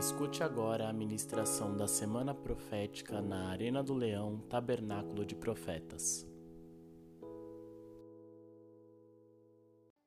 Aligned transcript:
Escute 0.00 0.42
agora 0.42 0.88
a 0.88 0.94
ministração 0.94 1.76
da 1.76 1.86
Semana 1.86 2.34
Profética 2.34 3.20
na 3.20 3.50
Arena 3.50 3.82
do 3.82 3.92
Leão, 3.92 4.40
Tabernáculo 4.48 5.26
de 5.26 5.34
Profetas. 5.34 6.26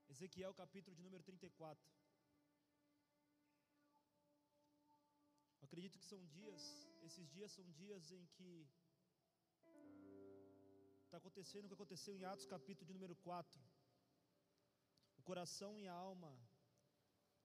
Ezequiel 0.09 0.51
capítulo 0.55 0.95
de 0.95 1.03
número 1.03 1.21
34. 1.21 1.87
Eu 5.61 5.65
acredito 5.65 5.99
que 5.99 6.05
são 6.05 6.25
dias, 6.25 6.89
esses 7.03 7.29
dias 7.29 7.51
são 7.51 7.69
dias 7.69 8.11
em 8.11 8.25
que 8.35 8.67
está 11.05 11.17
acontecendo 11.17 11.65
o 11.65 11.67
que 11.67 11.75
aconteceu 11.75 12.15
em 12.15 12.25
Atos 12.25 12.47
capítulo 12.47 12.87
de 12.87 12.93
número 12.93 13.15
4. 13.17 13.61
O 15.19 15.21
coração 15.21 15.79
e 15.79 15.87
a 15.87 15.93
alma 15.93 16.35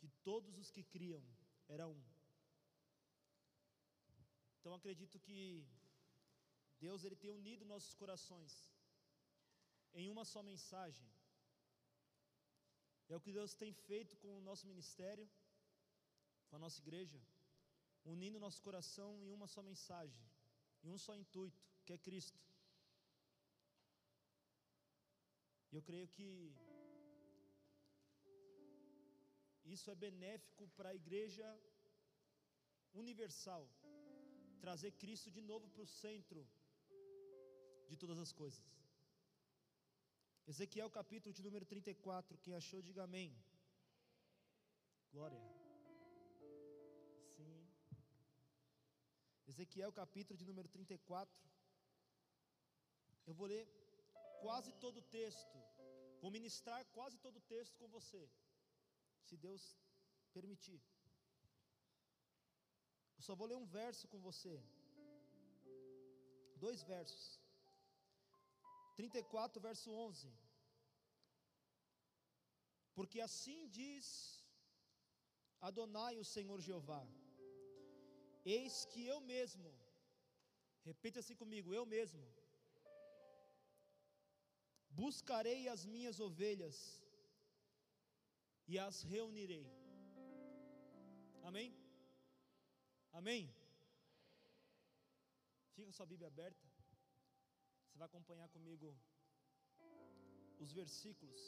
de 0.00 0.08
todos 0.30 0.56
os 0.56 0.70
que 0.70 0.82
criam 0.82 1.22
era 1.68 1.86
um. 1.86 2.17
Então 4.58 4.74
acredito 4.74 5.18
que 5.26 5.66
Deus 6.80 7.04
ele 7.04 7.16
tem 7.16 7.30
unido 7.30 7.64
nossos 7.64 7.94
corações 7.94 8.52
em 9.94 10.08
uma 10.14 10.24
só 10.24 10.42
mensagem. 10.42 11.08
É 13.08 13.16
o 13.16 13.20
que 13.24 13.32
Deus 13.32 13.54
tem 13.54 13.72
feito 13.72 14.16
com 14.22 14.30
o 14.38 14.42
nosso 14.48 14.66
ministério, 14.66 15.26
com 16.48 16.56
a 16.56 16.58
nossa 16.64 16.80
igreja, 16.84 17.20
unindo 18.04 18.44
nosso 18.46 18.60
coração 18.62 19.10
em 19.24 19.32
uma 19.32 19.46
só 19.46 19.62
mensagem, 19.62 20.24
em 20.84 20.90
um 20.90 20.98
só 20.98 21.14
intuito, 21.22 21.64
que 21.84 21.92
é 21.92 21.98
Cristo. 21.98 22.38
E 25.70 25.76
eu 25.76 25.82
creio 25.82 26.08
que 26.08 26.28
isso 29.64 29.90
é 29.90 29.94
benéfico 29.94 30.66
para 30.76 30.90
a 30.90 30.94
igreja 30.94 31.46
universal, 32.94 33.68
trazer 34.64 34.90
Cristo 35.02 35.30
de 35.36 35.42
novo 35.50 35.66
para 35.74 35.82
o 35.86 35.92
centro 36.02 36.40
de 37.90 37.96
todas 38.02 38.18
as 38.24 38.32
coisas. 38.40 38.64
Ezequiel 40.52 40.90
capítulo 40.98 41.32
de 41.38 41.42
número 41.46 41.64
34, 41.72 42.38
quem 42.44 42.54
achou, 42.54 42.80
diga 42.88 43.02
amém. 43.04 43.30
Glória. 45.12 45.40
Sim. 47.36 47.58
Ezequiel 49.52 49.92
capítulo 49.92 50.38
de 50.40 50.46
número 50.50 50.68
34. 50.68 51.48
Eu 53.26 53.34
vou 53.34 53.46
ler 53.46 53.64
quase 54.44 54.72
todo 54.84 54.98
o 54.98 55.08
texto. 55.18 55.58
Vou 56.22 56.30
ministrar 56.38 56.80
quase 56.96 57.18
todo 57.18 57.36
o 57.36 57.46
texto 57.54 57.76
com 57.80 57.88
você 57.88 58.22
se 59.28 59.36
Deus 59.36 59.62
permitir. 60.32 60.80
Eu 63.18 63.22
só 63.26 63.34
vou 63.38 63.48
ler 63.50 63.58
um 63.62 63.68
verso 63.80 64.04
com 64.12 64.20
você. 64.28 64.54
Dois 66.64 66.82
versos. 66.92 67.24
34, 68.96 69.60
verso 69.68 69.90
11. 69.92 70.32
Porque 72.96 73.20
assim 73.20 73.60
diz 73.78 74.06
Adonai, 75.68 76.14
o 76.18 76.28
Senhor 76.34 76.60
Jeová: 76.66 77.02
Eis 78.44 78.76
que 78.92 79.02
eu 79.12 79.20
mesmo, 79.32 79.70
repita 80.90 81.20
assim 81.20 81.36
comigo, 81.42 81.74
eu 81.78 81.84
mesmo, 81.96 82.24
buscarei 85.02 85.62
as 85.74 85.84
minhas 85.94 86.18
ovelhas 86.28 86.78
e 88.66 88.78
as 88.86 89.02
reunirei. 89.02 89.66
Amém? 91.50 91.70
Amém? 93.20 93.44
Fica 95.74 95.92
sua 95.96 96.06
Bíblia 96.10 96.28
aberta. 96.32 96.66
Você 97.86 97.96
vai 98.00 98.06
acompanhar 98.06 98.48
comigo 98.56 98.88
os 100.64 100.72
versículos. 100.80 101.40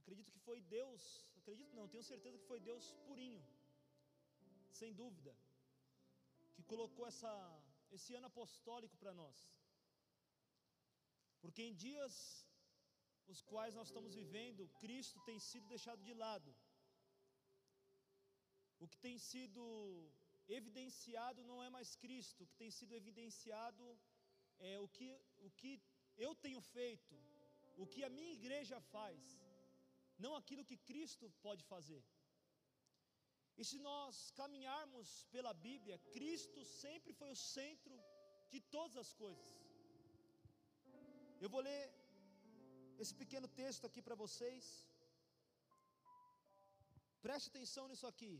Acredito 0.00 0.30
que 0.34 0.42
foi 0.48 0.58
Deus, 0.78 1.02
acredito 1.40 1.76
não, 1.78 1.88
tenho 1.94 2.10
certeza 2.12 2.38
que 2.38 2.50
foi 2.52 2.60
Deus 2.60 2.84
purinho, 3.06 3.42
sem 4.80 4.92
dúvida, 5.00 5.34
que 6.54 6.62
colocou 6.72 7.06
essa, 7.12 7.32
esse 7.96 8.14
ano 8.18 8.30
apostólico 8.32 8.96
para 8.98 9.14
nós. 9.22 9.38
Porque 11.40 11.62
em 11.62 11.74
dias 11.74 12.14
os 13.32 13.40
quais 13.50 13.74
nós 13.74 13.88
estamos 13.88 14.14
vivendo, 14.14 14.68
Cristo 14.82 15.20
tem 15.28 15.38
sido 15.38 15.66
deixado 15.68 16.02
de 16.02 16.14
lado. 16.14 16.50
O 18.84 18.88
que 18.90 18.98
tem 19.06 19.16
sido 19.30 19.62
evidenciado 20.58 21.40
não 21.50 21.58
é 21.66 21.68
mais 21.76 21.90
Cristo, 22.02 22.42
o 22.42 22.48
que 22.50 22.58
tem 22.62 22.70
sido 22.78 22.92
evidenciado 23.00 23.86
é 24.70 24.74
o 24.84 24.88
que, 24.96 25.08
o 25.46 25.50
que 25.58 25.72
eu 26.26 26.32
tenho 26.44 26.60
feito, 26.60 27.16
o 27.82 27.86
que 27.92 28.02
a 28.04 28.10
minha 28.16 28.32
igreja 28.38 28.78
faz, 28.94 29.20
não 30.24 30.34
aquilo 30.40 30.68
que 30.70 30.78
Cristo 30.90 31.26
pode 31.46 31.64
fazer. 31.72 32.02
E 33.60 33.64
se 33.70 33.78
nós 33.88 34.30
caminharmos 34.40 35.08
pela 35.34 35.52
Bíblia, 35.68 35.96
Cristo 36.16 36.60
sempre 36.64 37.12
foi 37.20 37.30
o 37.32 37.40
centro 37.56 37.96
de 38.52 38.60
todas 38.74 38.96
as 39.04 39.12
coisas. 39.22 39.48
Eu 41.44 41.48
vou 41.54 41.62
ler 41.68 41.82
esse 43.02 43.14
pequeno 43.22 43.48
texto 43.62 43.84
aqui 43.88 44.00
para 44.06 44.20
vocês. 44.22 44.64
Preste 47.26 47.48
atenção 47.48 47.84
nisso 47.90 48.06
aqui. 48.12 48.32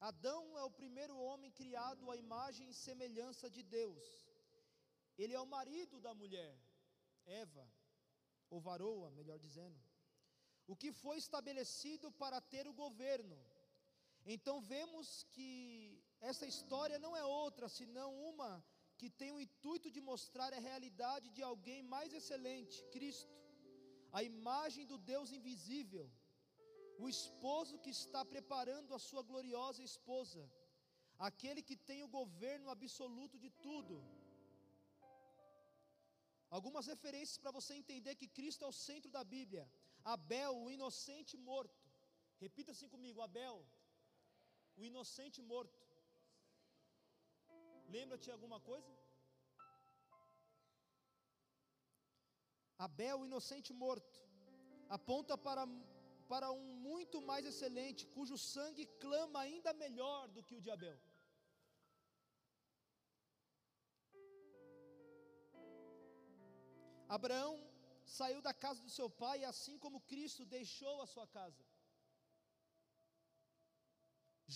Adão 0.00 0.56
é 0.56 0.62
o 0.62 0.70
primeiro 0.70 1.16
homem 1.18 1.50
criado 1.50 2.10
à 2.10 2.16
imagem 2.16 2.68
e 2.68 2.74
semelhança 2.74 3.50
de 3.50 3.62
Deus. 3.62 4.04
Ele 5.16 5.34
é 5.34 5.40
o 5.40 5.46
marido 5.46 6.00
da 6.00 6.14
mulher, 6.14 6.56
Eva, 7.26 7.68
ou 8.48 8.60
varoa, 8.60 9.10
melhor 9.10 9.38
dizendo. 9.38 9.80
O 10.66 10.76
que 10.76 10.92
foi 10.92 11.16
estabelecido 11.18 12.12
para 12.12 12.40
ter 12.40 12.68
o 12.68 12.72
governo. 12.72 13.36
Então 14.24 14.60
vemos 14.60 15.24
que 15.32 16.00
essa 16.20 16.46
história 16.46 16.98
não 16.98 17.16
é 17.16 17.24
outra 17.24 17.68
senão 17.68 18.14
uma 18.14 18.64
que 18.96 19.08
tem 19.08 19.32
o 19.32 19.40
intuito 19.40 19.90
de 19.90 20.00
mostrar 20.00 20.52
a 20.52 20.58
realidade 20.58 21.30
de 21.30 21.42
alguém 21.42 21.82
mais 21.82 22.12
excelente, 22.12 22.84
Cristo, 22.94 23.32
a 24.12 24.22
imagem 24.22 24.84
do 24.86 24.98
Deus 24.98 25.30
invisível, 25.30 26.10
o 27.02 27.08
esposo 27.16 27.80
que 27.84 27.92
está 27.98 28.20
preparando 28.34 28.94
a 28.94 29.02
sua 29.08 29.22
gloriosa 29.30 29.82
esposa, 29.90 30.42
aquele 31.28 31.62
que 31.68 31.76
tem 31.88 32.00
o 32.04 32.14
governo 32.20 32.68
absoluto 32.74 33.36
de 33.44 33.50
tudo. 33.66 33.96
Algumas 36.56 36.86
referências 36.92 37.38
para 37.42 37.56
você 37.58 37.72
entender 37.80 38.14
que 38.20 38.34
Cristo 38.38 38.64
é 38.64 38.68
o 38.68 38.78
centro 38.86 39.10
da 39.16 39.22
Bíblia. 39.34 39.64
Abel, 40.14 40.52
o 40.64 40.70
inocente 40.76 41.34
morto. 41.50 41.82
Repita 42.44 42.72
assim 42.72 42.88
comigo: 42.94 43.20
Abel, 43.26 43.56
o 44.78 44.84
inocente 44.90 45.40
morto. 45.52 45.82
Lembra-te 47.96 48.30
alguma 48.30 48.60
coisa? 48.70 48.90
Abel, 52.86 53.16
o 53.20 53.26
inocente 53.30 53.72
morto, 53.84 54.18
aponta 54.96 55.36
para, 55.46 55.62
para 56.32 56.48
um 56.60 56.68
muito 56.88 57.18
mais 57.30 57.44
excelente, 57.50 58.06
cujo 58.16 58.36
sangue 58.54 58.84
clama 59.04 59.40
ainda 59.46 59.72
melhor 59.84 60.22
do 60.34 60.42
que 60.46 60.56
o 60.58 60.62
de 60.64 60.70
Abel. 60.76 60.98
Abraão 67.16 67.54
saiu 68.18 68.40
da 68.46 68.52
casa 68.64 68.80
do 68.86 68.92
seu 68.98 69.08
pai, 69.24 69.38
assim 69.52 69.76
como 69.84 70.06
Cristo 70.12 70.44
deixou 70.56 70.96
a 71.02 71.06
sua 71.14 71.26
casa, 71.38 71.64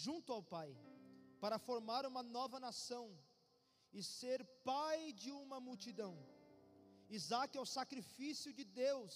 junto 0.04 0.32
ao 0.32 0.42
Pai 0.54 0.70
para 1.42 1.58
formar 1.68 2.02
uma 2.10 2.22
nova 2.36 2.58
nação 2.64 3.04
e 3.92 4.00
ser 4.18 4.40
pai 4.70 5.12
de 5.22 5.30
uma 5.32 5.58
multidão. 5.68 6.14
Isaac 7.18 7.56
é 7.56 7.60
o 7.60 7.72
sacrifício 7.78 8.50
de 8.58 8.64
Deus, 8.64 9.14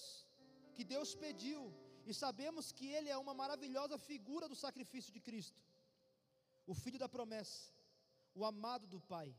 que 0.74 0.84
Deus 0.94 1.14
pediu, 1.24 1.60
e 2.06 2.14
sabemos 2.14 2.70
que 2.70 2.86
ele 2.96 3.08
é 3.08 3.18
uma 3.18 3.34
maravilhosa 3.34 3.98
figura 3.98 4.48
do 4.48 4.54
sacrifício 4.64 5.12
de 5.12 5.20
Cristo, 5.28 5.60
o 6.66 6.74
filho 6.82 6.98
da 6.98 7.08
promessa, 7.08 7.72
o 8.34 8.44
amado 8.44 8.86
do 8.86 9.00
Pai. 9.00 9.34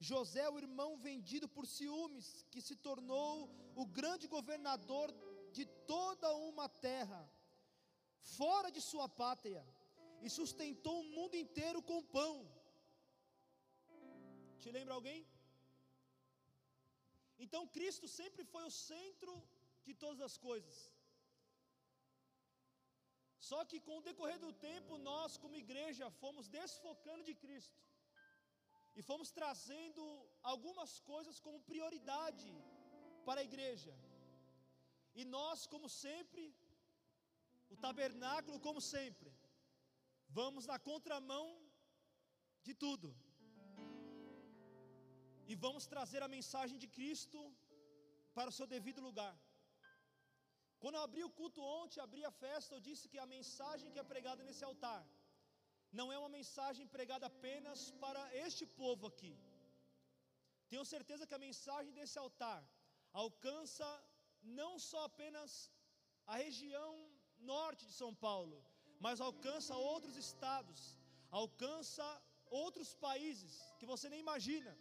José, 0.00 0.48
o 0.48 0.58
irmão 0.58 0.90
vendido 0.96 1.46
por 1.56 1.66
ciúmes, 1.66 2.26
que 2.50 2.62
se 2.62 2.74
tornou 2.76 3.50
o 3.74 3.84
grande 3.84 4.26
governador 4.26 5.08
de 5.52 5.64
toda 5.92 6.32
uma 6.50 6.68
terra, 6.68 7.20
fora 8.36 8.70
de 8.70 8.80
sua 8.80 9.08
pátria 9.08 9.64
e 10.22 10.30
sustentou 10.30 11.00
o 11.00 11.08
mundo 11.16 11.34
inteiro 11.36 11.82
com 11.82 12.02
pão. 12.02 12.34
Te 14.58 14.70
lembra 14.70 14.94
alguém? 14.94 15.26
Então 17.38 17.66
Cristo 17.66 18.08
sempre 18.08 18.44
foi 18.44 18.64
o 18.64 18.70
centro 18.70 19.34
de 19.84 19.94
todas 19.94 20.20
as 20.20 20.36
coisas. 20.36 20.97
Só 23.38 23.58
que 23.70 23.78
com 23.86 23.96
o 23.98 24.06
decorrer 24.08 24.38
do 24.44 24.52
tempo, 24.52 24.98
nós, 25.10 25.36
como 25.42 25.62
igreja, 25.64 26.10
fomos 26.22 26.48
desfocando 26.48 27.22
de 27.28 27.34
Cristo 27.34 27.82
e 28.98 29.02
fomos 29.10 29.30
trazendo 29.38 30.04
algumas 30.52 30.92
coisas 31.10 31.38
como 31.44 31.64
prioridade 31.70 32.50
para 33.26 33.40
a 33.40 33.48
igreja. 33.50 33.94
E 35.14 35.24
nós, 35.36 35.66
como 35.72 35.88
sempre, 35.88 36.44
o 37.74 37.76
tabernáculo, 37.76 38.58
como 38.66 38.80
sempre, 38.80 39.30
vamos 40.40 40.66
na 40.70 40.78
contramão 40.90 41.46
de 42.66 42.74
tudo. 42.84 43.08
E 45.50 45.54
vamos 45.54 45.86
trazer 45.86 46.22
a 46.22 46.34
mensagem 46.36 46.78
de 46.82 46.88
Cristo 46.96 47.40
para 48.36 48.50
o 48.50 48.56
seu 48.58 48.66
devido 48.66 49.00
lugar. 49.08 49.34
Quando 50.82 50.96
eu 50.98 51.04
abri 51.06 51.22
o 51.26 51.34
culto 51.38 51.60
ontem, 51.78 52.00
abri 52.00 52.22
a 52.24 52.34
festa, 52.42 52.74
eu 52.74 52.82
disse 52.88 53.08
que 53.12 53.18
a 53.24 53.30
mensagem 53.36 53.90
que 53.92 54.02
é 54.02 54.10
pregada 54.12 54.42
nesse 54.48 54.64
altar 54.70 55.02
não 55.98 56.06
é 56.14 56.18
uma 56.22 56.32
mensagem 56.38 56.86
pregada 56.96 57.26
apenas 57.32 57.90
para 58.02 58.22
este 58.46 58.64
povo 58.80 59.06
aqui. 59.10 59.34
Tenho 60.70 60.84
certeza 60.94 61.26
que 61.28 61.36
a 61.38 61.46
mensagem 61.48 61.92
desse 61.98 62.18
altar 62.24 62.60
alcança 63.24 63.88
não 64.60 64.72
só 64.90 65.00
apenas 65.10 65.50
a 66.26 66.36
região 66.44 66.92
norte 67.52 67.82
de 67.88 67.94
São 68.00 68.12
Paulo, 68.26 68.58
mas 69.06 69.20
alcança 69.20 69.74
outros 69.92 70.16
estados, 70.26 70.80
alcança 71.30 72.06
outros 72.62 72.90
países 73.06 73.54
que 73.78 73.86
você 73.92 74.08
nem 74.08 74.20
imagina. 74.26 74.72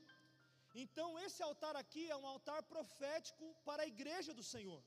Então, 0.84 1.08
esse 1.26 1.42
altar 1.42 1.76
aqui 1.76 2.04
é 2.10 2.16
um 2.16 2.28
altar 2.34 2.62
profético 2.74 3.46
para 3.68 3.84
a 3.84 3.92
igreja 3.94 4.34
do 4.40 4.44
Senhor. 4.54 4.82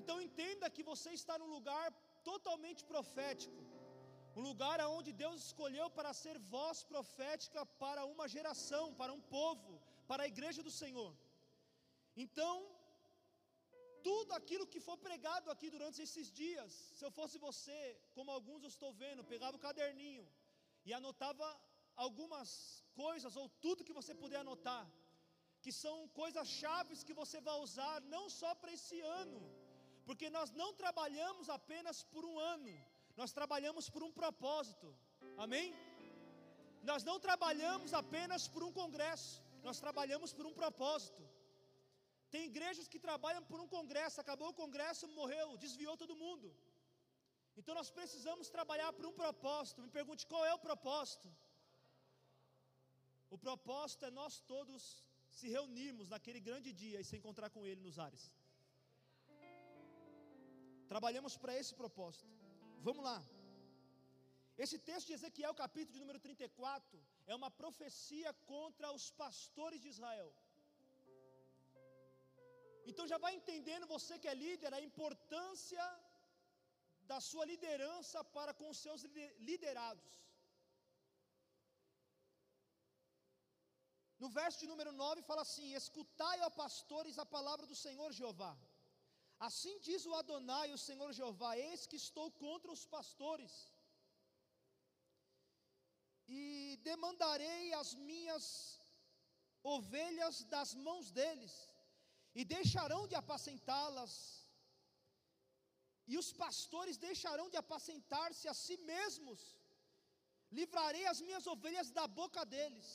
Então, 0.00 0.16
entenda 0.26 0.72
que 0.76 0.84
você 0.90 1.10
está 1.20 1.34
num 1.42 1.50
lugar 1.56 1.86
totalmente 2.30 2.82
profético, 2.92 3.60
um 4.38 4.42
lugar 4.50 4.76
onde 4.98 5.10
Deus 5.22 5.38
escolheu 5.46 5.86
para 5.96 6.12
ser 6.22 6.36
voz 6.56 6.78
profética 6.92 7.60
para 7.82 8.02
uma 8.12 8.26
geração, 8.34 8.84
para 9.00 9.12
um 9.18 9.22
povo, 9.38 9.72
para 10.10 10.22
a 10.24 10.30
igreja 10.34 10.62
do 10.68 10.72
Senhor. 10.82 11.12
Então, 12.24 12.54
tudo 14.08 14.30
aquilo 14.38 14.70
que 14.72 14.80
for 14.86 14.96
pregado 15.08 15.50
aqui 15.54 15.68
durante 15.74 15.98
esses 16.06 16.28
dias, 16.42 16.70
se 16.96 17.04
eu 17.06 17.10
fosse 17.18 17.36
você, 17.48 17.80
como 18.16 18.30
alguns 18.36 18.62
eu 18.62 18.72
estou 18.74 18.92
vendo, 19.02 19.28
pegava 19.32 19.56
o 19.56 19.64
caderninho 19.66 20.26
e 20.86 20.92
anotava 20.98 21.46
algumas 22.04 22.50
coisas, 23.02 23.36
ou 23.40 23.46
tudo 23.64 23.86
que 23.88 23.98
você 24.00 24.14
puder 24.22 24.40
anotar, 24.40 24.84
que 25.64 25.72
são 25.84 25.96
coisas 26.20 26.46
chaves 26.60 27.04
que 27.08 27.18
você 27.22 27.38
vai 27.48 27.56
usar 27.66 27.96
não 28.14 28.24
só 28.40 28.50
para 28.60 28.72
esse 28.76 28.98
ano, 29.22 29.40
porque 30.12 30.28
nós 30.36 30.48
não 30.60 30.70
trabalhamos 30.80 31.46
apenas 31.58 31.98
por 32.14 32.22
um 32.30 32.34
ano, 32.54 32.72
nós 33.20 33.30
trabalhamos 33.36 33.84
por 33.92 34.02
um 34.06 34.12
propósito, 34.18 34.88
amém? 35.44 35.68
Nós 36.90 37.02
não 37.08 37.14
trabalhamos 37.26 37.90
apenas 38.00 38.42
por 38.54 38.62
um 38.66 38.72
congresso, 38.80 39.30
nós 39.66 39.78
trabalhamos 39.84 40.32
por 40.38 40.44
um 40.48 40.52
propósito. 40.60 41.22
Tem 42.34 42.44
igrejas 42.50 42.86
que 42.92 43.00
trabalham 43.06 43.42
por 43.50 43.58
um 43.64 43.68
congresso, 43.76 44.20
acabou 44.24 44.50
o 44.50 44.58
congresso, 44.62 45.08
morreu, 45.20 45.48
desviou 45.64 45.96
todo 46.02 46.20
mundo. 46.24 46.50
Então 47.58 47.74
nós 47.80 47.90
precisamos 47.98 48.52
trabalhar 48.56 48.92
por 48.98 49.06
um 49.10 49.16
propósito. 49.22 49.82
Me 49.86 49.92
pergunte 49.98 50.28
qual 50.32 50.44
é 50.50 50.54
o 50.58 50.64
propósito. 50.68 51.30
O 53.36 53.38
propósito 53.46 54.04
é 54.10 54.12
nós 54.20 54.40
todos 54.52 54.84
se 55.40 55.48
reunirmos 55.56 56.08
naquele 56.14 56.42
grande 56.50 56.72
dia 56.84 57.00
e 57.00 57.08
se 57.10 57.16
encontrar 57.20 57.50
com 57.56 57.66
Ele 57.70 57.82
nos 57.88 57.98
ares. 58.08 58.24
Trabalhamos 60.92 61.34
para 61.42 61.52
esse 61.60 61.74
propósito. 61.82 62.30
Vamos 62.86 63.02
lá. 63.08 63.18
Esse 64.64 64.76
texto 64.88 65.06
de 65.08 65.14
Ezequiel, 65.18 65.54
capítulo 65.62 65.94
de 65.94 66.02
número 66.04 66.20
34, 66.26 66.98
é 67.30 67.34
uma 67.40 67.50
profecia 67.60 68.30
contra 68.52 68.88
os 68.96 69.04
pastores 69.22 69.80
de 69.84 69.90
Israel. 69.94 70.30
Então 72.90 73.06
já 73.12 73.18
vai 73.24 73.32
entendendo 73.38 73.92
você 73.94 74.14
que 74.22 74.30
é 74.32 74.40
líder 74.46 74.72
a 74.78 74.82
importância 74.88 75.84
da 77.10 77.20
sua 77.28 77.44
liderança 77.52 78.18
para 78.36 78.52
com 78.58 78.68
os 78.72 78.80
seus 78.84 79.02
liderados. 79.50 80.12
No 84.22 84.30
verso 84.40 84.60
de 84.62 84.68
número 84.72 84.92
9 85.04 85.22
fala 85.30 85.42
assim: 85.46 85.68
Escutai, 85.80 86.36
ó 86.48 86.50
pastores, 86.64 87.18
a 87.24 87.26
palavra 87.38 87.66
do 87.72 87.78
Senhor 87.86 88.10
Jeová. 88.20 88.52
Assim 89.46 89.74
diz 89.86 90.02
o 90.08 90.14
Adonai, 90.18 90.66
o 90.72 90.82
Senhor 90.86 91.10
Jeová: 91.18 91.52
Eis 91.68 91.82
que 91.90 91.98
estou 92.04 92.26
contra 92.42 92.70
os 92.76 92.84
pastores, 92.94 93.54
e 96.40 96.42
demandarei 96.90 97.64
as 97.80 97.90
minhas 98.10 98.44
ovelhas 99.76 100.36
das 100.54 100.70
mãos 100.86 101.08
deles, 101.18 101.54
e 102.38 102.44
deixarão 102.56 103.02
de 103.10 103.16
apacentá-las, 103.22 104.14
e 106.12 106.16
os 106.22 106.30
pastores 106.44 106.96
deixarão 107.08 107.48
de 107.52 107.58
apacentar-se 107.64 108.46
a 108.52 108.56
si 108.62 108.76
mesmos, 108.94 109.42
livrarei 110.60 111.04
as 111.12 111.20
minhas 111.26 111.46
ovelhas 111.56 111.90
da 111.98 112.06
boca 112.20 112.44
deles, 112.54 112.88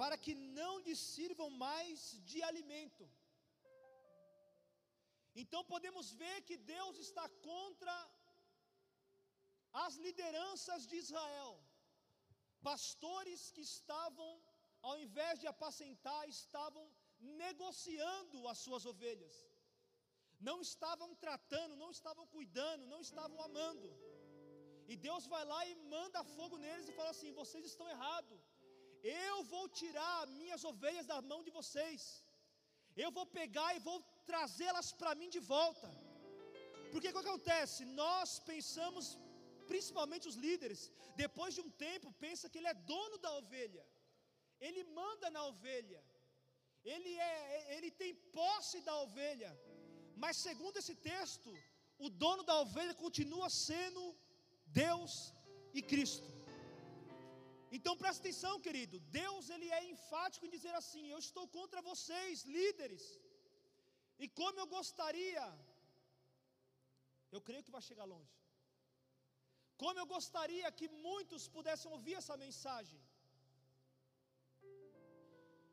para 0.00 0.16
que 0.24 0.34
não 0.60 0.72
lhes 0.86 1.02
sirvam 1.16 1.50
mais 1.66 2.00
de 2.30 2.40
alimento. 2.50 3.04
Então 5.42 5.62
podemos 5.72 6.06
ver 6.22 6.36
que 6.48 6.56
Deus 6.74 6.96
está 7.06 7.24
contra 7.48 7.94
as 9.86 9.94
lideranças 10.06 10.82
de 10.90 10.96
Israel, 11.04 11.52
pastores 12.68 13.40
que 13.54 13.64
estavam, 13.72 14.30
ao 14.88 14.96
invés 15.04 15.40
de 15.42 15.48
apacentar, 15.52 16.22
estavam 16.28 16.84
negociando 17.42 18.46
as 18.52 18.58
suas 18.64 18.84
ovelhas, 18.92 19.36
não 20.48 20.58
estavam 20.68 21.10
tratando, 21.24 21.80
não 21.82 21.90
estavam 21.98 22.26
cuidando, 22.36 22.90
não 22.94 23.00
estavam 23.08 23.38
amando. 23.48 23.88
E 24.92 24.94
Deus 25.06 25.26
vai 25.34 25.44
lá 25.52 25.60
e 25.66 25.74
manda 25.96 26.28
fogo 26.36 26.56
neles 26.64 26.88
e 26.88 26.96
fala 26.98 27.10
assim: 27.14 27.38
vocês 27.42 27.64
estão 27.70 27.88
errados. 27.94 28.40
Eu 29.02 29.36
vou 29.52 29.66
tirar 29.80 30.26
minhas 30.40 30.62
ovelhas 30.70 31.06
da 31.12 31.18
mão 31.30 31.40
de 31.46 31.52
vocês. 31.58 32.02
Eu 33.04 33.10
vou 33.16 33.26
pegar 33.40 33.70
e 33.76 33.84
vou 33.88 33.98
trazê-las 34.30 34.88
para 35.00 35.14
mim 35.20 35.30
de 35.36 35.40
volta. 35.54 35.88
Porque 36.90 37.08
o 37.08 37.14
que 37.14 37.24
acontece? 37.24 37.80
Nós 38.02 38.38
pensamos, 38.50 39.06
principalmente 39.70 40.28
os 40.30 40.38
líderes, 40.46 40.80
depois 41.22 41.52
de 41.56 41.62
um 41.66 41.70
tempo, 41.86 42.08
pensa 42.24 42.48
que 42.50 42.58
ele 42.60 42.72
é 42.72 42.82
dono 42.92 43.18
da 43.24 43.32
ovelha. 43.42 43.84
Ele 44.66 44.82
manda 45.00 45.28
na 45.36 45.42
ovelha. 45.52 46.02
Ele 46.94 47.12
é, 47.32 47.76
ele 47.76 47.90
tem 48.02 48.12
posse 48.38 48.78
da 48.88 48.94
ovelha. 49.06 49.50
Mas 50.22 50.36
segundo 50.46 50.78
esse 50.82 50.94
texto, 51.12 51.50
o 52.06 52.08
dono 52.24 52.42
da 52.50 52.56
ovelha 52.64 52.94
continua 53.04 53.48
sendo 53.68 54.02
Deus 54.82 55.12
e 55.78 55.82
Cristo. 55.92 56.30
Então 57.76 57.92
presta 58.00 58.20
atenção, 58.22 58.54
querido. 58.66 58.96
Deus 59.20 59.44
ele 59.54 59.68
é 59.78 59.82
enfático 59.94 60.46
em 60.46 60.54
dizer 60.56 60.74
assim: 60.80 61.04
Eu 61.10 61.20
estou 61.26 61.46
contra 61.58 61.80
vocês, 61.90 62.44
líderes. 62.56 63.04
E 64.24 64.28
como 64.40 64.58
eu 64.62 64.68
gostaria, 64.76 65.46
eu 67.34 67.40
creio 67.46 67.64
que 67.66 67.74
vai 67.76 67.82
chegar 67.88 68.06
longe. 68.12 68.36
Como 69.82 69.98
eu 70.00 70.06
gostaria 70.14 70.76
que 70.78 70.86
muitos 71.08 71.42
pudessem 71.56 71.90
ouvir 71.96 72.14
essa 72.20 72.36
mensagem. 72.44 73.00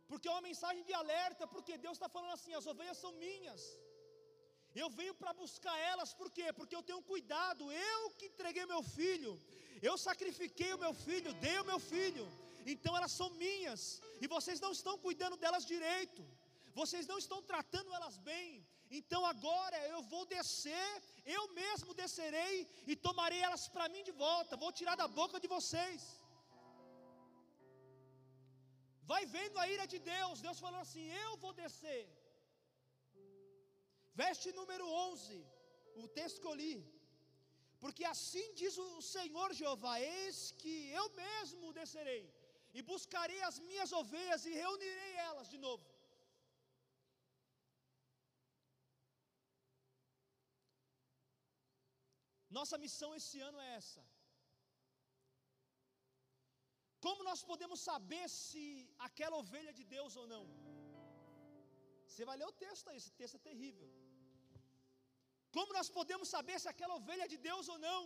Porque 0.10 0.28
é 0.30 0.34
uma 0.34 0.48
mensagem 0.50 0.84
de 0.88 0.94
alerta, 1.02 1.46
porque 1.54 1.82
Deus 1.86 1.96
está 1.98 2.10
falando 2.16 2.34
assim: 2.38 2.54
as 2.60 2.68
ovelhas 2.74 3.02
são 3.04 3.12
minhas. 3.26 3.62
Eu 4.82 4.90
venho 5.00 5.14
para 5.22 5.34
buscar 5.44 5.78
elas, 5.92 6.12
por 6.20 6.30
quê? 6.36 6.48
Porque 6.58 6.76
eu 6.78 6.84
tenho 6.90 7.02
cuidado, 7.14 7.72
eu 7.94 8.02
que 8.18 8.28
entreguei 8.32 8.66
meu 8.66 8.84
filho, 8.98 9.32
eu 9.90 9.96
sacrifiquei 10.08 10.72
o 10.74 10.82
meu 10.84 10.94
filho, 11.06 11.34
dei 11.46 11.58
o 11.60 11.68
meu 11.72 11.80
filho, 11.94 12.26
então 12.74 12.96
elas 13.00 13.14
são 13.20 13.30
minhas, 13.46 13.82
e 14.22 14.28
vocês 14.36 14.62
não 14.66 14.72
estão 14.78 14.96
cuidando 15.06 15.36
delas 15.44 15.66
direito, 15.74 16.24
vocês 16.80 17.06
não 17.12 17.18
estão 17.24 17.40
tratando 17.52 17.94
elas 17.98 18.18
bem, 18.32 18.48
então 19.00 19.22
agora 19.34 19.78
eu 19.94 20.02
vou 20.14 20.24
descer, 20.36 20.90
eu 21.38 21.44
mesmo 21.62 21.94
descerei 22.02 22.56
e 22.92 22.96
tomarei 23.06 23.42
elas 23.48 23.66
para 23.76 23.90
mim 23.94 24.04
de 24.10 24.14
volta, 24.26 24.62
vou 24.64 24.72
tirar 24.80 24.96
da 25.02 25.08
boca 25.20 25.40
de 25.44 25.50
vocês. 25.56 26.02
Vai 29.12 29.24
vendo 29.36 29.58
a 29.62 29.68
ira 29.76 29.86
de 29.94 30.00
Deus, 30.16 30.44
Deus 30.48 30.60
falando 30.64 30.84
assim: 30.88 31.06
Eu 31.26 31.32
vou 31.44 31.54
descer. 31.62 32.04
Veste 34.22 34.48
número 34.60 34.86
11, 34.88 35.46
o 36.04 36.08
texto 36.20 36.42
que 36.42 36.50
eu 36.52 36.60
li. 36.64 36.76
Porque 37.84 38.04
assim 38.14 38.48
diz 38.62 38.76
o 38.86 38.90
Senhor 39.16 39.50
Jeová: 39.60 39.94
Eis 40.00 40.40
que 40.62 40.74
eu 41.00 41.06
mesmo 41.24 41.74
descerei, 41.80 42.24
e 42.78 42.82
buscarei 42.92 43.42
as 43.50 43.58
minhas 43.70 43.92
ovelhas 44.02 44.46
e 44.46 44.60
reunirei 44.64 45.14
elas 45.30 45.50
de 45.54 45.60
novo. 45.66 45.84
Nossa 52.58 52.78
missão 52.86 53.10
esse 53.20 53.38
ano 53.50 53.60
é 53.66 53.70
essa. 53.80 54.02
Como 57.06 57.28
nós 57.30 57.42
podemos 57.52 57.80
saber 57.90 58.26
se 58.42 58.64
aquela 59.08 59.38
ovelha 59.44 59.72
é 59.74 59.80
de 59.80 59.86
Deus 59.96 60.16
ou 60.22 60.26
não? 60.34 60.44
Você 62.08 62.24
vai 62.30 62.36
ler 62.40 62.50
o 62.52 62.58
texto 62.66 62.88
aí, 62.90 62.98
esse 63.02 63.14
texto 63.20 63.38
é 63.40 63.48
terrível. 63.50 63.90
Como 65.56 65.76
nós 65.78 65.90
podemos 65.98 66.28
saber 66.36 66.58
se 66.64 66.70
aquela 66.74 66.98
ovelha 67.00 67.26
é 67.26 67.34
de 67.36 67.40
Deus 67.50 67.68
ou 67.74 67.78
não? 67.88 68.04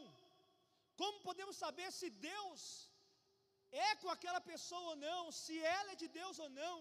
Como 1.02 1.24
podemos 1.28 1.56
saber 1.64 1.88
se 2.00 2.10
Deus 2.32 2.62
é 3.88 3.90
com 4.02 4.10
aquela 4.16 4.42
pessoa 4.52 4.88
ou 4.92 4.98
não? 5.08 5.22
Se 5.42 5.56
ela 5.78 5.92
é 5.94 6.02
de 6.04 6.10
Deus 6.20 6.38
ou 6.46 6.50
não? 6.62 6.78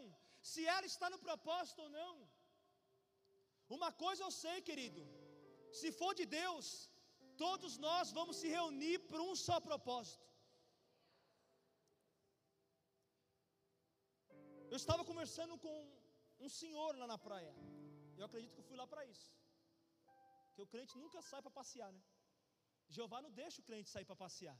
Se 0.52 0.62
ela 0.75 0.87
está 0.92 1.09
no 1.14 1.21
propósito 1.26 1.80
ou 1.85 1.90
não? 1.99 2.14
Uma 3.76 3.90
coisa 4.04 4.23
eu 4.26 4.33
sei, 4.42 4.56
querido: 4.71 5.02
se 5.78 5.90
for 6.00 6.12
de 6.21 6.26
Deus, 6.40 6.66
todos 7.43 7.73
nós 7.87 8.12
vamos 8.19 8.37
se 8.41 8.49
reunir 8.57 8.99
por 9.11 9.21
um 9.26 9.35
só 9.47 9.57
propósito. 9.69 10.25
Eu 14.73 14.79
estava 14.83 15.03
conversando 15.11 15.57
com 15.64 15.75
um 16.47 16.50
senhor 16.61 16.93
lá 17.00 17.07
na 17.12 17.19
praia. 17.26 17.55
Eu 18.19 18.25
acredito 18.29 18.55
que 18.55 18.62
eu 18.62 18.69
fui 18.71 18.79
lá 18.81 18.87
para 18.93 19.05
isso. 19.12 19.29
Porque 20.47 20.62
o 20.62 20.73
crente 20.73 20.95
nunca 21.03 21.21
sai 21.31 21.41
para 21.45 21.59
passear, 21.61 21.91
né? 21.97 22.03
Jeová 22.97 23.19
não 23.26 23.33
deixa 23.43 23.61
o 23.61 23.67
crente 23.69 23.91
sair 23.95 24.07
para 24.11 24.23
passear. 24.25 24.59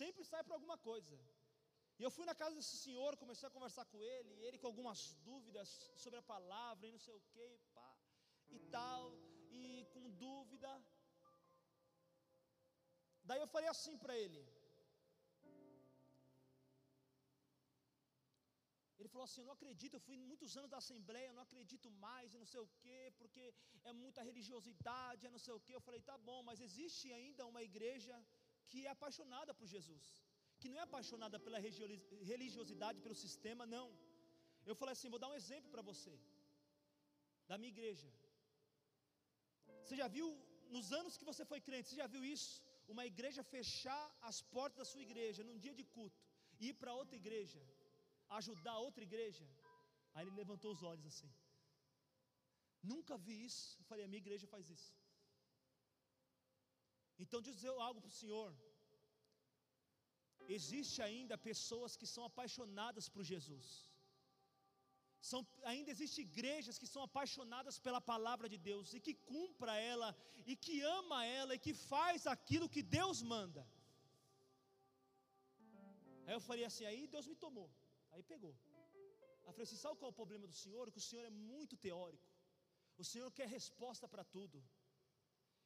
Sempre 0.00 0.24
sai 0.30 0.42
para 0.44 0.56
alguma 0.58 0.76
coisa. 0.90 1.16
E 1.98 2.02
eu 2.02 2.10
fui 2.10 2.26
na 2.26 2.34
casa 2.34 2.56
desse 2.58 2.76
senhor, 2.84 3.16
comecei 3.16 3.46
a 3.48 3.56
conversar 3.56 3.84
com 3.92 4.02
ele, 4.02 4.32
e 4.34 4.44
ele 4.46 4.58
com 4.58 4.66
algumas 4.66 5.00
dúvidas 5.28 5.68
sobre 6.02 6.18
a 6.18 6.28
palavra 6.34 6.86
e 6.86 6.92
não 6.92 6.98
sei 7.06 7.14
o 7.14 7.22
que, 7.32 7.48
pá, 7.72 7.90
e 8.48 8.58
tal, 8.76 9.02
e 9.50 9.86
com 9.92 10.10
dúvida. 10.10 10.70
Daí 13.28 13.40
eu 13.42 13.50
falei 13.54 13.68
assim 13.74 13.96
para 14.02 14.14
ele. 14.24 14.42
Ele 18.98 19.12
falou 19.12 19.26
assim: 19.26 19.40
Eu 19.40 19.48
não 19.48 19.56
acredito, 19.58 19.94
eu 19.96 20.04
fui 20.06 20.16
muitos 20.30 20.52
anos 20.58 20.70
da 20.74 20.78
Assembleia, 20.82 21.28
eu 21.28 21.36
não 21.38 21.46
acredito 21.48 21.88
mais, 22.06 22.36
não 22.42 22.48
sei 22.52 22.60
o 22.66 22.70
quê, 22.82 23.00
porque 23.20 23.42
é 23.90 23.92
muita 24.02 24.22
religiosidade, 24.28 25.26
é 25.26 25.34
não 25.34 25.42
sei 25.46 25.54
o 25.56 25.62
quê. 25.66 25.74
Eu 25.76 25.84
falei: 25.88 26.00
Tá 26.10 26.16
bom, 26.28 26.40
mas 26.48 26.64
existe 26.68 27.12
ainda 27.18 27.50
uma 27.52 27.62
igreja 27.70 28.14
que 28.70 28.80
é 28.86 28.90
apaixonada 28.96 29.52
por 29.58 29.68
Jesus, 29.74 30.06
que 30.60 30.70
não 30.72 30.80
é 30.82 30.84
apaixonada 30.88 31.38
pela 31.46 31.60
religiosidade, 32.32 33.04
pelo 33.06 33.22
sistema, 33.26 33.66
não. 33.76 33.88
Eu 34.70 34.76
falei 34.80 34.94
assim: 34.96 35.12
Vou 35.14 35.22
dar 35.24 35.30
um 35.32 35.40
exemplo 35.42 35.70
para 35.74 35.86
você, 35.90 36.14
da 37.50 37.58
minha 37.62 37.74
igreja. 37.76 38.10
Você 39.82 39.96
já 40.02 40.08
viu, 40.16 40.28
nos 40.76 40.86
anos 41.00 41.16
que 41.18 41.28
você 41.30 41.44
foi 41.50 41.60
crente, 41.66 41.88
você 41.88 42.00
já 42.02 42.06
viu 42.14 42.24
isso? 42.36 42.54
Uma 42.92 43.04
igreja 43.12 43.42
fechar 43.42 44.04
as 44.28 44.38
portas 44.54 44.78
da 44.82 44.90
sua 44.92 45.02
igreja 45.08 45.42
num 45.48 45.58
dia 45.64 45.74
de 45.80 45.84
culto 45.96 46.22
e 46.60 46.68
ir 46.70 46.74
para 46.80 46.98
outra 47.00 47.16
igreja 47.22 47.60
ajudar 48.38 48.76
outra 48.78 49.02
igreja? 49.08 49.46
Aí 50.14 50.22
ele 50.24 50.36
levantou 50.42 50.70
os 50.72 50.82
olhos 50.82 51.06
assim. 51.12 51.30
Nunca 52.92 53.16
vi 53.26 53.36
isso. 53.48 53.64
Eu 53.80 53.84
falei, 53.90 54.04
a 54.04 54.08
minha 54.12 54.24
igreja 54.24 54.46
faz 54.54 54.68
isso. 54.76 54.92
Então 57.22 57.40
dizer 57.48 57.72
algo 57.86 58.00
para 58.00 58.12
o 58.14 58.18
Senhor. 58.22 58.50
Existe 60.56 61.00
ainda 61.08 61.44
pessoas 61.50 61.96
que 62.00 62.06
são 62.14 62.24
apaixonadas 62.30 63.08
por 63.14 63.22
Jesus. 63.32 63.66
São, 65.28 65.40
ainda 65.70 65.90
existem 65.94 66.22
igrejas 66.28 66.78
que 66.80 66.88
são 66.92 67.02
apaixonadas 67.08 67.76
pela 67.84 68.00
palavra 68.12 68.46
de 68.52 68.58
Deus 68.68 68.88
e 68.96 69.00
que 69.06 69.14
cumpra 69.32 69.74
ela 69.92 70.08
e 70.50 70.54
que 70.64 70.74
ama 70.98 71.18
ela 71.40 71.52
e 71.54 71.62
que 71.66 71.74
faz 71.92 72.26
aquilo 72.34 72.72
que 72.74 72.82
Deus 72.98 73.20
manda. 73.34 73.62
Aí 76.26 76.34
eu 76.38 76.42
falei 76.48 76.64
assim, 76.70 76.84
aí 76.90 77.02
Deus 77.14 77.26
me 77.32 77.36
tomou. 77.44 77.68
Aí 78.12 78.22
pegou. 78.32 78.54
Aí 79.44 79.52
falei 79.54 79.66
assim: 79.68 79.80
sabe 79.84 79.96
qual 80.00 80.10
é 80.10 80.14
o 80.14 80.20
problema 80.22 80.46
do 80.52 80.56
Senhor? 80.64 80.92
Que 80.94 81.02
o 81.02 81.06
Senhor 81.08 81.24
é 81.30 81.34
muito 81.52 81.74
teórico. 81.86 82.30
O 83.02 83.04
Senhor 83.12 83.30
quer 83.38 83.48
resposta 83.58 84.06
para 84.14 84.24
tudo. 84.36 84.58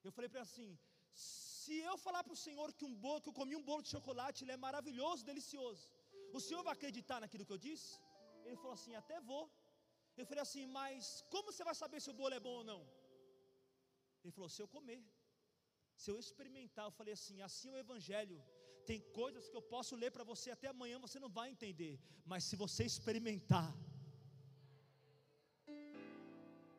Eu 0.06 0.12
falei 0.16 0.28
para 0.30 0.40
ele 0.40 0.48
assim: 0.50 0.70
se 1.26 1.76
eu 1.90 1.96
falar 2.06 2.22
para 2.26 2.36
o 2.38 2.42
Senhor 2.46 2.68
que 2.78 2.86
um 2.90 2.94
bolo, 3.06 3.22
que 3.22 3.30
eu 3.32 3.38
comi 3.40 3.56
um 3.60 3.66
bolo 3.70 3.82
de 3.86 3.94
chocolate, 3.96 4.44
ele 4.44 4.56
é 4.56 4.64
maravilhoso, 4.68 5.28
delicioso. 5.32 5.84
O 6.38 6.40
Senhor 6.46 6.62
vai 6.68 6.74
acreditar 6.78 7.20
naquilo 7.24 7.46
que 7.48 7.56
eu 7.56 7.64
disse? 7.70 7.90
Ele 8.48 8.60
falou 8.62 8.76
assim: 8.78 8.94
até 9.02 9.16
vou. 9.32 9.44
Eu 10.20 10.26
falei 10.30 10.42
assim: 10.46 10.64
mas 10.78 11.00
como 11.32 11.52
você 11.52 11.64
vai 11.68 11.76
saber 11.82 12.00
se 12.04 12.10
o 12.12 12.18
bolo 12.20 12.36
é 12.38 12.44
bom 12.48 12.56
ou 12.60 12.66
não? 12.72 12.80
Ele 14.22 14.34
falou: 14.36 14.50
se 14.54 14.60
eu 14.62 14.68
comer, 14.76 15.02
se 16.02 16.08
eu 16.12 16.18
experimentar. 16.24 16.86
Eu 16.86 16.94
falei 17.00 17.14
assim: 17.18 17.36
assim 17.48 17.68
é 17.70 17.74
o 17.76 17.82
Evangelho. 17.86 18.38
Tem 18.90 19.00
coisas 19.20 19.48
que 19.50 19.56
eu 19.60 19.64
posso 19.74 19.94
ler 20.02 20.10
para 20.16 20.24
você 20.32 20.48
até 20.50 20.68
amanhã, 20.68 20.98
você 21.06 21.18
não 21.24 21.30
vai 21.38 21.48
entender, 21.54 21.94
mas 22.30 22.44
se 22.48 22.56
você 22.62 22.82
experimentar, 22.92 23.68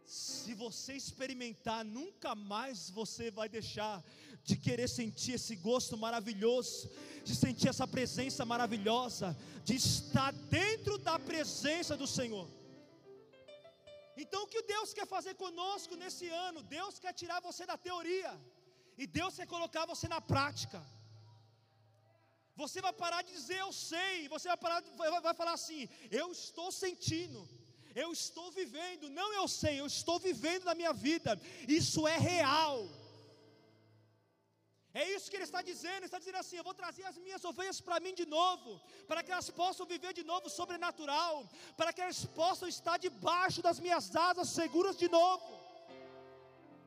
se 0.10 0.56
você 0.56 0.94
experimentar, 0.94 1.86
nunca 1.86 2.34
mais 2.34 2.90
você 2.90 3.30
vai 3.30 3.48
deixar 3.48 4.04
de 4.44 4.56
querer 4.66 4.88
sentir 4.90 5.34
esse 5.34 5.56
gosto 5.56 5.96
maravilhoso, 5.96 6.90
de 7.24 7.36
sentir 7.36 7.68
essa 7.70 7.88
presença 7.88 8.44
maravilhosa, 8.44 9.38
de 9.64 9.76
estar 9.76 10.32
dentro 10.58 10.98
da 10.98 11.20
presença 11.20 11.96
do 11.96 12.08
Senhor. 12.08 12.48
Então, 14.18 14.42
o 14.44 14.48
que 14.48 14.64
Deus 14.64 14.96
quer 14.96 15.06
fazer 15.06 15.36
conosco 15.36 15.96
nesse 15.96 16.28
ano? 16.28 16.64
Deus 16.64 16.98
quer 16.98 17.14
tirar 17.14 17.40
você 17.40 17.68
da 17.68 17.78
teoria, 17.78 18.34
e 18.98 19.06
Deus 19.06 19.36
quer 19.36 19.46
colocar 19.46 19.86
você 19.86 20.08
na 20.08 20.20
prática. 20.20 20.84
Você 22.56 22.82
vai 22.82 22.92
parar 22.92 23.22
de 23.22 23.32
dizer 23.32 23.60
eu 23.60 23.72
sei, 23.72 24.28
você 24.28 24.48
vai 24.48 24.58
parar, 24.58 24.82
vai, 24.98 25.22
vai 25.22 25.36
falar 25.36 25.54
assim: 25.54 25.88
eu 26.10 26.32
estou 26.32 26.72
sentindo, 26.72 27.48
eu 27.96 28.12
estou 28.12 28.52
vivendo, 28.52 29.10
não 29.10 29.34
eu 29.34 29.48
sei, 29.48 29.80
eu 29.80 29.86
estou 29.86 30.20
vivendo 30.20 30.66
na 30.66 30.76
minha 30.76 30.94
vida. 30.94 31.40
Isso 31.68 32.08
é 32.08 32.18
real. 32.18 32.88
É 34.94 35.04
isso 35.16 35.30
que 35.30 35.36
ele 35.38 35.44
está 35.44 35.62
dizendo, 35.62 35.98
ele 35.98 36.06
está 36.06 36.20
dizendo 36.20 36.38
assim: 36.38 36.58
eu 36.58 36.64
vou 36.64 36.74
trazer 36.74 37.04
as 37.04 37.18
minhas 37.18 37.44
ovelhas 37.46 37.80
para 37.80 38.00
mim 38.00 38.14
de 38.14 38.26
novo, 38.26 38.82
para 39.08 39.22
que 39.24 39.32
elas 39.32 39.50
possam 39.50 39.86
viver 39.86 40.14
de 40.14 40.24
novo 40.24 40.50
sobrenatural, 40.50 41.48
para 41.78 41.94
que 41.94 42.02
elas 42.02 42.26
possam 42.26 42.68
estar 42.68 42.98
debaixo 42.98 43.62
das 43.62 43.80
minhas 43.80 44.16
asas 44.16 44.50
seguras 44.50 44.98
de 44.98 45.08
novo. 45.08 45.48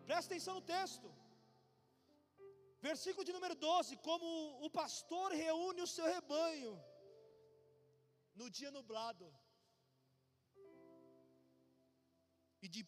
Presta 0.07 0.33
atenção 0.33 0.55
no 0.55 0.61
texto. 0.61 1.09
Versículo 2.81 3.25
de 3.25 3.33
número 3.33 3.55
12: 3.55 3.97
Como 3.99 4.27
o 4.67 4.71
pastor 4.71 5.31
reúne 5.31 5.81
o 5.83 5.87
seu 5.87 6.05
rebanho 6.05 6.73
no 8.35 8.51
dia 8.51 8.73
nublado 8.73 9.33
e 12.63 12.69
de, 12.69 12.83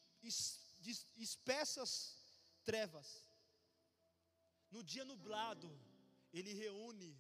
de 0.85 0.93
espessas 1.29 1.93
trevas, 2.65 3.09
no 4.71 4.83
dia 4.83 5.05
nublado, 5.05 5.69
ele 6.33 6.53
reúne 6.53 7.11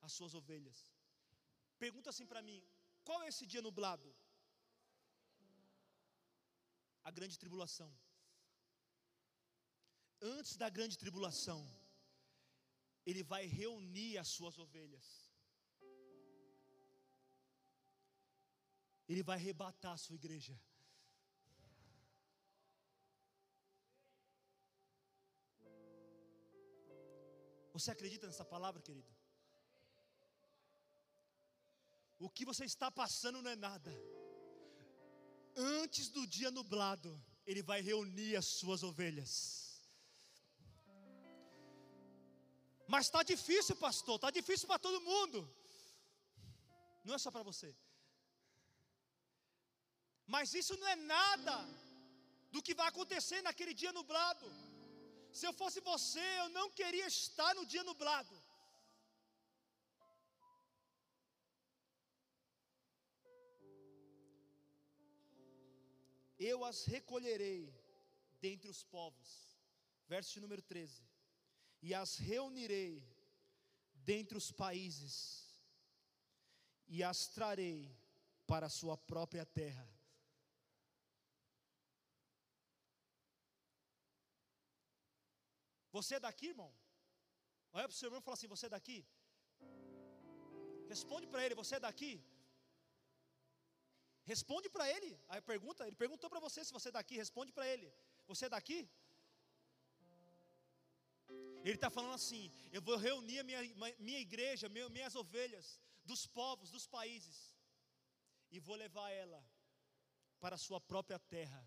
as 0.00 0.12
suas 0.12 0.34
ovelhas. 0.34 0.78
Pergunta 1.78 2.10
assim 2.10 2.26
para 2.26 2.42
mim: 2.48 2.58
qual 3.04 3.22
é 3.22 3.28
esse 3.28 3.46
dia 3.46 3.62
nublado? 3.62 4.14
A 7.02 7.10
grande 7.10 7.38
tribulação. 7.38 7.90
Antes 10.20 10.56
da 10.56 10.68
grande 10.68 10.96
tribulação, 10.96 11.60
ele 13.04 13.22
vai 13.24 13.44
reunir 13.46 14.18
as 14.18 14.28
suas 14.28 14.58
ovelhas. 14.58 15.06
Ele 19.08 19.22
vai 19.28 19.36
arrebatar 19.36 19.94
a 19.94 20.02
sua 20.04 20.14
igreja. 20.14 20.54
Você 27.72 27.90
acredita 27.90 28.26
nessa 28.26 28.44
palavra, 28.44 28.82
querido? 28.82 29.10
O 32.18 32.28
que 32.28 32.44
você 32.44 32.64
está 32.64 32.90
passando 32.90 33.42
não 33.42 33.50
é 33.50 33.56
nada. 33.56 33.92
Antes 35.56 36.08
do 36.08 36.26
dia 36.26 36.50
nublado, 36.50 37.10
Ele 37.46 37.62
vai 37.62 37.80
reunir 37.80 38.36
as 38.36 38.46
suas 38.46 38.82
ovelhas. 38.82 39.32
Mas 42.92 43.06
está 43.06 43.22
difícil, 43.22 43.74
pastor, 43.76 44.16
está 44.16 44.30
difícil 44.30 44.68
para 44.68 44.78
todo 44.86 45.00
mundo. 45.00 45.38
Não 47.04 47.14
é 47.14 47.18
só 47.18 47.30
para 47.30 47.42
você. 47.42 47.74
Mas 50.26 50.54
isso 50.54 50.76
não 50.76 50.88
é 50.94 50.96
nada 50.96 51.56
do 52.52 52.62
que 52.62 52.74
vai 52.74 52.86
acontecer 52.88 53.40
naquele 53.42 53.74
dia 53.74 53.92
nublado. 53.92 54.46
Se 55.32 55.46
eu 55.46 55.52
fosse 55.60 55.80
você, 55.80 56.24
eu 56.40 56.48
não 56.50 56.70
queria 56.70 57.06
estar 57.06 57.54
no 57.54 57.64
dia 57.72 57.84
nublado. 57.84 58.36
Eu 66.38 66.64
as 66.64 66.84
recolherei 66.84 67.72
dentre 68.40 68.68
os 68.68 68.82
povos. 68.82 69.30
Verso 70.08 70.40
número 70.40 70.62
13. 70.62 71.02
e 71.82 71.92
as 71.94 72.16
reunirei 72.16 73.04
dentre 74.10 74.36
os 74.38 74.52
países, 74.52 75.16
e 76.86 77.02
as 77.02 77.26
trarei 77.26 77.90
para 78.46 78.66
a 78.66 78.70
sua 78.70 78.96
própria 78.96 79.44
terra. 79.44 79.88
Você 85.96 86.14
é 86.16 86.20
daqui, 86.26 86.46
irmão? 86.54 86.70
Olha 87.74 87.86
para 87.88 87.94
o 87.94 87.98
seu 87.98 88.08
irmão 88.08 88.20
e 88.20 88.26
fala 88.26 88.36
assim: 88.38 88.52
Você 88.54 88.66
é 88.66 88.74
daqui? 88.76 88.98
Responde 90.94 91.26
para 91.32 91.44
ele: 91.44 91.54
Você 91.62 91.74
é 91.76 91.80
daqui? 91.88 92.12
Responde 94.32 94.68
para 94.74 94.88
ele. 94.94 95.12
Aí 95.28 95.40
pergunta, 95.52 95.86
ele 95.86 95.96
perguntou 96.04 96.28
para 96.32 96.40
você 96.46 96.64
se 96.64 96.72
você 96.72 96.88
é 96.90 96.96
daqui. 96.98 97.16
Responde 97.24 97.52
para 97.52 97.66
ele: 97.72 97.88
Você 98.26 98.46
é 98.46 98.54
daqui? 98.56 98.80
Ele 101.64 101.78
está 101.80 101.90
falando 101.90 102.14
assim: 102.20 102.50
Eu 102.76 102.82
vou 102.82 102.96
reunir 102.96 103.38
a 103.40 103.44
minha, 103.44 103.62
minha 103.98 104.20
igreja, 104.28 104.68
minhas 104.68 105.14
ovelhas, 105.14 105.80
dos 106.04 106.26
povos, 106.26 106.70
dos 106.70 106.86
países, 106.86 107.38
e 108.50 108.58
vou 108.58 108.76
levar 108.76 109.10
ela 109.10 109.40
para 110.40 110.56
a 110.56 110.64
sua 110.66 110.80
própria 110.80 111.18
terra. 111.18 111.62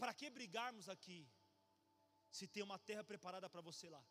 Para 0.00 0.14
que 0.18 0.30
brigarmos 0.30 0.88
aqui, 0.94 1.20
se 2.30 2.46
tem 2.46 2.62
uma 2.62 2.78
terra 2.78 3.04
preparada 3.04 3.48
para 3.50 3.60
você 3.68 3.88
lá? 3.96 4.02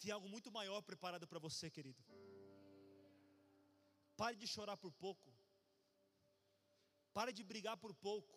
Tem 0.00 0.10
algo 0.16 0.28
muito 0.34 0.50
maior 0.58 0.80
preparado 0.82 1.26
para 1.30 1.38
você, 1.38 1.70
querido. 1.70 2.02
Pare 4.16 4.36
de 4.36 4.46
chorar 4.54 4.76
por 4.76 4.92
pouco. 5.04 5.28
Pare 7.16 7.32
de 7.32 7.44
brigar 7.44 7.76
por 7.76 7.94
pouco. 7.94 8.36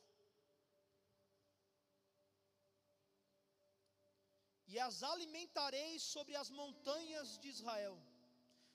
E 4.67 4.79
as 4.79 5.03
alimentarei 5.03 5.99
sobre 5.99 6.35
as 6.35 6.49
montanhas 6.49 7.37
de 7.39 7.49
Israel, 7.49 7.95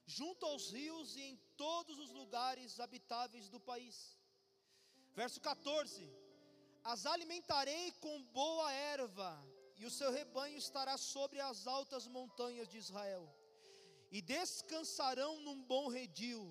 junto 0.07 0.47
aos 0.47 0.71
rios 0.73 1.17
e 1.17 1.23
em 1.31 1.37
todos 1.57 1.99
os 1.99 2.11
lugares 2.11 2.81
habitáveis 2.81 3.49
do 3.49 3.61
país. 3.61 4.20
Verso 5.14 5.40
14: 5.40 6.09
As 6.85 7.07
alimentarei 7.07 7.93
com 7.93 8.23
boa 8.25 8.73
erva 8.73 9.33
e 9.81 9.87
o 9.87 9.90
seu 9.90 10.11
rebanho 10.11 10.59
estará 10.59 10.97
sobre 10.99 11.40
as 11.40 11.67
altas 11.67 12.07
montanhas 12.07 12.69
de 12.69 12.76
Israel, 12.76 13.25
e 14.11 14.21
descansarão 14.21 15.40
num 15.40 15.62
bom 15.62 15.88
redil, 15.88 16.43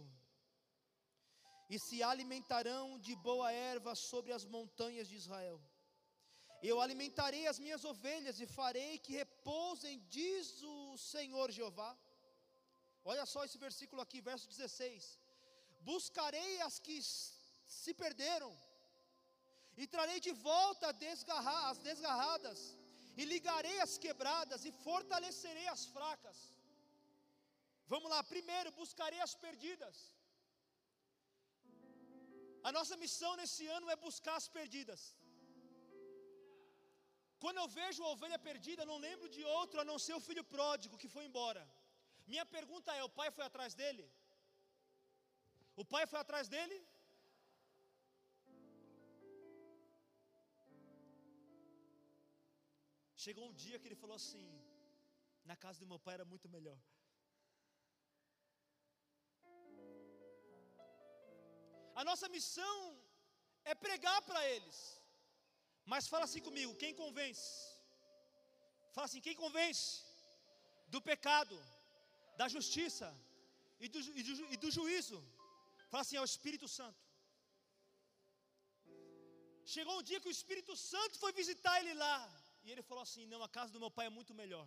e 1.69 1.77
se 1.77 2.01
alimentarão 2.01 2.97
de 2.99 3.15
boa 3.15 3.51
erva 3.51 3.93
sobre 3.93 4.31
as 4.31 4.45
montanhas 4.45 5.07
de 5.07 5.15
Israel. 5.15 5.61
Eu 6.61 6.81
alimentarei 6.81 7.45
as 7.47 7.59
minhas 7.59 7.85
ovelhas 7.85 8.39
e 8.39 8.47
farei 8.47 8.97
que 8.97 9.13
repousem, 9.13 10.03
diz 10.09 10.61
o 10.63 10.97
Senhor 10.97 11.51
Jeová. 11.51 11.91
Olha 13.05 13.25
só 13.25 13.45
esse 13.45 13.57
versículo 13.57 14.01
aqui, 14.01 14.19
verso 14.19 14.49
16: 14.49 15.19
Buscarei 15.81 16.61
as 16.61 16.79
que 16.79 16.99
se 17.77 17.93
perderam, 18.03 18.51
e 19.81 19.85
trarei 19.93 20.19
de 20.27 20.33
volta 20.49 20.88
as 20.89 21.77
desgarradas, 21.88 22.59
e 23.19 23.25
ligarei 23.33 23.77
as 23.85 23.93
quebradas 24.03 24.61
e 24.69 24.71
fortalecerei 24.85 25.67
as 25.75 25.83
fracas. 25.95 26.38
Vamos 27.93 28.09
lá, 28.13 28.19
primeiro 28.33 28.77
buscarei 28.81 29.21
as 29.27 29.33
perdidas. 29.45 29.97
A 32.67 32.71
nossa 32.77 32.95
missão 33.03 33.32
nesse 33.41 33.65
ano 33.77 33.89
é 33.93 33.95
buscar 34.08 34.36
as 34.41 34.47
perdidas. 34.58 35.01
Quando 37.43 37.60
eu 37.62 37.67
vejo 37.79 38.03
a 38.03 38.12
ovelha 38.15 38.39
perdida, 38.47 38.89
não 38.91 38.97
lembro 39.08 39.27
de 39.36 39.43
outro 39.58 39.79
a 39.82 39.88
não 39.89 39.97
ser 40.05 40.15
o 40.17 40.25
filho 40.27 40.43
pródigo 40.55 40.99
que 41.01 41.12
foi 41.15 41.23
embora. 41.29 41.63
Minha 42.32 42.45
pergunta 42.58 42.95
é: 42.99 43.03
o 43.03 43.15
pai 43.19 43.29
foi 43.38 43.45
atrás 43.49 43.73
dele? 43.82 44.05
O 45.82 45.86
pai 45.93 46.05
foi 46.12 46.19
atrás 46.19 46.47
dele? 46.55 46.77
Chegou 53.23 53.45
um 53.47 53.55
dia 53.63 53.79
que 53.79 53.88
ele 53.88 54.01
falou 54.03 54.17
assim: 54.21 54.45
na 55.49 55.55
casa 55.63 55.79
do 55.82 55.89
meu 55.91 55.99
pai 56.05 56.13
era 56.17 56.25
muito 56.34 56.47
melhor. 56.55 56.79
A 61.99 62.03
nossa 62.10 62.27
missão 62.36 62.75
é 63.71 63.75
pregar 63.86 64.19
para 64.29 64.41
eles. 64.53 64.77
Mas 65.91 66.08
fala 66.13 66.25
assim 66.27 66.43
comigo: 66.47 66.79
quem 66.84 66.93
convence? 67.01 67.49
Fala 68.95 69.08
assim: 69.10 69.25
quem 69.27 69.36
convence 69.43 69.89
do 70.93 71.01
pecado, 71.12 71.58
da 72.41 72.47
justiça 72.55 73.10
e 73.86 73.89
do, 73.93 73.99
e 74.19 74.23
do, 74.27 74.34
e 74.53 74.58
do 74.63 74.71
juízo? 74.77 75.19
Fala 75.91 76.03
assim: 76.03 76.19
é 76.19 76.25
o 76.25 76.32
Espírito 76.34 76.69
Santo. 76.79 77.03
Chegou 79.75 79.95
um 79.99 80.05
dia 80.10 80.21
que 80.21 80.32
o 80.32 80.38
Espírito 80.39 80.75
Santo 80.91 81.17
foi 81.23 81.34
visitar 81.41 81.75
ele 81.82 81.95
lá. 82.05 82.19
E 82.69 82.71
ele 82.73 82.84
falou 82.89 83.03
assim: 83.05 83.23
Não, 83.32 83.41
a 83.45 83.49
casa 83.55 83.73
do 83.75 83.79
meu 83.84 83.89
pai 83.97 84.05
é 84.08 84.15
muito 84.17 84.34
melhor. 84.39 84.65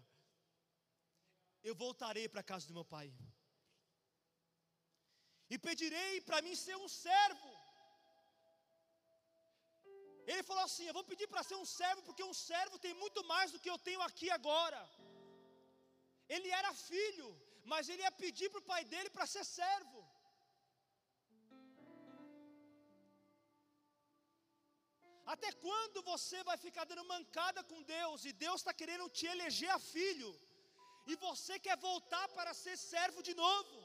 Eu 1.68 1.74
voltarei 1.82 2.24
para 2.32 2.40
a 2.42 2.48
casa 2.50 2.66
do 2.68 2.76
meu 2.78 2.84
pai. 2.94 3.08
E 5.52 5.56
pedirei 5.66 6.14
para 6.28 6.40
mim 6.46 6.54
ser 6.62 6.76
um 6.84 6.88
servo. 7.04 7.50
Ele 10.30 10.42
falou 10.48 10.64
assim: 10.64 10.86
Eu 10.88 10.96
vou 10.98 11.04
pedir 11.12 11.28
para 11.34 11.44
ser 11.50 11.58
um 11.62 11.68
servo, 11.78 12.02
porque 12.08 12.24
um 12.30 12.36
servo 12.48 12.82
tem 12.86 12.94
muito 13.04 13.22
mais 13.32 13.52
do 13.52 13.60
que 13.62 13.72
eu 13.74 13.78
tenho 13.88 14.02
aqui 14.08 14.30
agora. 14.38 14.82
Ele 16.34 16.50
era 16.60 16.72
filho, 16.90 17.30
mas 17.72 17.88
ele 17.88 18.04
ia 18.06 18.14
pedir 18.24 18.50
para 18.50 18.62
o 18.64 18.68
pai 18.72 18.82
dele 18.94 19.10
para 19.16 19.32
ser 19.34 19.44
servo. 19.60 20.01
Até 25.24 25.52
quando 25.52 26.02
você 26.02 26.42
vai 26.42 26.56
ficar 26.56 26.84
dando 26.84 27.04
mancada 27.04 27.62
com 27.64 27.82
Deus 27.82 28.24
e 28.24 28.32
Deus 28.32 28.60
está 28.60 28.72
querendo 28.74 29.08
te 29.08 29.26
eleger 29.26 29.70
a 29.70 29.78
filho 29.78 30.30
e 31.06 31.14
você 31.16 31.58
quer 31.58 31.76
voltar 31.76 32.28
para 32.28 32.52
ser 32.54 32.76
servo 32.76 33.22
de 33.22 33.34
novo? 33.34 33.76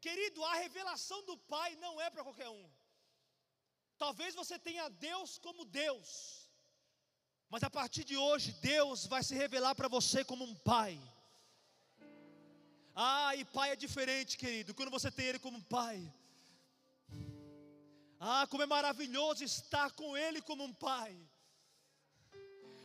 Querido, 0.00 0.44
a 0.44 0.54
revelação 0.54 1.22
do 1.24 1.36
Pai 1.36 1.76
não 1.76 2.00
é 2.00 2.08
para 2.10 2.24
qualquer 2.24 2.48
um. 2.48 2.70
Talvez 3.96 4.34
você 4.34 4.58
tenha 4.58 4.88
Deus 4.88 5.38
como 5.38 5.64
Deus, 5.64 6.48
mas 7.48 7.62
a 7.62 7.70
partir 7.70 8.04
de 8.04 8.16
hoje 8.16 8.52
Deus 8.60 9.06
vai 9.06 9.22
se 9.22 9.34
revelar 9.34 9.74
para 9.74 9.88
você 9.88 10.24
como 10.24 10.44
um 10.44 10.54
Pai. 10.54 11.00
Ah, 12.94 13.34
e 13.36 13.44
Pai 13.44 13.70
é 13.70 13.76
diferente, 13.76 14.36
querido, 14.36 14.74
quando 14.74 14.90
você 14.90 15.10
tem 15.10 15.26
Ele 15.26 15.38
como 15.38 15.62
Pai. 15.64 15.96
Ah, 18.20 18.46
como 18.50 18.62
é 18.62 18.66
maravilhoso 18.66 19.44
estar 19.44 19.90
com 19.92 20.16
Ele 20.16 20.40
como 20.42 20.64
um 20.64 20.72
pai. 20.72 21.12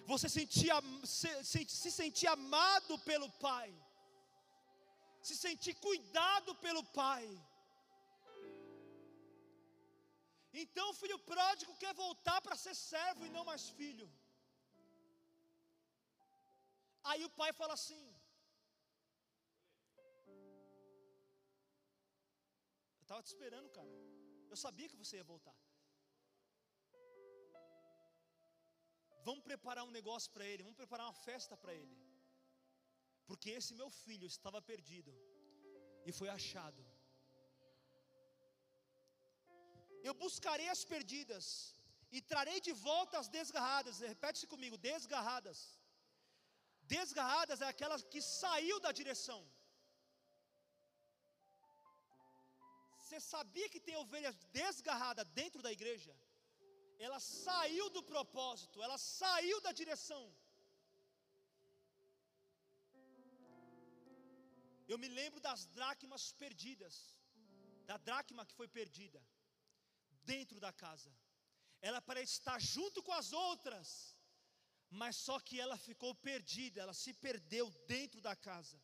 Você 0.06 0.28
sentir, 0.28 0.72
se, 1.06 1.30
se 1.70 1.92
sentir 1.92 2.28
amado 2.28 2.98
pelo 3.00 3.30
Pai, 3.34 3.70
se 5.22 5.36
sentir 5.36 5.76
cuidado 5.76 6.56
pelo 6.56 6.84
Pai. 6.84 7.26
Então 10.52 10.90
o 10.90 10.94
filho 11.02 11.20
pródigo 11.20 11.78
quer 11.78 11.94
voltar 11.94 12.42
para 12.42 12.56
ser 12.56 12.74
servo 12.76 13.26
e 13.26 13.30
não 13.30 13.46
mais 13.46 13.70
filho. 13.70 14.10
Aí 17.04 17.24
o 17.24 17.30
pai 17.30 17.52
fala 17.54 17.74
assim: 17.74 18.04
Eu 22.98 23.04
estava 23.04 23.22
te 23.24 23.28
esperando, 23.28 23.70
cara. 23.70 24.09
Eu 24.54 24.58
sabia 24.66 24.90
que 24.92 25.00
você 25.02 25.16
ia 25.20 25.28
voltar. 25.34 25.58
Vamos 29.28 29.44
preparar 29.50 29.84
um 29.88 29.96
negócio 30.00 30.30
para 30.36 30.46
ele, 30.52 30.66
vamos 30.68 30.80
preparar 30.84 31.06
uma 31.08 31.20
festa 31.28 31.56
para 31.64 31.74
ele. 31.82 31.98
Porque 33.30 33.50
esse 33.58 33.74
meu 33.82 33.90
filho 34.04 34.28
estava 34.36 34.60
perdido 34.72 35.12
e 36.08 36.12
foi 36.20 36.30
achado. 36.38 36.82
Eu 40.08 40.14
buscarei 40.24 40.70
as 40.76 40.84
perdidas 40.94 41.46
e 42.16 42.20
trarei 42.32 42.60
de 42.68 42.74
volta 42.90 43.20
as 43.22 43.30
desgarradas. 43.38 44.00
Repete-se 44.14 44.48
comigo: 44.54 44.78
desgarradas. 44.90 45.60
Desgarradas 46.96 47.62
é 47.66 47.68
aquela 47.74 47.98
que 48.14 48.22
saiu 48.22 48.78
da 48.86 48.92
direção. 49.02 49.42
Você 53.10 53.20
sabia 53.36 53.68
que 53.74 53.80
tem 53.86 53.96
ovelha 54.02 54.32
desgarrada 54.58 55.22
dentro 55.40 55.62
da 55.66 55.72
igreja? 55.78 56.14
Ela 57.06 57.20
saiu 57.20 57.86
do 57.96 58.02
propósito, 58.12 58.84
ela 58.86 58.98
saiu 59.00 59.58
da 59.66 59.72
direção. 59.80 60.24
Eu 64.92 64.98
me 65.04 65.10
lembro 65.20 65.40
das 65.48 65.64
dracmas 65.78 66.26
perdidas, 66.44 66.96
da 67.90 67.98
dracma 68.10 68.46
que 68.46 68.58
foi 68.60 68.68
perdida, 68.68 69.20
dentro 70.34 70.60
da 70.66 70.72
casa. 70.84 71.12
Ela 71.82 72.02
parece 72.10 72.34
estar 72.34 72.60
junto 72.76 73.02
com 73.08 73.16
as 73.22 73.32
outras, 73.48 73.88
mas 75.02 75.16
só 75.16 75.40
que 75.48 75.60
ela 75.66 75.80
ficou 75.88 76.14
perdida, 76.30 76.82
ela 76.86 76.98
se 77.04 77.14
perdeu 77.28 77.66
dentro 77.96 78.22
da 78.30 78.36
casa. 78.36 78.80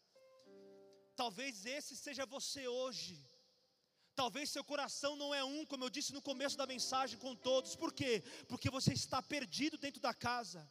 Talvez 1.15 1.63
esse 1.77 1.95
seja 2.05 2.33
você 2.37 2.67
hoje. 2.81 3.15
Talvez 4.15 4.49
seu 4.49 4.63
coração 4.63 5.15
não 5.17 5.33
é 5.33 5.43
um, 5.43 5.65
como 5.65 5.83
eu 5.83 5.89
disse 5.89 6.13
no 6.13 6.21
começo 6.21 6.57
da 6.57 6.65
mensagem 6.65 7.19
com 7.19 7.35
todos. 7.35 7.75
Por 7.75 7.91
quê? 7.91 8.23
Porque 8.47 8.69
você 8.69 8.93
está 8.93 9.21
perdido 9.21 9.77
dentro 9.77 10.01
da 10.01 10.13
casa. 10.13 10.65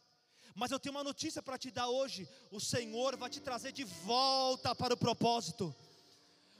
Mas 0.55 0.71
eu 0.71 0.79
tenho 0.79 0.95
uma 0.95 1.05
notícia 1.05 1.43
para 1.43 1.59
te 1.59 1.71
dar 1.71 1.89
hoje: 1.89 2.29
o 2.51 2.59
Senhor 2.59 3.17
vai 3.17 3.29
te 3.29 3.41
trazer 3.41 3.73
de 3.73 3.85
volta 3.85 4.75
para 4.75 4.95
o 4.95 4.97
propósito. 4.97 5.75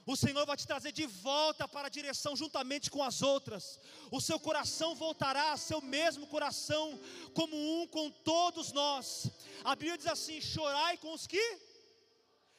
O 0.07 0.17
Senhor 0.17 0.45
vai 0.45 0.57
te 0.57 0.67
trazer 0.67 0.93
de 0.93 1.07
volta 1.07 1.67
para 1.67 1.87
a 1.87 1.91
direção 1.91 2.37
juntamente 2.37 2.91
com 2.91 3.03
as 3.03 3.23
outras. 3.23 3.81
O 4.11 4.21
seu 4.21 4.39
coração 4.39 4.95
voltará 4.95 5.53
a 5.53 5.57
ser 5.57 5.77
o 5.77 5.81
mesmo 5.81 6.27
coração, 6.27 7.01
como 7.33 7.57
um 7.57 7.87
com 7.87 8.11
todos 8.11 8.73
nós. 8.73 9.31
A 9.65 9.75
Bíblia 9.75 9.97
diz 9.97 10.07
assim: 10.07 10.41
chorai 10.41 10.99
com 10.99 11.15
os 11.15 11.27
que, 11.27 11.59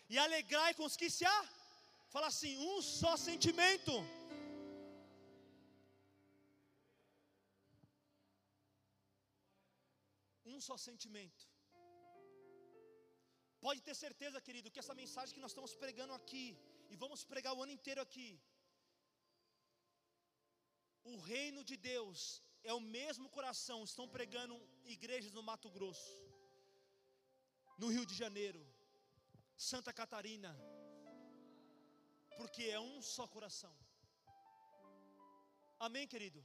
e 0.10 0.18
alegrai 0.18 0.74
com 0.74 0.86
os 0.86 0.98
que 0.98 1.10
se 1.12 1.24
há. 1.24 1.46
Fala 2.10 2.28
assim: 2.28 2.58
um 2.58 2.82
só 2.82 3.16
sentimento. 3.16 3.94
Um 10.56 10.62
só 10.68 10.76
sentimento. 10.89 11.44
Pode 13.65 13.80
ter 13.88 13.96
certeza, 14.06 14.46
querido, 14.48 14.72
que 14.72 14.82
essa 14.84 14.96
mensagem 15.04 15.34
que 15.36 15.44
nós 15.46 15.54
estamos 15.54 15.74
pregando 15.84 16.13
aqui, 16.20 16.46
e 16.91 16.96
vamos 17.04 17.22
pregar 17.32 17.54
o 17.54 17.63
ano 17.63 17.74
inteiro 17.78 18.02
aqui, 18.08 18.30
o 21.13 21.15
reino 21.32 21.62
de 21.70 21.76
Deus 21.91 22.20
é 22.72 22.74
o 22.80 22.86
mesmo 22.98 23.28
coração. 23.38 23.80
Estão 23.84 24.08
pregando 24.15 24.56
igrejas 24.96 25.34
no 25.38 25.44
Mato 25.50 25.70
Grosso, 25.76 26.13
no 27.82 27.89
Rio 27.96 28.06
de 28.12 28.15
Janeiro, 28.24 28.62
Santa 29.72 29.91
Catarina, 30.00 30.54
porque 32.39 32.63
é 32.78 32.80
um 32.89 32.96
só 33.15 33.26
coração. 33.36 33.76
Amém, 35.88 36.08
querido? 36.13 36.41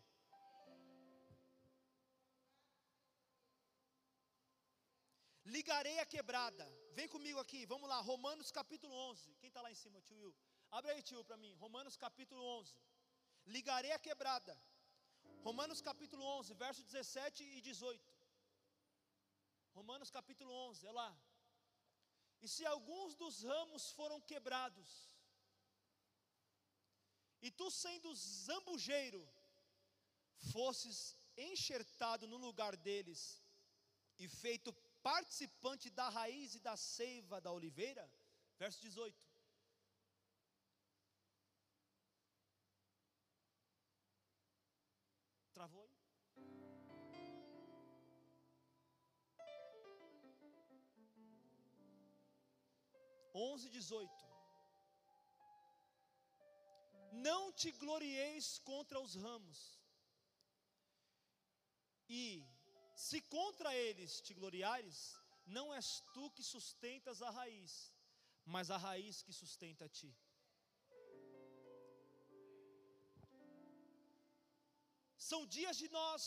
Ligarei 5.56 5.98
a 6.00 6.06
quebrada. 6.14 6.66
Vem 6.98 7.08
comigo 7.14 7.38
aqui, 7.44 7.60
vamos 7.72 7.88
lá. 7.92 7.98
Romanos 8.10 8.50
capítulo 8.58 8.94
11. 9.10 9.34
Quem 9.40 9.48
está 9.48 9.60
lá 9.64 9.70
em 9.74 9.78
cima, 9.82 10.00
tio 10.06 10.16
Will? 10.20 10.34
Abre 10.70 10.92
aí, 10.92 11.02
tio, 11.02 11.22
para 11.28 11.36
mim. 11.44 11.52
Romanos 11.64 11.96
capítulo 11.96 12.42
11. 12.60 12.74
Ligarei 13.46 13.92
a 13.92 13.98
quebrada. 14.06 14.54
Romanos 15.48 15.80
capítulo 15.80 16.22
11, 16.38 16.54
verso 16.54 16.82
17 16.84 17.42
e 17.56 17.60
18. 17.60 18.08
Romanos 19.78 20.10
capítulo 20.18 20.52
11, 20.52 20.86
é 20.86 20.92
lá. 20.92 21.10
E 22.42 22.48
se 22.54 22.64
alguns 22.74 23.14
dos 23.22 23.42
ramos 23.42 23.90
foram 23.98 24.20
quebrados, 24.20 24.90
e 27.42 27.50
tu 27.50 27.70
sendo 27.70 28.14
zambujeiro, 28.14 29.22
fosses 30.52 30.98
enxertado 31.36 32.26
no 32.32 32.36
lugar 32.36 32.76
deles 32.76 33.42
e 34.18 34.28
feito 34.28 34.70
participante 35.02 35.90
da 35.90 36.08
raiz 36.08 36.54
e 36.54 36.60
da 36.60 36.76
seiva 36.76 37.40
da 37.40 37.52
oliveira? 37.52 38.10
Verso 38.58 38.80
18. 38.80 39.28
Travou 45.52 45.82
aí? 45.82 46.00
Onze, 53.34 53.68
dezoito. 53.68 54.24
Não 57.12 57.52
te 57.52 57.70
glorieis 57.72 58.58
contra 58.58 59.00
os 59.00 59.14
ramos, 59.14 59.80
e 62.10 62.44
se 63.06 63.18
contra 63.34 63.70
eles 63.86 64.12
te 64.26 64.32
gloriares, 64.38 64.98
não 65.56 65.66
és 65.76 65.88
tu 66.14 66.24
que 66.36 66.44
sustentas 66.54 67.18
a 67.28 67.30
raiz, 67.38 67.72
mas 68.54 68.70
a 68.76 68.78
raiz 68.86 69.22
que 69.26 69.34
sustenta 69.40 69.84
a 69.86 69.92
ti. 69.98 70.10
São 75.30 75.40
dias 75.56 75.76
de 75.82 75.88
nós 75.98 76.22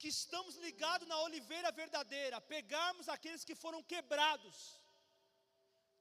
que 0.00 0.08
estamos 0.16 0.56
ligados 0.66 1.08
na 1.12 1.18
oliveira 1.28 1.70
verdadeira, 1.82 2.46
pegarmos 2.56 3.08
aqueles 3.14 3.44
que 3.48 3.56
foram 3.64 3.82
quebrados. 3.94 4.58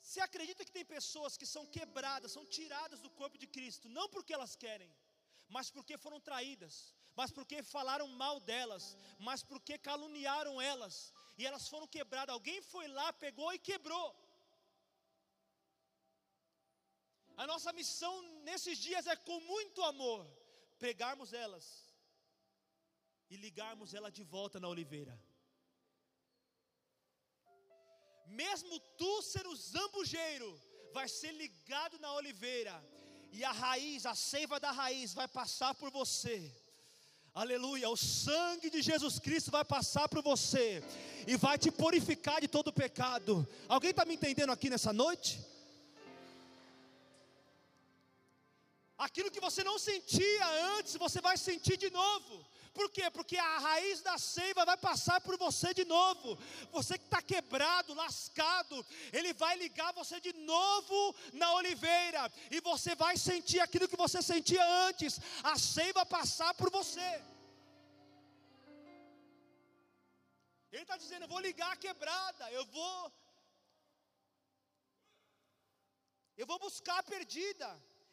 Você 0.01 0.19
acredita 0.27 0.65
que 0.65 0.75
tem 0.77 0.93
pessoas 0.97 1.37
que 1.39 1.47
são 1.53 1.65
quebradas, 1.77 2.35
são 2.37 2.45
tiradas 2.57 2.99
do 3.05 3.13
corpo 3.21 3.37
de 3.43 3.47
Cristo, 3.55 3.87
não 3.97 4.07
porque 4.15 4.35
elas 4.37 4.55
querem, 4.65 4.91
mas 5.55 5.69
porque 5.75 6.03
foram 6.05 6.19
traídas, 6.29 6.75
mas 7.15 7.31
porque 7.31 7.63
falaram 7.63 8.07
mal 8.23 8.39
delas, 8.39 8.97
mas 9.19 9.41
porque 9.41 9.77
caluniaram 9.77 10.61
elas, 10.61 11.13
e 11.37 11.45
elas 11.45 11.67
foram 11.67 11.87
quebradas. 11.87 12.33
Alguém 12.33 12.61
foi 12.61 12.87
lá, 12.87 13.11
pegou 13.13 13.53
e 13.53 13.59
quebrou. 13.59 14.07
A 17.37 17.45
nossa 17.51 17.71
missão 17.73 18.13
nesses 18.43 18.77
dias 18.77 19.07
é 19.07 19.15
com 19.15 19.39
muito 19.41 19.81
amor 19.83 20.25
pegarmos 20.79 21.33
elas 21.33 21.65
e 23.29 23.35
ligarmos 23.35 23.93
ela 23.93 24.09
de 24.09 24.23
volta 24.23 24.59
na 24.59 24.69
oliveira. 24.69 25.15
Mesmo 28.27 28.79
tu 28.99 29.21
ser 29.21 29.45
o 29.47 29.55
zambujeiro, 29.55 30.49
vai 30.93 31.07
ser 31.07 31.31
ligado 31.33 31.99
na 31.99 32.13
oliveira, 32.13 32.75
e 33.31 33.43
a 33.43 33.51
raiz, 33.51 34.05
a 34.05 34.15
seiva 34.15 34.59
da 34.59 34.71
raiz 34.71 35.13
vai 35.13 35.27
passar 35.27 35.75
por 35.75 35.91
você 35.91 36.37
Aleluia, 37.43 37.89
o 37.89 37.97
sangue 37.97 38.69
de 38.69 38.81
Jesus 38.81 39.19
Cristo 39.19 39.51
vai 39.51 39.65
passar 39.65 40.07
por 40.07 40.21
você 40.23 40.81
e 41.27 41.35
vai 41.35 41.57
te 41.57 41.69
purificar 41.69 42.39
de 42.39 42.47
todo 42.47 42.71
pecado. 42.71 43.45
Alguém 43.67 43.89
está 43.89 44.05
me 44.05 44.13
entendendo 44.13 44.53
aqui 44.53 44.69
nessa 44.69 44.93
noite? 44.93 45.45
Aquilo 48.97 49.29
que 49.29 49.41
você 49.41 49.65
não 49.65 49.77
sentia 49.77 50.47
antes, 50.77 50.95
você 50.95 51.19
vai 51.19 51.37
sentir 51.37 51.75
de 51.75 51.89
novo. 51.89 52.33
Por 52.77 52.89
quê? 52.95 53.09
Porque 53.09 53.37
a 53.37 53.57
raiz 53.65 54.01
da 54.01 54.17
seiva 54.17 54.65
vai 54.69 54.75
passar 54.75 55.21
por 55.21 55.37
você 55.37 55.73
de 55.73 55.85
novo. 55.85 56.37
Você 56.73 56.97
que 56.97 57.05
está 57.05 57.21
quebrado, 57.21 57.93
lascado, 57.93 58.85
ele 59.13 59.31
vai 59.33 59.55
ligar 59.55 59.93
você 59.93 60.19
de 60.19 60.33
novo 60.33 61.15
na 61.31 61.53
oliveira. 61.53 62.29
E 62.51 62.59
você 62.59 62.93
vai 62.93 63.15
sentir 63.15 63.61
aquilo 63.61 63.87
que 63.87 64.03
você 64.05 64.21
sentia 64.21 64.63
antes. 64.87 65.21
A 65.41 65.57
seiva 65.57 66.05
passar 66.05 66.53
por 66.53 66.69
você. 66.69 67.09
Ele 70.73 70.83
está 70.85 70.97
dizendo: 70.97 71.23
Eu 71.23 71.33
vou 71.35 71.39
ligar 71.39 71.71
a 71.71 71.81
quebrada. 71.87 72.51
Eu 72.51 72.65
vou. 72.77 73.11
Eu 76.35 76.45
vou 76.45 76.59
buscar 76.59 76.97
a 76.99 77.03
perdida. 77.03 77.69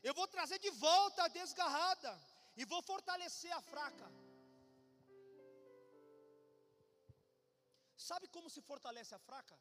Eu 0.08 0.14
vou 0.14 0.28
trazer 0.28 0.60
de 0.60 0.70
volta 0.70 1.24
a 1.24 1.32
desgarrada. 1.40 2.12
E 2.56 2.64
vou 2.64 2.80
fortalecer 2.82 3.52
a 3.52 3.60
fraca. 3.60 4.21
Sabe 8.08 8.26
como 8.34 8.48
se 8.54 8.60
fortalece 8.70 9.12
a 9.14 9.20
fraca? 9.28 9.56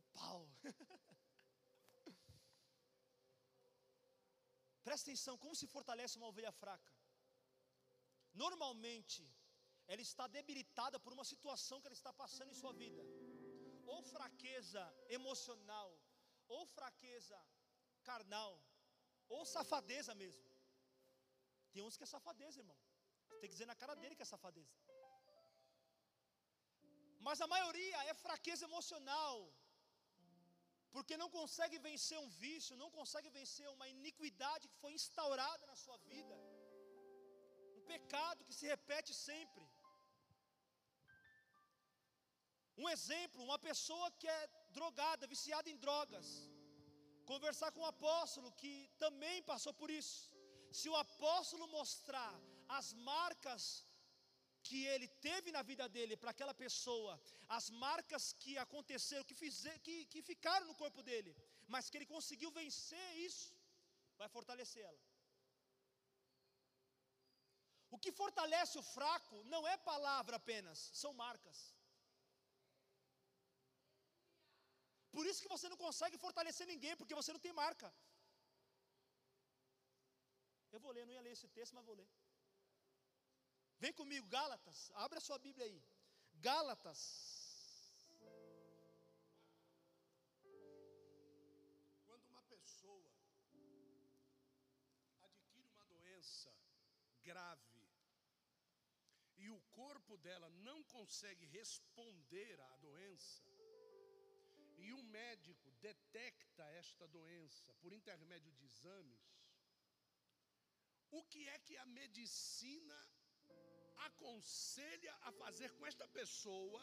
pau. 0.18 0.42
Presta 4.86 5.04
atenção, 5.06 5.34
como 5.42 5.54
se 5.60 5.66
fortalece 5.74 6.18
uma 6.18 6.30
ovelha 6.32 6.52
fraca? 6.62 6.92
Normalmente, 8.42 9.22
ela 9.92 10.02
está 10.08 10.26
debilitada 10.38 10.98
por 11.04 11.12
uma 11.16 11.26
situação 11.32 11.78
que 11.80 11.88
ela 11.88 12.00
está 12.00 12.12
passando 12.22 12.50
em 12.52 12.60
sua 12.62 12.72
vida, 12.72 13.02
ou 13.92 13.98
fraqueza 14.14 14.82
emocional, 15.18 15.90
ou 16.48 16.62
fraqueza 16.78 17.38
carnal, 18.02 18.52
ou 19.28 19.44
safadeza 19.44 20.14
mesmo. 20.14 20.48
Tem 21.72 21.82
uns 21.82 21.96
que 21.96 22.04
é 22.04 22.06
safadeza, 22.14 22.60
irmão. 22.60 22.78
Tem 23.40 23.48
que 23.48 23.56
dizer 23.56 23.68
na 23.72 23.76
cara 23.82 23.94
dele 24.00 24.16
que 24.16 24.24
é 24.26 24.32
safadeza. 24.34 24.74
Mas 27.26 27.40
a 27.44 27.48
maioria 27.54 27.98
é 28.10 28.14
fraqueza 28.24 28.64
emocional, 28.70 29.36
porque 30.94 31.14
não 31.22 31.28
consegue 31.36 31.76
vencer 31.86 32.18
um 32.24 32.30
vício, 32.42 32.80
não 32.82 32.90
consegue 32.98 33.30
vencer 33.38 33.66
uma 33.76 33.86
iniquidade 33.94 34.68
que 34.70 34.80
foi 34.82 34.92
instaurada 34.98 35.64
na 35.70 35.76
sua 35.84 35.96
vida, 36.10 36.36
um 37.78 37.84
pecado 37.94 38.44
que 38.46 38.56
se 38.58 38.66
repete 38.74 39.12
sempre. 39.28 39.64
Um 42.82 42.88
exemplo, 42.94 43.40
uma 43.48 43.58
pessoa 43.68 44.06
que 44.20 44.28
é 44.36 44.42
drogada, 44.78 45.32
viciada 45.34 45.68
em 45.72 45.80
drogas, 45.84 46.28
conversar 47.32 47.70
com 47.74 47.82
um 47.82 47.92
apóstolo 47.96 48.50
que 48.60 48.74
também 49.04 49.36
passou 49.50 49.72
por 49.80 49.90
isso. 50.00 50.18
Se 50.78 50.88
o 50.92 50.96
apóstolo 51.04 51.66
mostrar 51.78 52.34
as 52.78 52.88
marcas 53.10 53.62
que 54.66 54.80
ele 54.92 55.08
teve 55.26 55.48
na 55.56 55.62
vida 55.70 55.86
dele 55.94 56.14
para 56.20 56.30
aquela 56.34 56.54
pessoa, 56.64 57.12
as 57.56 57.66
marcas 57.84 58.24
que 58.42 58.52
aconteceram, 58.66 59.28
que, 59.30 59.36
fizer, 59.42 59.76
que, 59.86 59.96
que 60.12 60.22
ficaram 60.30 60.66
no 60.70 60.76
corpo 60.82 61.02
dele, 61.08 61.32
mas 61.74 61.88
que 61.88 61.96
ele 61.98 62.12
conseguiu 62.14 62.50
vencer 62.60 63.08
isso, 63.28 63.50
vai 64.20 64.28
fortalecer 64.36 64.82
ela. 64.90 65.02
O 67.94 67.98
que 68.04 68.12
fortalece 68.22 68.76
o 68.82 68.86
fraco 68.96 69.36
não 69.52 69.62
é 69.72 69.76
palavra 69.92 70.36
apenas, 70.42 70.78
são 71.02 71.12
marcas. 71.24 71.58
Por 75.16 75.24
isso 75.30 75.42
que 75.42 75.52
você 75.54 75.68
não 75.72 75.80
consegue 75.84 76.16
fortalecer 76.24 76.66
ninguém, 76.72 76.96
porque 77.00 77.18
você 77.20 77.32
não 77.34 77.44
tem 77.44 77.52
marca. 77.64 77.88
Eu 80.74 80.80
vou 80.84 80.92
ler, 80.96 81.04
não 81.06 81.14
ia 81.16 81.24
ler 81.26 81.34
esse 81.36 81.48
texto, 81.58 81.74
mas 81.76 81.86
vou 81.90 81.94
ler. 82.00 82.08
Vem 83.84 83.92
comigo, 83.92 84.26
Gálatas, 84.28 84.90
abre 84.94 85.18
a 85.18 85.20
sua 85.20 85.38
Bíblia 85.38 85.66
aí. 85.66 85.80
Gálatas. 86.36 87.00
Quando 92.06 92.24
uma 92.28 92.42
pessoa 92.44 93.10
adquire 95.20 95.68
uma 95.74 95.84
doença 95.84 96.50
grave 97.22 97.86
e 99.36 99.50
o 99.50 99.60
corpo 99.80 100.16
dela 100.16 100.48
não 100.68 100.82
consegue 100.84 101.44
responder 101.44 102.58
à 102.62 102.76
doença, 102.76 103.44
e 104.78 104.94
um 104.94 105.02
médico 105.02 105.70
detecta 105.82 106.64
esta 106.82 107.06
doença 107.08 107.74
por 107.82 107.92
intermédio 107.92 108.50
de 108.54 108.64
exames, 108.64 109.26
o 111.10 111.22
que 111.24 111.46
é 111.48 111.58
que 111.58 111.76
a 111.76 111.84
medicina 111.84 113.13
aconselha 114.08 115.14
a 115.22 115.32
fazer 115.32 115.70
com 115.76 115.86
esta 115.86 116.06
pessoa 116.08 116.82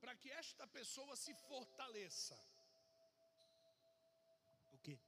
para 0.00 0.14
que 0.14 0.30
esta 0.30 0.66
pessoa 0.66 1.16
se 1.16 1.34
fortaleça? 1.34 2.38
O 4.72 4.78
que? 4.78 4.98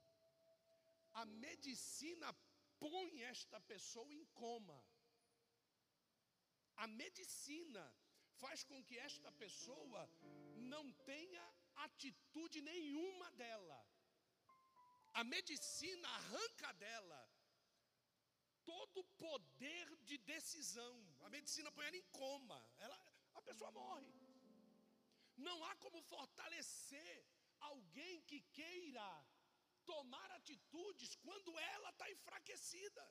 A 1.14 1.24
medicina 1.24 2.34
põe 2.78 3.22
esta 3.22 3.60
pessoa 3.60 4.12
em 4.12 4.24
coma. 4.26 4.82
A 6.76 6.86
medicina 6.86 7.84
faz 8.42 8.64
com 8.64 8.82
que 8.82 8.98
esta 8.98 9.30
pessoa 9.32 10.08
não 10.56 10.90
tenha 11.12 11.44
atitude 11.76 12.60
nenhuma 12.62 13.30
dela. 13.32 13.80
A 15.12 15.24
medicina 15.24 16.08
arranca 16.08 16.72
dela 16.74 17.20
todo 18.70 19.04
poder 19.26 19.86
de 20.08 20.16
decisão. 20.34 20.94
A 21.26 21.30
medicina 21.36 21.72
põe 21.76 21.86
ela 21.86 22.00
em 22.02 22.08
coma. 22.20 22.60
Ela, 22.86 22.98
a 23.38 23.42
pessoa 23.48 23.70
morre. 23.80 24.10
Não 25.48 25.56
há 25.66 25.72
como 25.84 26.00
fortalecer 26.14 27.16
alguém 27.70 28.14
que 28.30 28.40
queira 28.58 29.08
tomar 29.92 30.28
atitudes 30.38 31.10
quando 31.26 31.52
ela 31.72 31.90
está 31.94 32.06
enfraquecida. 32.16 33.04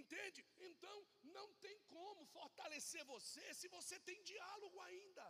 Entende? 0.00 0.40
Então, 0.70 0.96
não 1.36 1.48
tem 1.64 1.78
como 1.94 2.22
fortalecer 2.36 3.04
você 3.14 3.44
se 3.60 3.68
você 3.76 3.98
tem 4.08 4.18
diálogo 4.32 4.78
ainda. 4.88 5.26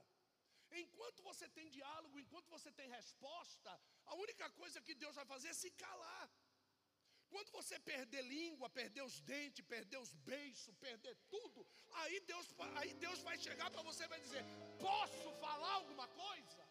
Enquanto 0.82 1.22
você 1.30 1.46
tem 1.56 1.68
diálogo, 1.78 2.18
enquanto 2.18 2.48
você 2.56 2.70
tem 2.78 2.88
resposta, 2.98 3.70
a 4.10 4.14
única 4.24 4.46
coisa 4.60 4.84
que 4.86 4.94
Deus 5.02 5.16
vai 5.20 5.26
fazer 5.32 5.48
é 5.48 5.60
se 5.62 5.70
calar. 5.84 6.26
Quando 7.32 7.50
você 7.58 7.76
perder 7.90 8.22
língua, 8.36 8.68
perder 8.80 9.02
os 9.08 9.16
dentes, 9.30 9.64
perder 9.74 9.98
os 10.04 10.12
beiços, 10.30 10.74
perder 10.86 11.14
tudo, 11.34 11.60
aí 12.00 12.20
Deus, 12.32 12.46
aí 12.80 12.92
Deus 13.04 13.20
vai 13.28 13.36
chegar 13.46 13.68
para 13.74 13.84
você 13.88 14.02
e 14.04 14.12
vai 14.14 14.20
dizer: 14.26 14.42
Posso 14.86 15.30
falar 15.44 15.72
alguma 15.80 16.06
coisa? 16.22 16.62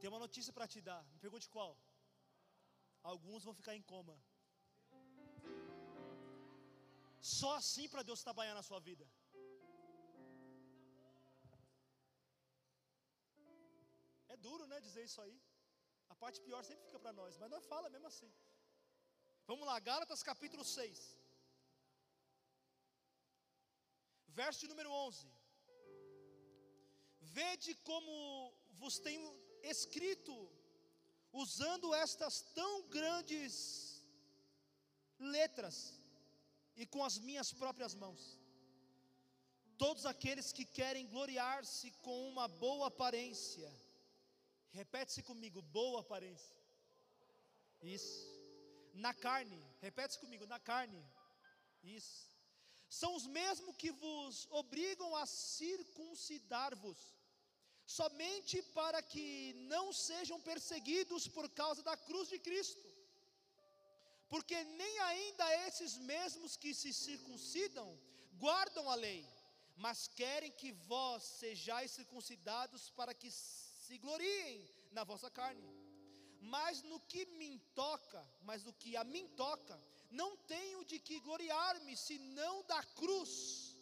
Tem 0.00 0.10
uma 0.12 0.22
notícia 0.26 0.52
para 0.56 0.66
te 0.72 0.80
dar, 0.88 1.02
me 1.12 1.18
pergunte 1.26 1.48
qual. 1.56 1.72
Alguns 3.12 3.44
vão 3.44 3.54
ficar 3.60 3.74
em 3.76 3.84
coma. 3.92 4.16
Só 7.38 7.50
assim 7.60 7.86
para 7.92 8.02
Deus 8.08 8.22
trabalhar 8.28 8.54
na 8.54 8.64
sua 8.68 8.80
vida. 8.88 9.06
É 14.34 14.36
duro, 14.36 14.66
né, 14.66 14.80
dizer 14.88 15.04
isso 15.08 15.20
aí. 15.24 15.36
Parte 16.22 16.40
pior 16.46 16.62
sempre 16.68 16.84
fica 16.88 17.00
para 17.04 17.14
nós, 17.20 17.36
mas 17.40 17.50
nós 17.54 17.64
fala 17.72 17.88
mesmo 17.94 18.08
assim. 18.10 18.30
Vamos 19.50 19.66
lá, 19.68 19.76
Gálatas 19.88 20.22
capítulo 20.30 20.64
6. 20.64 20.98
Verso 24.40 24.68
número 24.72 24.90
11. 24.90 25.28
Vede 27.38 27.72
como 27.88 28.12
vos 28.80 28.96
tenho 29.06 29.28
escrito, 29.74 30.34
usando 31.44 31.94
estas 32.04 32.34
tão 32.60 32.72
grandes 32.96 33.54
letras 35.36 35.76
e 36.82 36.86
com 36.94 37.02
as 37.08 37.18
minhas 37.28 37.50
próprias 37.62 37.94
mãos. 38.02 38.22
Todos 39.84 40.04
aqueles 40.12 40.50
que 40.56 40.66
querem 40.78 41.08
gloriar-se 41.14 41.90
com 42.06 42.16
uma 42.32 42.46
boa 42.66 42.86
aparência, 42.92 43.70
Repete-se 44.72 45.22
comigo, 45.22 45.60
boa 45.60 46.00
aparência. 46.00 46.56
Isso. 47.82 48.30
Na 48.94 49.12
carne, 49.14 49.58
repete-se 49.80 50.18
comigo, 50.18 50.46
na 50.46 50.58
carne. 50.58 51.00
Isso. 51.82 52.32
São 52.88 53.14
os 53.18 53.26
mesmos 53.26 53.76
que 53.76 53.90
vos 53.90 54.46
obrigam 54.50 55.10
a 55.16 55.24
circuncidar-vos, 55.26 56.98
somente 57.86 58.62
para 58.78 59.02
que 59.02 59.54
não 59.72 59.92
sejam 59.92 60.38
perseguidos 60.40 61.26
por 61.26 61.48
causa 61.50 61.82
da 61.82 61.96
cruz 61.96 62.28
de 62.28 62.38
Cristo. 62.38 62.84
Porque 64.28 64.62
nem 64.64 64.98
ainda 65.10 65.46
esses 65.66 65.96
mesmos 65.98 66.56
que 66.56 66.72
se 66.74 66.92
circuncidam 66.92 67.88
guardam 68.44 68.88
a 68.88 68.94
lei, 68.94 69.22
mas 69.76 70.08
querem 70.08 70.50
que 70.50 70.72
vós 70.72 71.22
sejais 71.22 71.90
circuncidados 71.90 72.90
para 72.90 73.12
que 73.12 73.30
se 73.92 73.98
gloriem 73.98 74.66
na 74.92 75.04
vossa 75.04 75.30
carne. 75.30 75.68
Mas 76.40 76.82
no 76.82 76.98
que 77.00 77.26
me 77.40 77.58
toca, 77.74 78.26
mas 78.42 78.64
no 78.64 78.72
que 78.72 78.96
a 78.96 79.04
mim 79.04 79.26
toca, 79.36 79.78
não 80.10 80.34
tenho 80.52 80.82
de 80.84 80.98
que 80.98 81.20
gloriar-me, 81.20 81.94
senão 81.94 82.64
da 82.64 82.82
cruz 83.00 83.76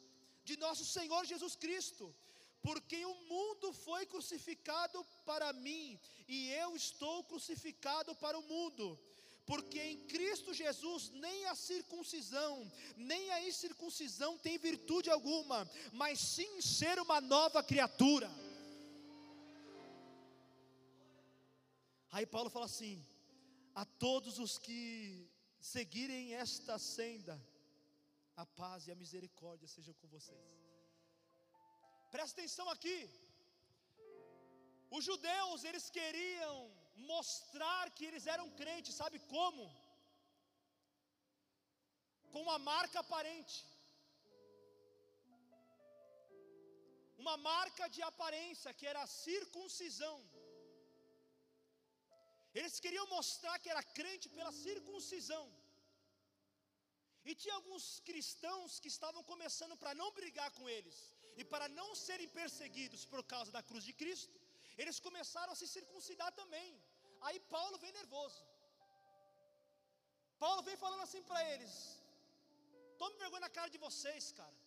de 0.44 0.56
nosso 0.56 0.84
Senhor 0.84 1.24
Jesus 1.24 1.54
Cristo, 1.54 2.12
porque 2.60 3.04
o 3.06 3.14
mundo 3.32 3.72
foi 3.72 4.04
crucificado 4.04 4.98
para 5.24 5.52
mim, 5.52 5.98
e 6.26 6.50
eu 6.50 6.74
estou 6.74 7.22
crucificado 7.22 8.12
para 8.16 8.36
o 8.36 8.42
mundo. 8.42 8.98
Porque 9.46 9.80
em 9.80 9.98
Cristo 10.06 10.52
Jesus 10.52 11.10
nem 11.10 11.46
a 11.46 11.54
circuncisão, 11.54 12.70
nem 12.96 13.30
a 13.30 13.42
incircuncisão 13.48 14.36
tem 14.38 14.58
virtude 14.58 15.08
alguma, 15.08 15.70
mas 15.92 16.18
sim 16.20 16.60
ser 16.60 16.98
uma 16.98 17.20
nova 17.20 17.62
criatura. 17.62 18.28
Aí 22.16 22.26
Paulo 22.34 22.50
fala 22.56 22.66
assim: 22.72 22.96
a 23.82 23.84
todos 24.04 24.38
os 24.44 24.52
que 24.66 24.78
seguirem 25.72 26.34
esta 26.44 26.76
senda, 26.78 27.36
a 28.42 28.44
paz 28.60 28.86
e 28.86 28.92
a 28.92 29.00
misericórdia 29.02 29.72
sejam 29.74 29.94
com 30.00 30.08
vocês. 30.16 30.46
Presta 32.14 32.34
atenção 32.40 32.68
aqui. 32.74 32.98
Os 34.96 35.04
judeus, 35.08 35.62
eles 35.68 35.86
queriam 35.98 36.56
mostrar 37.12 37.84
que 37.96 38.04
eles 38.08 38.26
eram 38.34 38.48
crentes, 38.60 38.98
sabe 39.02 39.18
como? 39.34 39.64
Com 42.32 42.42
uma 42.46 42.58
marca 42.72 42.98
aparente. 43.04 43.58
Uma 47.22 47.36
marca 47.36 47.86
de 47.94 48.02
aparência, 48.10 48.74
que 48.78 48.86
era 48.92 49.00
a 49.02 49.12
circuncisão. 49.28 50.18
Eles 52.58 52.76
queriam 52.84 53.06
mostrar 53.16 53.56
que 53.62 53.70
era 53.74 53.82
crente 53.98 54.28
pela 54.36 54.52
circuncisão. 54.66 55.44
E 57.28 57.34
tinha 57.42 57.54
alguns 57.58 57.84
cristãos 58.08 58.78
que 58.82 58.90
estavam 58.94 59.22
começando 59.32 59.76
para 59.82 59.94
não 60.00 60.08
brigar 60.18 60.50
com 60.58 60.68
eles 60.76 60.96
e 61.40 61.44
para 61.52 61.66
não 61.78 61.88
serem 62.06 62.28
perseguidos 62.38 63.02
por 63.12 63.22
causa 63.32 63.50
da 63.56 63.62
cruz 63.68 63.84
de 63.88 63.94
Cristo, 64.00 64.36
eles 64.82 64.98
começaram 65.06 65.52
a 65.52 65.58
se 65.60 65.68
circuncidar 65.76 66.30
também. 66.40 66.70
Aí 67.26 67.38
Paulo 67.54 67.76
vem 67.82 67.92
nervoso. 68.00 68.40
Paulo 70.44 70.62
vem 70.68 70.76
falando 70.84 71.04
assim 71.06 71.22
para 71.28 71.40
eles: 71.52 71.72
tome 73.00 73.16
vergonha 73.22 73.46
na 73.46 73.52
cara 73.58 73.70
de 73.74 73.80
vocês, 73.86 74.32
cara. 74.40 74.58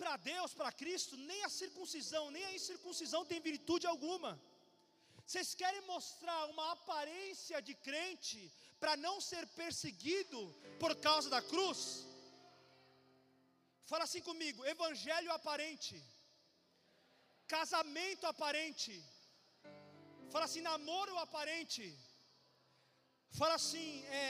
Para 0.00 0.16
Deus, 0.32 0.52
para 0.58 0.70
Cristo, 0.80 1.16
nem 1.30 1.40
a 1.44 1.48
circuncisão, 1.60 2.24
nem 2.36 2.44
a 2.48 2.54
incircuncisão 2.58 3.22
tem 3.30 3.40
virtude 3.50 3.86
alguma. 3.94 4.32
Vocês 5.30 5.50
querem 5.58 5.82
mostrar 5.90 6.38
uma 6.52 6.64
aparência 6.76 7.58
de 7.66 7.74
crente 7.86 8.40
para 8.80 8.94
não 9.04 9.12
ser 9.26 9.42
perseguido 9.58 10.40
por 10.82 10.92
causa 11.04 11.28
da 11.34 11.40
cruz? 11.50 11.80
Fala 13.90 14.04
assim 14.06 14.22
comigo: 14.30 14.66
evangelho 14.72 15.30
aparente, 15.36 15.94
casamento 17.54 18.26
aparente, 18.32 18.96
fala 20.32 20.46
assim, 20.48 20.64
namoro 20.70 21.14
aparente, 21.26 21.86
fala 23.40 23.54
assim, 23.60 23.88
é, 24.22 24.26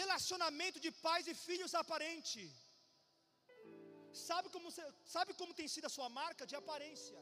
relacionamento 0.00 0.80
de 0.86 0.92
pais 1.06 1.28
e 1.32 1.36
filhos 1.46 1.78
aparente. 1.84 2.42
Sabe 4.28 4.48
como, 4.56 4.68
sabe 5.16 5.32
como 5.40 5.58
tem 5.62 5.68
sido 5.76 5.88
a 5.90 5.96
sua 5.98 6.10
marca 6.20 6.44
de 6.52 6.56
aparência? 6.64 7.18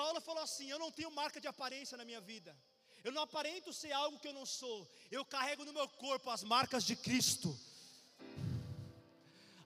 Paulo 0.00 0.20
falou 0.20 0.44
assim: 0.44 0.66
Eu 0.70 0.78
não 0.78 0.92
tenho 0.92 1.10
marca 1.10 1.40
de 1.40 1.48
aparência 1.48 1.98
na 1.98 2.04
minha 2.04 2.20
vida. 2.20 2.56
Eu 3.02 3.10
não 3.10 3.22
aparento 3.22 3.72
ser 3.72 3.90
algo 3.90 4.20
que 4.20 4.28
eu 4.28 4.32
não 4.32 4.46
sou. 4.46 4.78
Eu 5.10 5.24
carrego 5.24 5.64
no 5.64 5.72
meu 5.72 5.88
corpo 5.88 6.30
as 6.30 6.44
marcas 6.44 6.84
de 6.84 6.94
Cristo. 6.94 7.58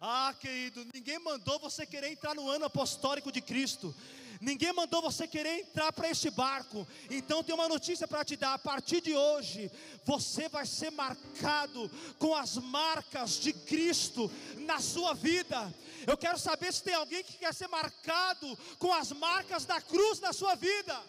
Ah, 0.00 0.34
querido, 0.40 0.86
ninguém 0.94 1.18
mandou 1.18 1.58
você 1.58 1.84
querer 1.84 2.10
entrar 2.10 2.34
no 2.34 2.48
ano 2.48 2.64
apostólico 2.64 3.30
de 3.30 3.42
Cristo. 3.42 3.94
Ninguém 4.42 4.72
mandou 4.72 5.00
você 5.00 5.28
querer 5.28 5.61
entrar 5.61 5.92
para 5.92 6.11
este 6.11 6.28
barco. 6.28 6.85
Então 7.09 7.44
tem 7.44 7.55
uma 7.55 7.68
notícia 7.68 8.09
para 8.09 8.24
te 8.24 8.35
dar. 8.35 8.55
A 8.55 8.59
partir 8.59 9.00
de 9.00 9.14
hoje, 9.14 9.70
você 10.05 10.48
vai 10.48 10.66
ser 10.66 10.90
marcado 10.90 11.88
com 12.18 12.35
as 12.35 12.57
marcas 12.57 13.38
de 13.38 13.52
Cristo 13.52 14.28
na 14.57 14.81
sua 14.81 15.14
vida. 15.14 15.72
Eu 16.09 16.16
quero 16.18 16.40
saber 16.40 16.72
se 16.72 16.83
tem 16.83 16.94
alguém 16.94 17.22
que 17.22 17.38
quer 17.38 17.55
ser 17.55 17.68
marcado 17.68 18.59
com 18.81 18.92
as 18.92 19.12
marcas 19.12 19.64
da 19.64 19.81
cruz 19.81 20.18
na 20.18 20.33
sua 20.33 20.57
vida. 20.57 21.00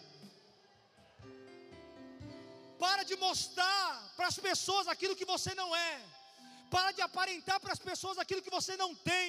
Para 2.78 3.02
de 3.02 3.16
mostrar 3.16 4.14
para 4.16 4.28
as 4.28 4.38
pessoas 4.38 4.86
aquilo 4.86 5.16
que 5.16 5.24
você 5.24 5.56
não 5.56 5.74
é. 5.74 6.13
Para 6.74 6.90
de 6.96 7.02
aparentar 7.02 7.58
para 7.60 7.72
as 7.72 7.82
pessoas 7.88 8.18
aquilo 8.18 8.42
que 8.44 8.56
você 8.58 8.76
não 8.76 8.92
tem. 9.10 9.26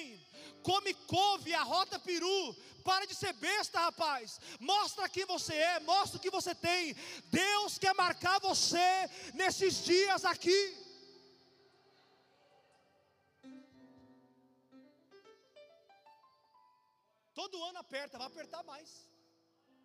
Come 0.68 0.92
couve, 1.12 1.54
arrota 1.54 1.96
peru. 1.96 2.40
Para 2.88 3.06
de 3.10 3.14
ser 3.14 3.32
besta, 3.34 3.78
rapaz. 3.78 4.40
Mostra 4.58 5.08
quem 5.08 5.24
você 5.24 5.54
é, 5.54 5.78
mostra 5.80 6.18
o 6.18 6.22
que 6.24 6.36
você 6.38 6.52
tem. 6.56 6.96
Deus 7.42 7.78
quer 7.78 7.94
marcar 7.94 8.40
você 8.40 8.88
nesses 9.34 9.84
dias 9.84 10.24
aqui. 10.24 10.60
Todo 17.32 17.62
ano 17.68 17.78
aperta, 17.78 18.18
vai 18.18 18.26
apertar 18.26 18.64
mais. 18.64 18.90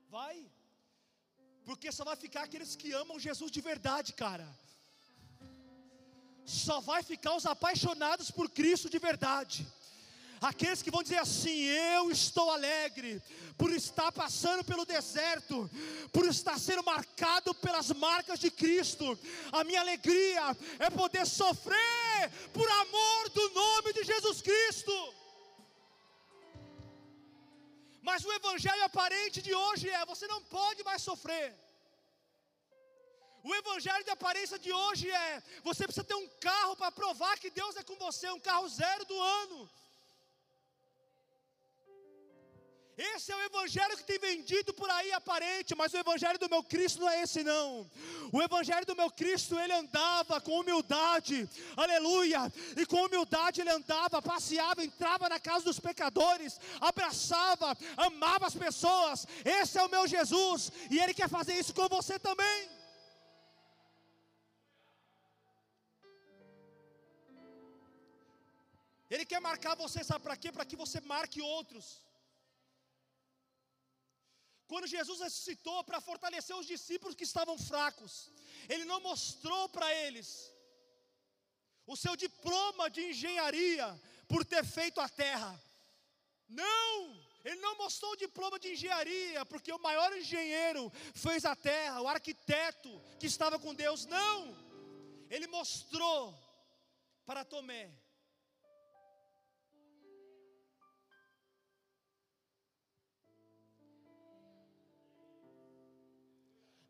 Vai. 0.10 0.36
Porque 1.64 1.92
só 1.92 2.04
vai 2.04 2.16
ficar 2.16 2.44
aqueles 2.46 2.76
que 2.76 2.92
amam 3.04 3.20
Jesus 3.20 3.52
de 3.52 3.62
verdade, 3.62 4.14
cara. 4.14 4.50
Só 6.46 6.80
vai 6.82 7.04
ficar 7.04 7.36
os 7.36 7.46
apaixonados 7.46 8.32
por 8.32 8.50
Cristo 8.50 8.90
de 8.90 9.00
verdade. 9.00 9.66
Aqueles 10.42 10.82
que 10.82 10.90
vão 10.90 11.04
dizer 11.04 11.20
assim: 11.20 11.56
Eu 11.62 12.10
estou 12.10 12.50
alegre 12.50 13.22
por 13.56 13.72
estar 13.72 14.12
passando 14.12 14.64
pelo 14.64 14.86
deserto, 14.86 15.70
por 16.12 16.26
estar 16.26 16.58
sendo 16.60 16.84
marcado 16.84 17.54
pelas 17.54 17.92
marcas 17.92 18.40
de 18.40 18.50
Cristo. 18.50 19.18
A 19.52 19.64
minha 19.64 19.82
alegria 19.82 20.58
é 20.80 20.90
poder 20.90 21.28
sofrer 21.28 22.32
por 22.52 22.68
amor 22.68 23.30
do 23.30 23.50
nome 23.52 23.94
de 23.94 24.04
Jesus 24.04 24.42
Cristo. 24.42 25.14
Mas 28.02 28.26
o 28.26 28.34
evangelho 28.34 28.84
aparente 28.84 29.44
de 29.44 29.54
hoje 29.54 29.90
é: 29.90 30.04
você 30.08 30.26
não 30.26 30.42
pode 30.42 30.84
mais 30.84 31.04
sofrer. 31.04 31.56
O 33.44 33.56
evangelho 33.56 34.04
de 34.04 34.12
aparência 34.12 34.58
de 34.60 34.72
hoje 34.72 35.10
é: 35.10 35.44
você 35.64 35.86
precisa 35.86 36.06
ter 36.06 36.16
um 36.16 36.28
carro 36.40 36.76
para 36.76 36.92
provar 36.92 37.38
que 37.40 37.50
Deus 37.50 37.76
é 37.76 37.84
com 37.84 37.96
você, 37.96 38.30
um 38.30 38.40
carro 38.40 38.68
zero 38.70 39.06
do 39.06 39.20
ano. 39.20 39.70
Esse 42.98 43.32
é 43.32 43.36
o 43.36 43.42
evangelho 43.42 43.98
que 43.98 44.04
tem 44.04 44.20
vendido 44.20 44.74
por 44.74 44.88
aí 44.90 45.12
aparente, 45.14 45.74
mas 45.76 45.92
o 45.92 45.98
evangelho 45.98 46.38
do 46.38 46.50
meu 46.50 46.62
Cristo 46.62 47.00
não 47.00 47.10
é 47.10 47.24
esse 47.24 47.42
não. 47.44 47.90
O 48.32 48.42
evangelho 48.42 48.86
do 48.86 48.96
meu 48.96 49.10
Cristo, 49.10 49.58
ele 49.58 49.74
andava 49.74 50.40
com 50.40 50.60
humildade, 50.60 51.50
aleluia, 51.76 52.52
e 52.78 52.86
com 52.86 53.06
humildade 53.06 53.62
ele 53.62 53.72
andava, 53.72 54.22
passeava, 54.22 54.84
entrava 54.84 55.30
na 55.30 55.40
casa 55.40 55.66
dos 55.66 55.80
pecadores, 55.80 56.60
abraçava, 56.80 57.76
amava 57.98 58.46
as 58.46 58.56
pessoas. 58.56 59.26
Esse 59.44 59.80
é 59.80 59.84
o 59.84 59.90
meu 59.90 60.06
Jesus, 60.06 60.72
e 60.92 61.00
ele 61.00 61.14
quer 61.14 61.30
fazer 61.30 61.56
isso 61.58 61.74
com 61.74 61.88
você 61.88 62.20
também. 62.20 62.81
Ele 69.14 69.26
quer 69.32 69.42
marcar 69.42 69.76
você, 69.76 70.00
sabe 70.06 70.24
para 70.24 70.38
quê? 70.42 70.50
Para 70.54 70.66
que 70.70 70.78
você 70.84 71.02
marque 71.02 71.42
outros. 71.42 72.02
Quando 74.72 74.88
Jesus 74.88 75.20
ressuscitou 75.20 75.84
para 75.84 76.00
fortalecer 76.00 76.56
os 76.56 76.66
discípulos 76.66 77.14
que 77.14 77.26
estavam 77.26 77.58
fracos, 77.58 78.32
Ele 78.70 78.86
não 78.86 79.02
mostrou 79.02 79.68
para 79.68 79.94
eles 80.06 80.30
o 81.86 81.98
seu 81.98 82.16
diploma 82.16 82.90
de 82.90 83.02
engenharia 83.10 83.88
por 84.30 84.46
ter 84.46 84.64
feito 84.64 85.02
a 85.02 85.10
terra. 85.10 85.52
Não! 86.48 87.20
Ele 87.44 87.60
não 87.60 87.76
mostrou 87.80 88.12
o 88.14 88.22
diploma 88.26 88.58
de 88.60 88.72
engenharia, 88.72 89.46
porque 89.46 89.74
o 89.74 89.80
maior 89.80 90.16
engenheiro 90.16 90.90
fez 91.14 91.44
a 91.44 91.56
terra, 91.56 92.02
o 92.02 92.08
arquiteto 92.08 92.90
que 93.20 93.26
estava 93.26 93.60
com 93.60 93.74
Deus. 93.74 94.06
Não! 94.06 94.56
Ele 95.30 95.48
mostrou 95.48 96.34
para 97.26 97.44
Tomé 97.44 97.92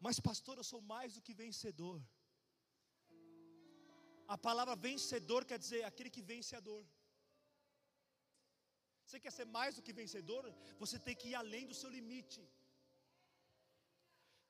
Mas, 0.06 0.20
pastor, 0.30 0.56
eu 0.58 0.66
sou 0.72 0.82
mais 0.94 1.14
do 1.16 1.22
que 1.26 1.34
vencedor. 1.42 1.98
A 4.36 4.38
palavra 4.48 4.76
vencedor 4.88 5.42
quer 5.50 5.60
dizer 5.64 5.82
aquele 5.90 6.12
que 6.16 6.24
vence 6.32 6.54
a 6.60 6.62
dor. 6.70 6.84
Você 9.06 9.20
quer 9.24 9.34
ser 9.38 9.48
mais 9.58 9.76
do 9.76 9.84
que 9.86 9.94
vencedor? 10.02 10.44
Você 10.84 10.98
tem 11.06 11.16
que 11.20 11.30
ir 11.32 11.36
além 11.44 11.66
do 11.72 11.78
seu 11.82 11.90
limite. 11.98 12.42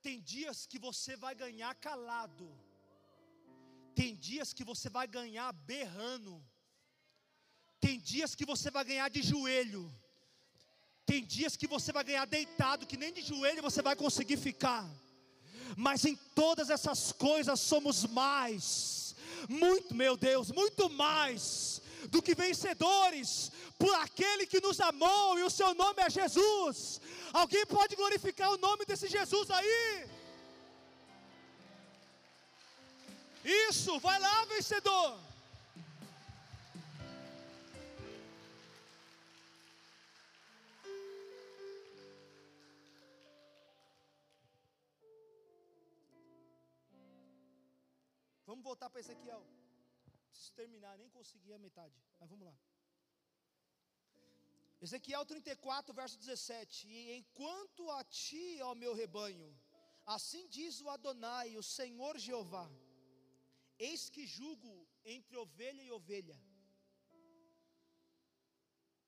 Tem 0.06 0.18
dias 0.34 0.60
que 0.72 0.80
você 0.88 1.16
vai 1.24 1.34
ganhar 1.44 1.74
calado. 1.88 2.48
Tem 4.00 4.16
dias 4.30 4.54
que 4.58 4.68
você 4.72 4.90
vai 4.98 5.08
ganhar 5.20 5.52
berrando. 5.74 6.34
Tem 7.86 7.98
dias 8.12 8.36
que 8.40 8.46
você 8.54 8.70
vai 8.78 8.86
ganhar 8.92 9.10
de 9.16 9.24
joelho. 9.32 9.84
Tem 11.12 11.22
dias 11.36 11.56
que 11.60 11.68
você 11.76 11.92
vai 11.92 12.04
ganhar 12.10 12.26
deitado, 12.38 12.88
que 12.92 13.02
nem 13.04 13.12
de 13.18 13.24
joelho 13.32 13.68
você 13.70 13.82
vai 13.82 13.96
conseguir 13.96 14.38
ficar 14.38 14.84
mas 15.75 16.05
em 16.05 16.15
todas 16.36 16.69
essas 16.69 17.12
coisas 17.12 17.60
somos 17.60 18.05
mais, 18.05 19.15
muito, 19.47 19.93
meu 19.95 20.15
Deus, 20.17 20.51
muito 20.51 20.89
mais 20.89 21.81
do 22.10 22.21
que 22.21 22.36
vencedores, 22.36 23.51
por 23.77 23.93
aquele 23.95 24.45
que 24.45 24.60
nos 24.60 24.79
amou 24.79 25.39
e 25.39 25.43
o 25.43 25.49
seu 25.49 25.73
nome 25.73 26.01
é 26.01 26.10
Jesus. 26.10 27.01
Alguém 27.34 27.65
pode 27.65 27.95
glorificar 27.95 28.51
o 28.51 28.57
nome 28.57 28.86
desse 28.86 29.07
Jesus 29.07 29.49
aí? 29.49 30.07
Isso, 33.43 33.99
vai 33.99 34.19
lá, 34.19 34.45
vencedor. 34.45 35.17
Vamos 48.52 48.66
voltar 48.70 48.88
para 48.89 48.99
Ezequiel. 49.04 49.43
Preciso 50.30 50.54
terminar, 50.62 50.93
nem 51.02 51.10
consegui 51.18 51.52
a 51.54 51.60
metade, 51.66 51.97
mas 52.20 52.30
vamos 52.32 52.45
lá. 52.49 52.56
Ezequiel 54.86 55.24
34, 55.26 55.93
verso 55.99 56.18
17: 56.24 56.89
E 56.95 56.97
enquanto 57.20 57.89
a 57.97 58.04
ti, 58.04 58.47
ó 58.70 58.72
meu 58.84 58.93
rebanho, 59.02 59.49
assim 60.16 60.43
diz 60.58 60.82
o 60.82 60.89
Adonai, 60.95 61.56
o 61.62 61.64
Senhor 61.78 62.18
Jeová: 62.26 62.68
Eis 63.88 64.04
que 64.10 64.26
julgo 64.36 64.74
entre 65.16 65.38
ovelha 65.45 65.84
e 65.88 65.91
ovelha. 65.99 66.38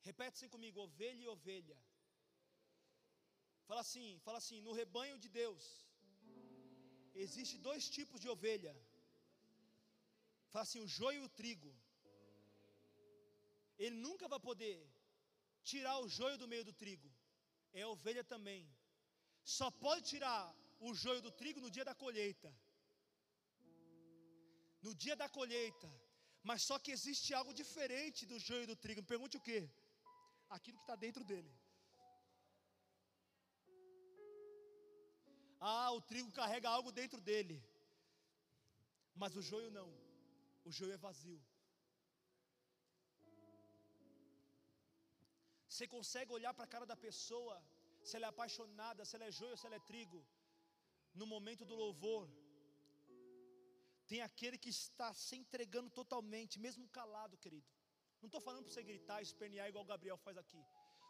Repete 0.10 0.36
assim 0.38 0.54
comigo: 0.56 0.86
ovelha 0.88 1.22
e 1.26 1.28
ovelha. 1.36 1.78
Fala 3.68 3.82
assim, 3.88 4.08
fala 4.24 4.38
assim: 4.44 4.62
no 4.62 4.80
rebanho 4.82 5.20
de 5.26 5.28
Deus, 5.42 5.66
existe 7.26 7.58
dois 7.70 7.90
tipos 8.00 8.22
de 8.26 8.30
ovelha 8.38 8.76
Fala 10.54 10.64
assim: 10.68 10.82
o 10.86 10.92
joio 10.98 11.20
e 11.22 11.26
o 11.28 11.34
trigo. 11.40 11.72
Ele 13.84 13.98
nunca 14.06 14.26
vai 14.34 14.40
poder 14.50 14.78
tirar 15.70 15.96
o 16.04 16.10
joio 16.18 16.38
do 16.42 16.48
meio 16.52 16.66
do 16.70 16.74
trigo. 16.82 17.10
É 17.80 17.82
a 17.84 17.92
ovelha 17.96 18.24
também. 18.34 18.62
Só 19.56 19.68
pode 19.86 20.04
tirar 20.12 20.44
o 20.88 20.94
joio 21.04 21.22
do 21.26 21.32
trigo 21.40 21.60
no 21.66 21.72
dia 21.76 21.86
da 21.90 21.96
colheita. 22.04 22.52
No 24.86 24.94
dia 25.04 25.16
da 25.22 25.28
colheita. 25.38 25.90
Mas 26.50 26.62
só 26.70 26.78
que 26.84 26.92
existe 26.98 27.34
algo 27.40 27.58
diferente 27.62 28.30
do 28.32 28.38
joio 28.48 28.68
do 28.72 28.78
trigo. 28.84 29.02
Me 29.02 29.12
pergunte 29.14 29.38
o 29.38 29.46
que? 29.48 29.60
Aquilo 30.56 30.78
que 30.78 30.84
está 30.84 30.96
dentro 31.08 31.24
dele. 31.32 31.52
Ah, 35.60 35.92
o 35.98 36.02
trigo 36.10 36.32
carrega 36.40 36.70
algo 36.78 36.92
dentro 37.02 37.20
dele. 37.30 37.58
Mas 39.22 39.36
o 39.36 39.42
joio 39.52 39.72
não. 39.80 39.88
O 40.70 40.72
joio 40.78 40.94
é 40.98 41.02
vazio. 41.08 41.42
Você 45.74 45.86
consegue 45.96 46.32
olhar 46.38 46.54
para 46.54 46.66
a 46.68 46.74
cara 46.74 46.86
da 46.92 46.98
pessoa, 47.06 47.56
se 48.08 48.16
ela 48.18 48.28
é 48.28 48.32
apaixonada, 48.34 49.06
se 49.06 49.16
ela 49.16 49.28
é 49.30 49.32
joio, 49.42 49.58
se 49.60 49.66
ela 49.68 49.78
é 49.80 49.88
trigo. 49.92 50.20
No 51.20 51.26
momento 51.34 51.64
do 51.70 51.76
louvor, 51.84 52.24
tem 54.12 54.22
aquele 54.28 54.58
que 54.64 54.72
está 54.80 55.10
se 55.26 55.36
entregando 55.42 55.90
totalmente, 56.00 56.60
mesmo 56.66 56.88
calado, 56.98 57.42
querido. 57.46 57.70
Não 58.22 58.28
estou 58.30 58.42
falando 58.48 58.66
para 58.66 58.74
você 58.74 58.84
gritar, 58.92 59.18
espernear 59.22 59.68
igual 59.68 59.84
o 59.84 59.92
Gabriel 59.94 60.18
faz 60.26 60.38
aqui. 60.44 60.62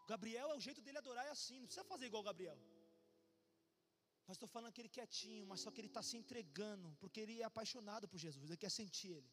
O 0.04 0.08
Gabriel 0.14 0.48
é 0.52 0.56
o 0.56 0.64
jeito 0.68 0.82
dele 0.86 1.00
adorar, 1.02 1.26
é 1.26 1.34
assim, 1.38 1.60
não 1.60 1.68
precisa 1.68 1.86
fazer 1.92 2.06
igual 2.08 2.24
o 2.24 2.30
Gabriel. 2.30 2.60
Mas 4.28 4.36
estou 4.38 4.50
falando 4.54 4.70
aquele 4.74 4.90
quietinho, 4.98 5.46
mas 5.46 5.60
só 5.64 5.70
que 5.72 5.80
ele 5.82 5.92
está 5.94 6.02
se 6.10 6.16
entregando, 6.22 6.90
porque 7.02 7.20
ele 7.24 7.42
é 7.42 7.46
apaixonado 7.52 8.08
por 8.08 8.18
Jesus, 8.18 8.50
ele 8.50 8.64
quer 8.66 8.72
sentir 8.72 9.12
Ele. 9.18 9.30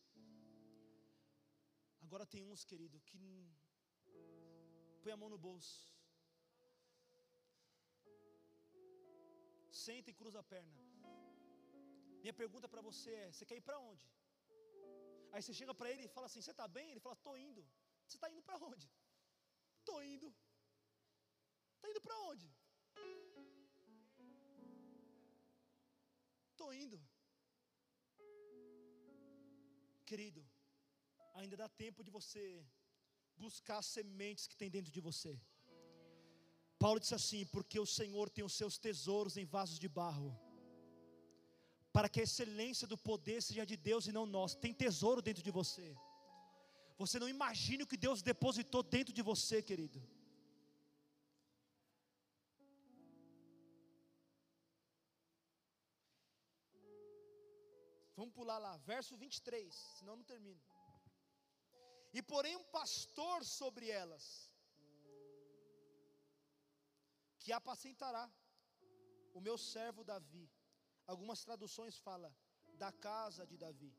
Agora 2.11 2.27
tem 2.35 2.43
uns, 2.53 2.63
querido, 2.71 2.97
que 3.09 3.25
põe 5.03 5.13
a 5.13 5.19
mão 5.21 5.29
no 5.35 5.39
bolso, 5.45 5.75
senta 9.85 10.11
e 10.11 10.17
cruza 10.21 10.41
a 10.41 10.49
perna. 10.55 10.81
Minha 12.23 12.35
pergunta 12.41 12.69
para 12.73 12.83
você 12.89 13.13
é: 13.21 13.31
você 13.31 13.47
quer 13.51 13.59
ir 13.61 13.67
para 13.69 13.79
onde? 13.91 14.05
Aí 15.33 15.41
você 15.41 15.55
chega 15.61 15.73
para 15.81 15.91
ele 15.93 16.05
e 16.07 16.13
fala 16.17 16.27
assim: 16.31 16.43
Você 16.43 16.55
está 16.57 16.67
bem? 16.79 16.91
Ele 16.91 17.05
fala: 17.07 17.17
Estou 17.21 17.37
indo. 17.49 17.65
Você 18.05 18.17
está 18.17 18.29
indo 18.35 18.43
para 18.49 18.59
onde? 18.71 18.89
Estou 19.79 20.03
indo. 20.13 20.29
Está 21.77 21.91
indo 21.93 22.03
para 22.07 22.21
onde? 22.31 22.49
Estou 26.53 26.73
indo. 26.85 27.01
Querido, 30.13 30.43
ainda 31.41 31.57
dá 31.63 31.69
tempo 31.85 32.05
de 32.07 32.11
você 32.19 32.43
buscar 33.45 33.79
as 33.83 33.89
sementes 33.97 34.47
que 34.47 34.57
tem 34.61 34.71
dentro 34.77 34.93
de 34.97 35.01
você. 35.09 35.33
Paulo 36.83 37.01
disse 37.03 37.17
assim: 37.21 37.43
Porque 37.55 37.79
o 37.85 37.91
Senhor 37.99 38.27
tem 38.37 38.45
os 38.49 38.57
seus 38.61 38.77
tesouros 38.87 39.37
em 39.37 39.47
vasos 39.57 39.79
de 39.85 39.89
barro, 40.01 40.31
para 41.97 42.09
que 42.09 42.21
a 42.21 42.27
excelência 42.29 42.87
do 42.93 42.99
poder 43.11 43.39
seja 43.49 43.67
de 43.73 43.77
Deus 43.89 44.07
e 44.07 44.13
não 44.19 44.27
nosso. 44.37 44.59
Tem 44.65 44.73
tesouro 44.85 45.23
dentro 45.29 45.43
de 45.49 45.53
você. 45.61 45.89
Você 47.03 47.19
não 47.19 47.29
imagina 47.37 47.85
o 47.85 47.91
que 47.91 48.03
Deus 48.07 48.23
depositou 48.31 48.83
dentro 48.83 49.13
de 49.19 49.23
você, 49.31 49.63
querido. 49.71 50.01
Vamos 58.21 58.35
pular 58.35 58.59
lá, 58.59 58.77
verso 58.93 59.17
23, 59.17 59.75
senão 59.99 60.15
não 60.17 60.23
termino. 60.23 60.61
E 62.13 62.21
porém 62.23 62.57
um 62.57 62.65
pastor 62.65 63.45
sobre 63.45 63.89
elas, 63.89 64.51
que 67.39 67.53
apacentará 67.53 68.31
o 69.33 69.41
meu 69.41 69.57
servo 69.57 70.03
Davi. 70.05 70.51
Algumas 71.07 71.45
traduções 71.45 71.97
fala 71.99 72.35
da 72.75 72.93
casa 72.93 73.47
de 73.47 73.57
Davi. 73.57 73.95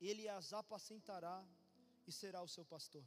Ele 0.00 0.28
as 0.28 0.52
apacentará 0.52 1.46
e 2.06 2.12
será 2.12 2.42
o 2.42 2.48
seu 2.48 2.64
pastor. 2.64 3.04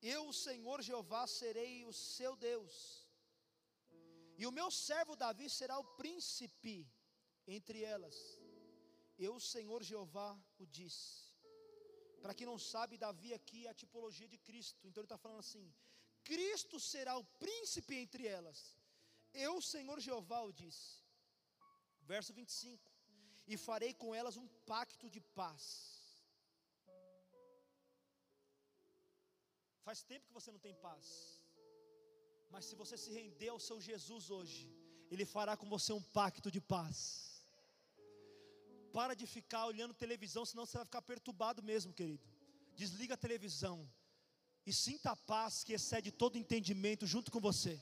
Eu, 0.00 0.28
o 0.28 0.32
Senhor 0.32 0.82
Jeová, 0.82 1.26
serei 1.26 1.84
o 1.84 1.92
seu 1.92 2.36
Deus. 2.36 3.08
E 4.36 4.46
o 4.46 4.52
meu 4.52 4.70
servo 4.70 5.16
Davi 5.16 5.48
será 5.48 5.78
o 5.78 5.84
príncipe 5.84 6.86
entre 7.46 7.82
elas. 7.82 8.16
Eu, 9.18 9.38
Senhor 9.40 9.82
Jeová, 9.82 10.38
o 10.58 10.66
disse. 10.66 11.33
Para 12.24 12.36
quem 12.36 12.46
não 12.50 12.58
sabe, 12.72 13.00
Davi 13.04 13.30
aqui 13.38 13.66
é 13.66 13.70
a 13.70 13.80
tipologia 13.80 14.28
de 14.34 14.38
Cristo. 14.46 14.82
Então 14.88 15.00
ele 15.00 15.10
está 15.10 15.18
falando 15.24 15.40
assim: 15.44 15.64
Cristo 16.30 16.76
será 16.92 17.14
o 17.22 17.24
príncipe 17.42 17.94
entre 18.02 18.26
elas. 18.36 18.60
Eu, 19.46 19.54
Senhor 19.72 19.98
Jeová, 20.06 20.40
o 20.42 20.54
disse. 20.60 20.86
Verso 22.12 22.32
25: 22.32 22.90
E 23.46 23.58
farei 23.66 23.92
com 24.02 24.14
elas 24.20 24.38
um 24.42 24.48
pacto 24.72 25.10
de 25.16 25.20
paz. 25.40 25.64
Faz 29.86 30.02
tempo 30.02 30.26
que 30.28 30.38
você 30.38 30.50
não 30.50 30.64
tem 30.66 30.74
paz. 30.88 31.06
Mas 32.48 32.64
se 32.64 32.74
você 32.82 32.96
se 33.04 33.12
render 33.18 33.50
ao 33.50 33.60
seu 33.68 33.78
Jesus 33.90 34.30
hoje, 34.30 34.62
Ele 35.10 35.26
fará 35.26 35.58
com 35.58 35.68
você 35.76 35.92
um 35.92 36.04
pacto 36.20 36.50
de 36.50 36.62
paz. 36.74 37.33
Para 38.96 39.14
de 39.20 39.26
ficar 39.26 39.62
olhando 39.70 40.02
televisão, 40.02 40.42
senão 40.48 40.64
você 40.64 40.76
vai 40.80 40.86
ficar 40.90 41.02
perturbado 41.02 41.60
mesmo, 41.70 41.92
querido. 42.00 42.24
Desliga 42.80 43.14
a 43.14 43.24
televisão 43.24 43.76
e 44.68 44.72
sinta 44.72 45.08
a 45.12 45.16
paz 45.32 45.64
que 45.64 45.72
excede 45.78 46.10
todo 46.22 46.40
entendimento 46.42 47.04
junto 47.14 47.32
com 47.34 47.40
você. 47.48 47.74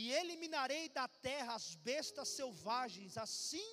E 0.00 0.12
eliminarei 0.20 0.84
da 0.98 1.06
terra 1.28 1.54
as 1.54 1.74
bestas 1.88 2.28
selvagens, 2.28 3.16
assim 3.26 3.70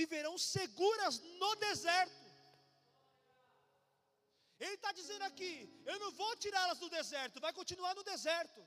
viverão 0.00 0.36
seguras 0.36 1.20
no 1.40 1.54
deserto. 1.66 2.24
Ele 4.58 4.74
está 4.74 4.92
dizendo 5.00 5.22
aqui: 5.30 5.54
eu 5.86 5.98
não 6.00 6.10
vou 6.20 6.32
tirá-las 6.44 6.80
do 6.84 6.90
deserto, 6.98 7.44
vai 7.46 7.52
continuar 7.60 7.94
no 7.94 8.04
deserto 8.12 8.60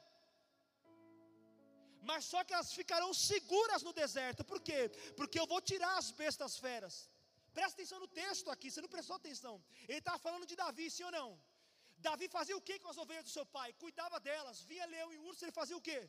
mas 2.10 2.22
só 2.32 2.40
que 2.46 2.54
elas 2.56 2.72
ficarão 2.80 3.12
seguras 3.30 3.82
no 3.88 3.94
deserto, 4.02 4.42
por 4.52 4.60
quê? 4.68 4.82
Porque 5.20 5.40
eu 5.42 5.48
vou 5.54 5.62
tirar 5.70 5.94
as 6.02 6.10
bestas 6.22 6.54
feras. 6.66 6.96
Presta 7.58 7.76
atenção 7.78 8.00
no 8.04 8.10
texto 8.22 8.48
aqui, 8.54 8.68
você 8.70 8.82
não 8.86 8.94
prestou 8.96 9.16
atenção. 9.18 9.54
Ele 9.90 10.02
estava 10.04 10.20
falando 10.26 10.46
de 10.52 10.56
Davi, 10.64 10.88
sim 10.96 11.06
ou 11.10 11.14
não? 11.20 11.30
Davi 12.08 12.28
fazia 12.38 12.58
o 12.60 12.66
que 12.68 12.76
com 12.82 12.92
as 12.94 13.00
ovelhas 13.04 13.26
do 13.28 13.34
seu 13.38 13.46
pai? 13.58 13.70
Cuidava 13.84 14.18
delas, 14.28 14.62
via 14.72 14.86
leão 14.94 15.10
e 15.16 15.18
urso, 15.30 15.44
ele 15.44 15.60
fazia 15.62 15.78
o 15.80 15.86
que? 15.90 16.00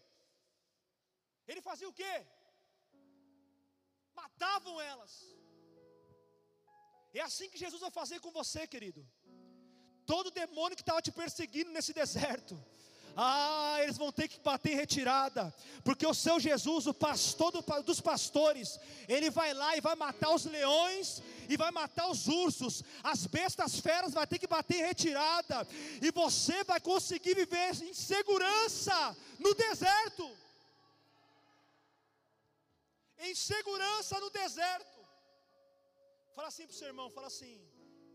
Ele 1.50 1.62
fazia 1.68 1.88
o 1.88 1.96
que? 2.00 2.14
Matavam 4.20 4.76
elas. 4.92 5.12
É 7.20 7.22
assim 7.28 7.48
que 7.52 7.62
Jesus 7.64 7.80
vai 7.86 7.92
fazer 8.00 8.18
com 8.24 8.32
você, 8.40 8.62
querido. 8.74 9.02
Todo 10.12 10.36
demônio 10.42 10.76
que 10.78 10.86
estava 10.86 11.02
te 11.06 11.12
perseguindo 11.20 11.70
nesse 11.76 11.92
deserto, 12.02 12.54
ah, 13.20 13.78
eles 13.82 13.98
vão 13.98 14.12
ter 14.12 14.28
que 14.28 14.38
bater 14.38 14.72
em 14.72 14.76
retirada, 14.76 15.52
porque 15.82 16.06
o 16.06 16.14
seu 16.14 16.38
Jesus, 16.38 16.86
o 16.86 16.94
pastor 16.94 17.50
do, 17.50 17.62
dos 17.82 18.00
pastores, 18.00 18.78
ele 19.08 19.28
vai 19.28 19.52
lá 19.52 19.76
e 19.76 19.80
vai 19.80 19.96
matar 19.96 20.32
os 20.32 20.44
leões 20.44 21.20
e 21.48 21.56
vai 21.56 21.72
matar 21.72 22.08
os 22.08 22.28
ursos, 22.28 22.84
as 23.02 23.26
bestas 23.26 23.80
feras 23.80 24.14
vai 24.14 24.24
ter 24.24 24.38
que 24.38 24.46
bater 24.46 24.76
em 24.76 24.86
retirada, 24.86 25.66
e 26.00 26.12
você 26.12 26.62
vai 26.62 26.80
conseguir 26.80 27.34
viver 27.34 27.82
em 27.82 27.92
segurança 27.92 29.16
no 29.40 29.52
deserto. 29.52 30.30
Em 33.18 33.34
segurança 33.34 34.20
no 34.20 34.30
deserto. 34.30 34.98
Fala 36.36 36.46
assim 36.46 36.66
para 36.68 36.74
o 36.74 36.78
seu 36.78 36.86
irmão, 36.86 37.10
fala 37.10 37.26
assim, 37.26 37.60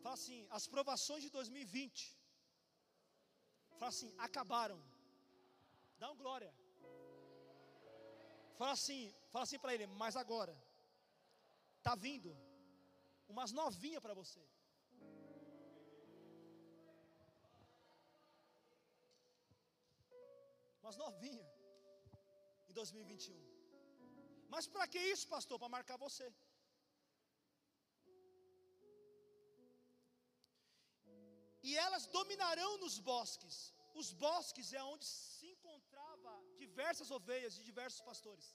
fala 0.02 0.16
assim, 0.16 0.48
as 0.50 0.66
provações 0.66 1.24
de 1.24 1.30
2020 1.30 2.24
Fala 3.84 3.90
assim: 3.90 4.14
acabaram. 4.18 4.82
Dá 6.04 6.10
um 6.14 6.18
glória. 6.24 6.52
Fala 8.60 8.74
assim, 8.78 9.02
fala 9.32 9.44
assim 9.46 9.60
para 9.64 9.74
ele, 9.74 9.86
mas 10.02 10.16
agora 10.24 10.54
tá 11.88 11.94
vindo 11.96 12.32
umas 13.34 13.52
novinha 13.60 14.02
para 14.06 14.16
você. 14.22 14.42
Umas 20.82 20.98
novinha 21.04 21.48
em 22.70 22.74
2021. 22.74 23.42
Mas 24.54 24.68
para 24.74 24.88
que 24.94 25.00
isso, 25.14 25.28
pastor? 25.36 25.58
Para 25.58 25.76
marcar 25.78 25.98
você. 26.08 26.28
e 31.68 31.78
elas 31.78 32.06
dominarão 32.06 32.78
nos 32.78 33.00
bosques. 33.00 33.74
Os 33.96 34.12
bosques 34.12 34.74
é 34.74 34.84
onde 34.84 35.06
se 35.06 35.53
diversas 36.74 37.10
ovelhas 37.20 37.56
de 37.58 37.64
diversos 37.72 38.02
pastores. 38.10 38.48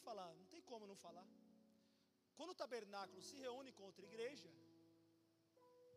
que 0.00 0.08
falar, 0.08 0.30
não 0.40 0.46
tem 0.52 0.62
como 0.70 0.88
não 0.90 0.98
falar. 1.06 1.28
Quando 2.36 2.52
o 2.52 2.60
tabernáculo 2.62 3.20
se 3.28 3.36
reúne 3.44 3.72
com 3.76 3.88
outra 3.90 4.04
igreja, 4.10 4.50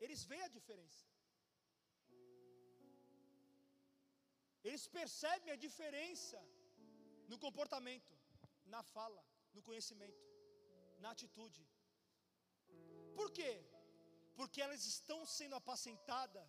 eles 0.04 0.22
veem 0.30 0.46
a 0.48 0.54
diferença. 0.58 1.04
Eles 4.68 4.86
percebem 4.98 5.52
a 5.54 5.62
diferença 5.68 6.40
no 7.32 7.38
comportamento, 7.46 8.14
na 8.74 8.82
fala, 8.96 9.22
no 9.56 9.62
conhecimento, 9.68 10.24
na 11.04 11.12
atitude. 11.16 11.64
Por 13.20 13.30
quê? 13.38 13.54
Porque 14.38 14.62
elas 14.66 14.84
estão 14.94 15.20
sendo 15.38 15.56
apacentadas 15.62 16.48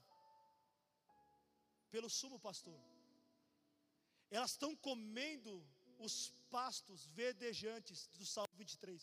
pelo 1.94 2.10
sumo 2.20 2.38
pastor. 2.48 2.78
Elas 4.36 4.52
estão 4.54 4.70
comendo 4.86 5.52
os 6.06 6.14
pastos 6.54 7.00
verdejantes 7.20 7.98
do 8.18 8.26
Salmo 8.34 8.54
23. 8.62 9.02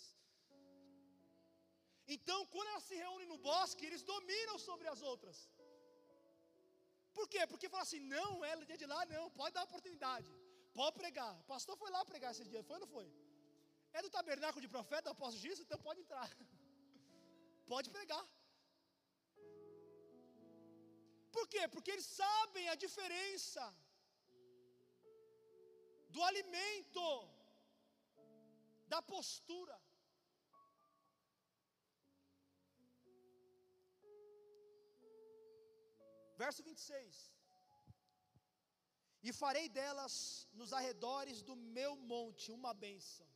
Então, 2.15 2.39
quando 2.53 2.69
elas 2.71 2.87
se 2.89 2.95
reúnem 3.03 3.27
no 3.33 3.37
bosque, 3.49 3.85
eles 3.89 4.03
dominam 4.13 4.57
sobre 4.67 4.87
as 4.93 5.01
outras. 5.11 5.37
Por 7.17 7.25
quê? 7.31 7.41
Porque 7.51 7.73
fala 7.75 7.85
assim: 7.87 8.01
não, 8.15 8.29
ela 8.49 8.67
dia 8.69 8.79
de 8.83 8.87
lá, 8.93 8.99
não, 9.13 9.25
pode 9.39 9.53
dar 9.57 9.63
oportunidade, 9.69 10.29
pode 10.79 10.95
pregar. 11.01 11.33
O 11.41 11.45
pastor 11.53 11.77
foi 11.81 11.91
lá 11.95 12.03
pregar 12.11 12.31
esse 12.33 12.45
dia, 12.51 12.63
foi 12.69 12.77
ou 12.77 12.83
não 12.85 12.91
foi? 12.97 13.07
É 13.97 14.01
do 14.05 14.11
tabernáculo 14.17 14.61
de 14.65 14.71
profeta, 14.75 15.15
apóstolo 15.15 15.43
disso, 15.45 15.63
então 15.65 15.79
pode 15.87 16.01
entrar, 16.05 16.27
pode 17.73 17.89
pregar. 17.97 18.25
Por 21.35 21.45
quê? 21.53 21.63
Porque 21.73 21.91
eles 21.95 22.09
sabem 22.21 22.65
a 22.69 22.75
diferença 22.85 23.63
do 26.15 26.21
alimento, 26.29 27.05
da 28.93 29.01
postura. 29.13 29.77
Verso 36.43 36.61
26. 36.69 37.17
E 39.27 39.31
farei 39.39 39.67
delas 39.79 40.13
nos 40.59 40.71
arredores 40.77 41.39
do 41.49 41.55
meu 41.77 41.91
monte 42.11 42.51
uma 42.59 42.73
bênção. 42.85 43.27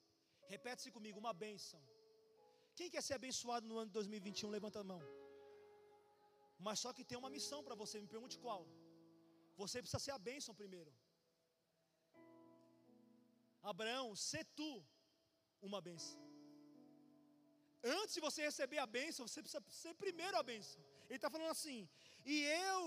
Repete-se 0.54 0.92
comigo, 0.96 1.20
uma 1.24 1.34
bênção. 1.46 1.82
Quem 2.78 2.90
quer 2.94 3.04
ser 3.08 3.16
abençoado 3.20 3.68
no 3.70 3.78
ano 3.82 3.90
de 3.92 3.94
2021? 4.00 4.50
Levanta 4.58 4.80
a 4.80 4.88
mão. 4.92 5.02
Mas 6.58 6.80
só 6.80 6.92
que 6.94 7.04
tem 7.04 7.18
uma 7.18 7.30
missão 7.38 7.64
para 7.64 7.76
você, 7.76 8.00
me 8.00 8.08
pergunte 8.08 8.38
qual. 8.46 8.64
Você 9.62 9.82
precisa 9.82 10.04
ser 10.06 10.12
a 10.12 10.18
bênção 10.30 10.54
primeiro. 10.62 10.92
Abraão, 13.72 14.16
se 14.16 14.44
tu 14.58 14.72
uma 15.62 15.82
bênção. 15.82 16.20
Antes 18.00 18.16
de 18.16 18.22
você 18.28 18.42
receber 18.50 18.80
a 18.80 18.88
bênção, 18.88 19.28
você 19.28 19.42
precisa 19.42 19.64
ser 19.84 19.94
primeiro 20.04 20.38
a 20.38 20.44
bênção. 20.52 20.82
Ele 21.08 21.20
está 21.20 21.30
falando 21.30 21.52
assim: 21.58 21.80
e 22.34 22.36
eu 22.68 22.82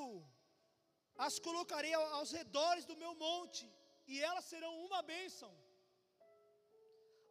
as 1.26 1.38
colocarei 1.46 1.94
aos 1.94 2.30
redores 2.38 2.84
do 2.90 2.96
meu 3.02 3.12
monte, 3.14 3.64
e 4.06 4.20
elas 4.28 4.44
serão 4.50 4.72
uma 4.86 5.00
bênção. 5.02 5.52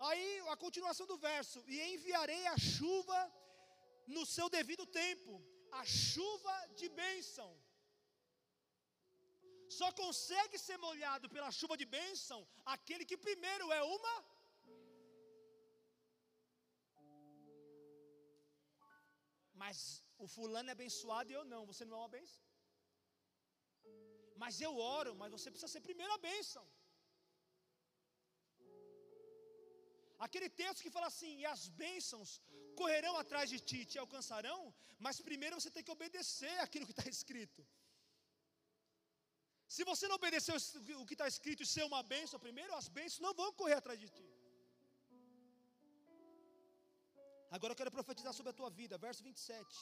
Aí 0.08 0.26
a 0.54 0.58
continuação 0.66 1.08
do 1.12 1.18
verso: 1.18 1.64
e 1.68 1.78
enviarei 1.94 2.44
a 2.48 2.58
chuva 2.58 3.20
no 4.16 4.26
seu 4.26 4.50
devido 4.58 4.86
tempo, 4.86 5.34
a 5.72 5.84
chuva 5.86 6.56
de 6.80 6.88
bênção. 7.02 7.50
Só 9.78 9.88
consegue 9.92 10.58
ser 10.66 10.78
molhado 10.86 11.30
pela 11.36 11.52
chuva 11.60 11.76
de 11.82 11.86
bênção 11.98 12.40
aquele 12.76 13.06
que 13.10 13.18
primeiro 13.28 13.72
é 13.80 13.82
uma. 13.84 14.16
Mas 19.62 19.78
o 20.18 20.28
fulano 20.36 20.70
é 20.70 20.76
abençoado 20.78 21.32
e 21.32 21.38
eu 21.40 21.46
não. 21.54 21.66
Você 21.72 21.84
não 21.86 21.98
é 21.98 22.00
uma 22.02 22.16
bênção? 22.20 22.44
Mas 24.44 24.62
eu 24.62 24.74
oro, 24.78 25.14
mas 25.22 25.32
você 25.36 25.50
precisa 25.52 25.72
ser 25.74 25.82
primeiro 25.82 26.14
a 26.14 26.24
bênção. 26.30 26.66
Aquele 30.26 30.50
texto 30.62 30.84
que 30.86 30.94
fala 30.98 31.08
assim: 31.14 31.34
e 31.42 31.46
as 31.54 31.64
bênçãos 31.82 32.30
correrão 32.80 33.14
atrás 33.24 33.48
de 33.54 33.60
ti, 33.70 33.80
te 33.92 33.98
alcançarão, 34.04 34.62
mas 35.06 35.22
primeiro 35.30 35.60
você 35.60 35.72
tem 35.76 35.86
que 35.88 35.96
obedecer 35.98 36.56
aquilo 36.66 36.88
que 36.90 36.96
está 36.98 37.08
escrito. 37.16 37.62
Se 39.76 39.84
você 39.90 40.08
não 40.08 40.18
obedecer 40.22 40.54
o 41.02 41.06
que 41.06 41.16
está 41.18 41.28
escrito 41.34 41.62
e 41.64 41.72
ser 41.76 41.84
uma 41.92 42.02
bênção 42.14 42.40
primeiro, 42.46 42.74
as 42.82 42.88
bênçãos 42.98 43.26
não 43.26 43.34
vão 43.42 43.50
correr 43.62 43.78
atrás 43.82 44.00
de 44.04 44.10
ti. 44.18 44.28
Agora 47.56 47.72
eu 47.72 47.80
quero 47.80 47.96
profetizar 47.98 48.34
sobre 48.38 48.52
a 48.52 48.58
tua 48.60 48.70
vida, 48.70 48.98
verso 48.98 49.24
27. 49.24 49.76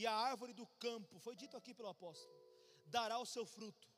E 0.00 0.06
a 0.06 0.14
árvore 0.30 0.52
do 0.60 0.66
campo, 0.84 1.18
foi 1.18 1.34
dito 1.42 1.56
aqui 1.56 1.72
pelo 1.78 1.88
apóstolo, 1.88 2.32
dará 2.96 3.18
o 3.18 3.26
seu 3.34 3.44
fruto, 3.54 3.88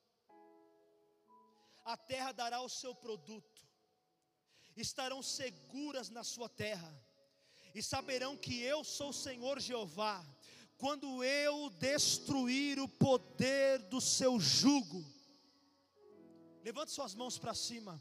a 1.84 1.96
terra 1.96 2.32
dará 2.32 2.61
o 2.61 2.68
seu 2.68 2.94
produto, 2.94 3.61
estarão 4.80 5.22
seguras 5.22 6.08
na 6.08 6.24
sua 6.24 6.48
terra, 6.48 6.92
e 7.74 7.82
saberão 7.82 8.36
que 8.36 8.60
eu 8.60 8.84
sou 8.84 9.10
o 9.10 9.14
Senhor 9.14 9.60
Jeová, 9.60 10.24
quando 10.76 11.22
eu 11.22 11.70
destruir 11.70 12.78
o 12.80 12.88
poder 12.88 13.78
do 13.84 14.00
seu 14.00 14.38
jugo. 14.40 15.04
Levante 16.64 16.90
suas 16.90 17.14
mãos 17.14 17.38
para 17.38 17.54
cima. 17.54 18.00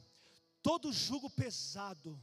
Todo 0.61 0.91
jugo 0.91 1.29
pesado 1.29 2.21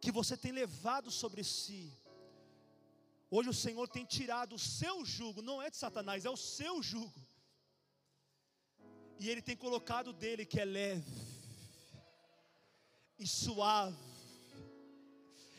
que 0.00 0.10
você 0.10 0.36
tem 0.36 0.52
levado 0.52 1.10
sobre 1.10 1.44
si. 1.44 1.92
Hoje 3.30 3.50
o 3.50 3.54
Senhor 3.54 3.86
tem 3.88 4.04
tirado 4.04 4.54
o 4.54 4.58
seu 4.58 5.04
jugo, 5.04 5.42
não 5.42 5.60
é 5.60 5.68
de 5.70 5.76
Satanás, 5.76 6.24
é 6.24 6.30
o 6.30 6.36
seu 6.36 6.82
jugo. 6.82 7.20
E 9.18 9.28
Ele 9.28 9.42
tem 9.42 9.56
colocado 9.56 10.12
dele 10.12 10.46
que 10.46 10.60
é 10.60 10.64
leve 10.64 11.37
e 13.18 13.26
suave. 13.26 13.96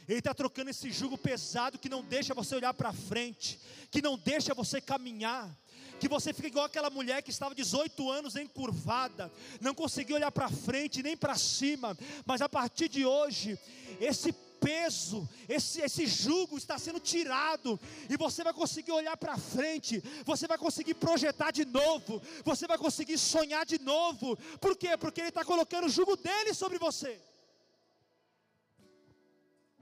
Ele 0.07 0.19
está 0.19 0.33
trocando 0.33 0.71
esse 0.71 0.91
jugo 0.91 1.17
pesado 1.17 1.77
que 1.77 1.87
não 1.87 2.03
deixa 2.03 2.33
você 2.33 2.55
olhar 2.55 2.73
para 2.73 2.91
frente, 2.91 3.59
que 3.91 4.01
não 4.01 4.17
deixa 4.17 4.53
você 4.53 4.81
caminhar 4.81 5.55
que 5.99 6.07
você 6.07 6.33
fica 6.33 6.47
igual 6.47 6.65
aquela 6.65 6.89
mulher 6.89 7.21
que 7.21 7.29
estava 7.29 7.53
18 7.53 8.09
anos 8.09 8.35
encurvada, 8.35 9.31
não 9.59 9.75
conseguia 9.75 10.15
olhar 10.15 10.31
para 10.31 10.49
frente 10.49 11.03
nem 11.03 11.15
para 11.15 11.35
cima, 11.35 11.95
mas 12.25 12.41
a 12.41 12.47
partir 12.47 12.87
de 12.87 13.05
hoje, 13.05 13.59
esse 13.99 14.31
peso, 14.31 15.27
esse, 15.47 15.81
esse 15.81 16.07
jugo 16.07 16.57
está 16.57 16.77
sendo 16.77 16.99
tirado, 16.99 17.79
e 18.09 18.17
você 18.17 18.43
vai 18.43 18.53
conseguir 18.53 18.91
olhar 18.91 19.17
para 19.17 19.37
frente, 19.37 20.01
você 20.25 20.47
vai 20.47 20.57
conseguir 20.57 20.93
projetar 20.95 21.51
de 21.51 21.65
novo, 21.65 22.21
você 22.43 22.65
vai 22.65 22.77
conseguir 22.77 23.17
sonhar 23.17 23.65
de 23.65 23.79
novo, 23.79 24.37
por 24.59 24.75
quê? 24.77 24.95
Porque 24.97 25.21
Ele 25.21 25.29
está 25.29 25.43
colocando 25.43 25.85
o 25.85 25.89
jugo 25.89 26.15
dele 26.15 26.53
sobre 26.53 26.77
você 26.77 27.19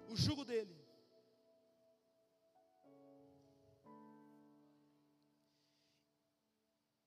o 0.08 0.16
jugo 0.16 0.44
dele. 0.46 0.76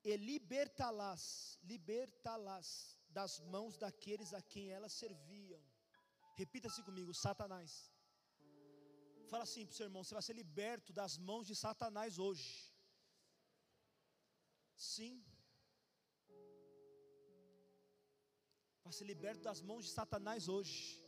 E 0.03 0.17
libertá-las, 0.17 1.23
libertá-las 1.63 2.99
das 3.11 3.41
mãos 3.55 3.77
daqueles 3.77 4.33
a 4.33 4.41
quem 4.41 4.71
elas 4.71 4.93
serviam. 4.93 5.63
Repita-se 6.37 6.83
comigo, 6.83 7.13
Satanás. 7.13 7.93
Fala 9.29 9.45
assim 9.45 9.65
para 9.67 9.73
o 9.75 9.77
seu 9.77 9.87
irmão: 9.87 10.03
você 10.03 10.15
vai 10.15 10.23
ser 10.23 10.33
liberto 10.33 10.93
das 10.93 11.17
mãos 11.19 11.47
de 11.47 11.55
Satanás 11.55 12.19
hoje. 12.19 12.75
Sim. 14.77 15.25
Vai 18.83 18.93
ser 18.93 19.05
liberto 19.05 19.43
das 19.43 19.61
mãos 19.61 19.85
de 19.85 19.91
Satanás 19.91 20.49
hoje. 20.49 21.00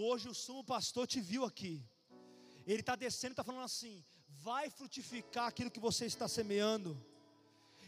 Hoje 0.00 0.28
o 0.28 0.34
sumo 0.34 0.62
pastor 0.62 1.06
te 1.08 1.20
viu 1.20 1.44
aqui. 1.44 1.82
Ele 2.64 2.80
está 2.80 2.94
descendo 2.94 3.32
e 3.32 3.34
está 3.34 3.42
falando 3.42 3.64
assim: 3.64 4.04
vai 4.28 4.70
frutificar 4.70 5.46
aquilo 5.46 5.70
que 5.70 5.80
você 5.80 6.06
está 6.06 6.28
semeando. 6.28 6.96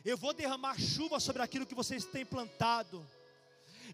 Eu 0.04 0.16
vou 0.16 0.32
derramar 0.32 0.76
chuva 0.80 1.20
sobre 1.20 1.42
aquilo 1.42 1.66
que 1.66 1.74
vocês 1.74 2.04
têm 2.04 2.26
plantado. 2.26 3.06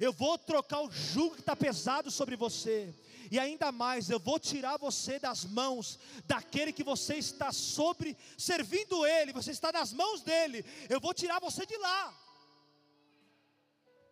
Eu 0.00 0.12
vou 0.12 0.38
trocar 0.38 0.80
o 0.80 0.90
jugo 0.90 1.34
que 1.34 1.40
está 1.40 1.54
pesado 1.54 2.10
sobre 2.10 2.36
você. 2.36 2.94
E 3.30 3.38
ainda 3.38 3.70
mais, 3.70 4.08
eu 4.08 4.20
vou 4.20 4.38
tirar 4.38 4.78
você 4.78 5.18
das 5.18 5.44
mãos 5.44 5.98
daquele 6.24 6.72
que 6.72 6.84
você 6.84 7.16
está 7.16 7.52
sobre, 7.52 8.16
servindo 8.38 9.04
ele, 9.04 9.32
você 9.32 9.50
está 9.50 9.72
nas 9.72 9.92
mãos 9.92 10.22
dele. 10.22 10.64
Eu 10.88 11.00
vou 11.00 11.12
tirar 11.12 11.40
você 11.40 11.66
de 11.66 11.76
lá. 11.76 12.14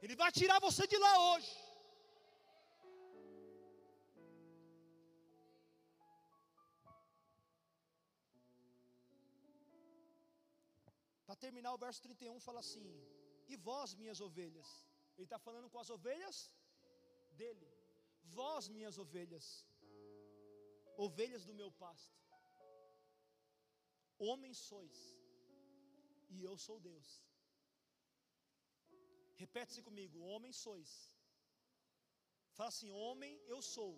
Ele 0.02 0.16
vai 0.16 0.30
tirar 0.32 0.58
você 0.60 0.86
de 0.86 0.98
lá 0.98 1.32
hoje. 1.32 1.63
Para 11.34 11.46
terminar, 11.46 11.70
o 11.74 11.82
verso 11.84 12.00
31 12.02 12.38
fala 12.46 12.60
assim: 12.64 12.88
E 13.52 13.56
vós, 13.68 13.94
minhas 14.00 14.20
ovelhas, 14.26 14.68
Ele 15.16 15.26
está 15.28 15.38
falando 15.46 15.68
com 15.72 15.80
as 15.82 15.90
ovelhas 15.94 16.36
dele. 17.40 17.68
Vós, 18.36 18.68
minhas 18.76 18.96
ovelhas, 19.04 19.46
ovelhas 21.06 21.44
do 21.48 21.56
meu 21.60 21.70
pasto, 21.82 22.20
homens 24.28 24.58
sois, 24.68 25.00
e 26.34 26.44
eu 26.50 26.56
sou 26.66 26.78
Deus. 26.88 27.08
Repete-se 29.42 29.82
comigo: 29.88 30.26
homem 30.32 30.52
sois. 30.64 30.92
Fala 32.56 32.68
assim: 32.74 32.92
homem 32.92 33.34
eu 33.54 33.60
sou. 33.74 33.92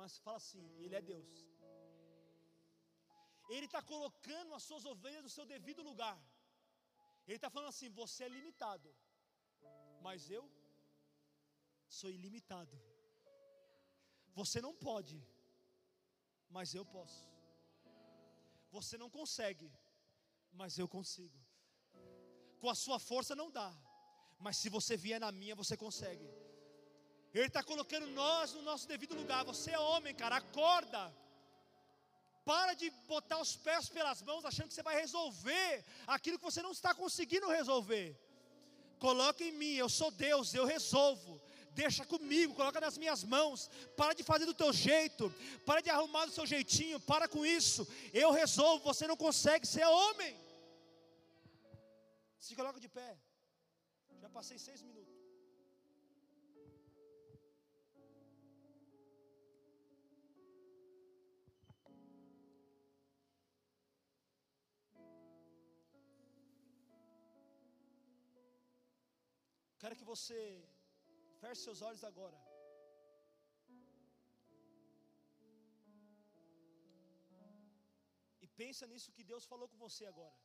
Mas 0.00 0.18
fala 0.26 0.38
assim: 0.44 0.66
Ele 0.84 0.96
é 0.96 1.04
Deus. 1.14 1.53
Ele 3.48 3.66
está 3.66 3.82
colocando 3.82 4.54
as 4.54 4.62
suas 4.62 4.84
ovelhas 4.84 5.22
no 5.22 5.28
seu 5.36 5.44
devido 5.44 5.82
lugar. 5.82 6.18
Ele 7.26 7.36
está 7.36 7.50
falando 7.50 7.68
assim: 7.68 7.88
você 7.90 8.24
é 8.24 8.28
limitado, 8.28 8.88
mas 10.00 10.30
eu 10.30 10.44
sou 11.88 12.10
ilimitado. 12.10 12.76
Você 14.34 14.60
não 14.60 14.74
pode, 14.74 15.22
mas 16.50 16.74
eu 16.74 16.84
posso. 16.84 17.22
Você 18.70 18.98
não 18.98 19.08
consegue, 19.08 19.70
mas 20.52 20.78
eu 20.78 20.88
consigo. 20.88 21.38
Com 22.60 22.68
a 22.70 22.74
sua 22.74 22.98
força 22.98 23.34
não 23.36 23.50
dá, 23.50 23.70
mas 24.38 24.56
se 24.56 24.68
você 24.68 24.96
vier 24.96 25.20
na 25.20 25.30
minha, 25.30 25.54
você 25.54 25.76
consegue. 25.76 26.26
Ele 27.32 27.46
está 27.46 27.62
colocando 27.62 28.06
nós 28.06 28.52
no 28.52 28.62
nosso 28.62 28.86
devido 28.86 29.14
lugar. 29.14 29.44
Você 29.44 29.70
é 29.72 29.78
homem, 29.78 30.14
cara, 30.14 30.36
acorda. 30.36 31.02
Para 32.44 32.74
de 32.74 32.90
botar 33.12 33.40
os 33.40 33.56
pés 33.56 33.88
pelas 33.88 34.20
mãos 34.22 34.44
achando 34.44 34.68
que 34.68 34.74
você 34.74 34.82
vai 34.82 34.96
resolver 35.00 35.84
aquilo 36.06 36.38
que 36.38 36.44
você 36.44 36.62
não 36.62 36.72
está 36.72 36.94
conseguindo 36.94 37.48
resolver. 37.48 38.08
Coloca 38.98 39.42
em 39.42 39.52
mim, 39.52 39.74
eu 39.74 39.88
sou 39.88 40.10
Deus, 40.10 40.52
eu 40.54 40.66
resolvo. 40.66 41.40
Deixa 41.72 42.04
comigo, 42.04 42.54
coloca 42.54 42.80
nas 42.80 42.96
minhas 42.96 43.24
mãos. 43.24 43.68
Para 43.96 44.14
de 44.14 44.22
fazer 44.22 44.46
do 44.46 44.54
teu 44.54 44.72
jeito, 44.72 45.34
para 45.66 45.80
de 45.80 45.90
arrumar 45.90 46.26
do 46.26 46.32
seu 46.32 46.46
jeitinho, 46.46 47.00
para 47.00 47.26
com 47.26 47.44
isso. 47.44 47.86
Eu 48.12 48.30
resolvo, 48.30 48.84
você 48.84 49.06
não 49.06 49.16
consegue, 49.16 49.66
ser 49.66 49.86
homem. 49.86 50.36
Se 52.38 52.54
coloca 52.54 52.78
de 52.78 52.88
pé. 52.88 53.10
Já 54.20 54.28
passei 54.28 54.58
seis 54.58 54.82
minutos. 54.82 55.13
Quero 69.84 69.96
que 70.00 70.10
você 70.12 70.36
feche 71.40 71.62
seus 71.62 71.80
olhos 71.86 72.02
agora. 72.10 72.38
E 78.44 78.46
pensa 78.60 78.86
nisso 78.92 79.14
que 79.16 79.24
Deus 79.30 79.44
falou 79.50 79.68
com 79.72 79.78
você 79.86 80.06
agora. 80.12 80.38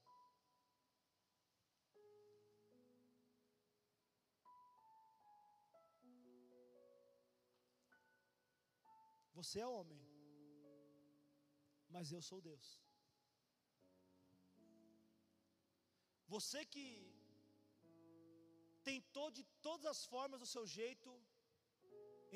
Você 9.40 9.58
é 9.62 9.70
homem, 9.78 10.04
mas 11.96 12.12
eu 12.18 12.22
sou 12.30 12.42
Deus. 12.50 12.68
Você 16.36 16.66
que 16.76 16.84
tentou 18.90 19.28
de 19.38 19.44
todas 19.68 19.86
as 19.94 20.02
formas 20.14 20.40
do 20.44 20.50
seu 20.54 20.66
jeito 20.78 21.10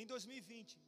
em 0.02 0.06
2020. 0.14 0.80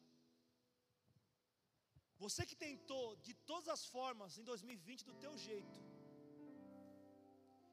Você 2.24 2.42
que 2.50 2.58
tentou 2.68 3.06
de 3.28 3.34
todas 3.50 3.70
as 3.76 3.84
formas 3.96 4.38
em 4.40 4.46
2020 4.52 5.04
do 5.10 5.16
teu 5.24 5.34
jeito. 5.48 5.80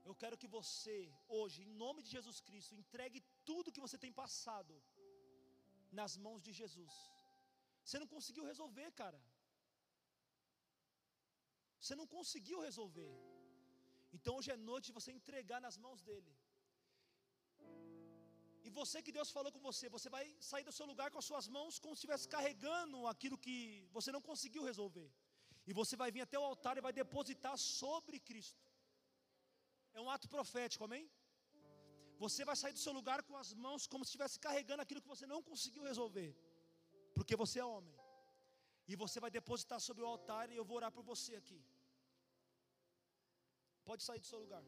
Eu 0.09 0.15
quero 0.23 0.37
que 0.43 0.49
você 0.59 0.97
hoje, 1.39 1.59
em 1.65 1.73
nome 1.85 2.01
de 2.05 2.11
Jesus 2.17 2.39
Cristo, 2.47 2.79
entregue 2.81 3.21
tudo 3.49 3.75
que 3.75 3.85
você 3.87 3.99
tem 4.05 4.13
passado 4.23 4.75
nas 6.01 6.15
mãos 6.25 6.41
de 6.47 6.53
Jesus. 6.61 6.95
Você 7.85 7.99
não 8.03 8.09
conseguiu 8.15 8.45
resolver, 8.53 8.89
cara. 9.03 9.21
Você 11.81 11.95
não 12.01 12.07
conseguiu 12.17 12.59
resolver. 12.69 13.13
Então 14.17 14.33
hoje 14.39 14.51
é 14.55 14.67
noite 14.71 14.89
de 14.91 14.97
você 14.99 15.13
entregar 15.19 15.61
nas 15.67 15.77
mãos 15.85 16.03
dele. 16.09 16.33
E 18.67 18.71
você 18.81 18.99
que 19.05 19.15
Deus 19.19 19.31
falou 19.37 19.51
com 19.55 19.63
você, 19.69 19.89
você 19.97 20.09
vai 20.17 20.25
sair 20.51 20.65
do 20.69 20.75
seu 20.79 20.87
lugar 20.91 21.09
com 21.13 21.21
as 21.23 21.29
suas 21.31 21.47
mãos 21.57 21.79
como 21.83 21.95
se 21.95 22.01
estivesse 22.01 22.29
carregando 22.35 23.07
aquilo 23.13 23.39
que 23.45 23.57
você 23.97 24.11
não 24.17 24.23
conseguiu 24.29 24.63
resolver. 24.71 25.09
E 25.69 25.73
você 25.81 25.95
vai 26.03 26.11
vir 26.15 26.23
até 26.27 26.39
o 26.39 26.49
altar 26.51 26.77
e 26.77 26.85
vai 26.87 26.93
depositar 27.03 27.57
sobre 27.59 28.19
Cristo. 28.29 28.63
É 29.95 30.01
um 30.05 30.11
ato 30.15 30.29
profético, 30.37 30.85
amém? 30.89 31.05
Você 32.25 32.45
vai 32.49 32.57
sair 32.63 32.75
do 32.79 32.83
seu 32.85 32.93
lugar 32.99 33.21
com 33.29 33.37
as 33.43 33.51
mãos 33.65 33.87
como 33.93 34.05
se 34.05 34.11
estivesse 34.11 34.39
carregando 34.47 34.83
aquilo 34.85 35.03
que 35.05 35.13
você 35.15 35.27
não 35.33 35.41
conseguiu 35.51 35.83
resolver. 35.91 36.31
Porque 37.17 37.37
você 37.43 37.59
é 37.65 37.65
homem. 37.65 37.97
E 38.91 38.97
você 39.03 39.19
vai 39.25 39.31
depositar 39.39 39.81
sobre 39.89 40.03
o 40.05 40.11
altar 40.15 40.45
e 40.51 40.57
eu 40.57 40.65
vou 40.69 40.77
orar 40.81 40.93
por 40.97 41.05
você 41.13 41.35
aqui. 41.43 41.61
Pode 43.89 44.03
sair 44.09 44.21
do 44.21 44.31
seu 44.33 44.41
lugar. 44.45 44.65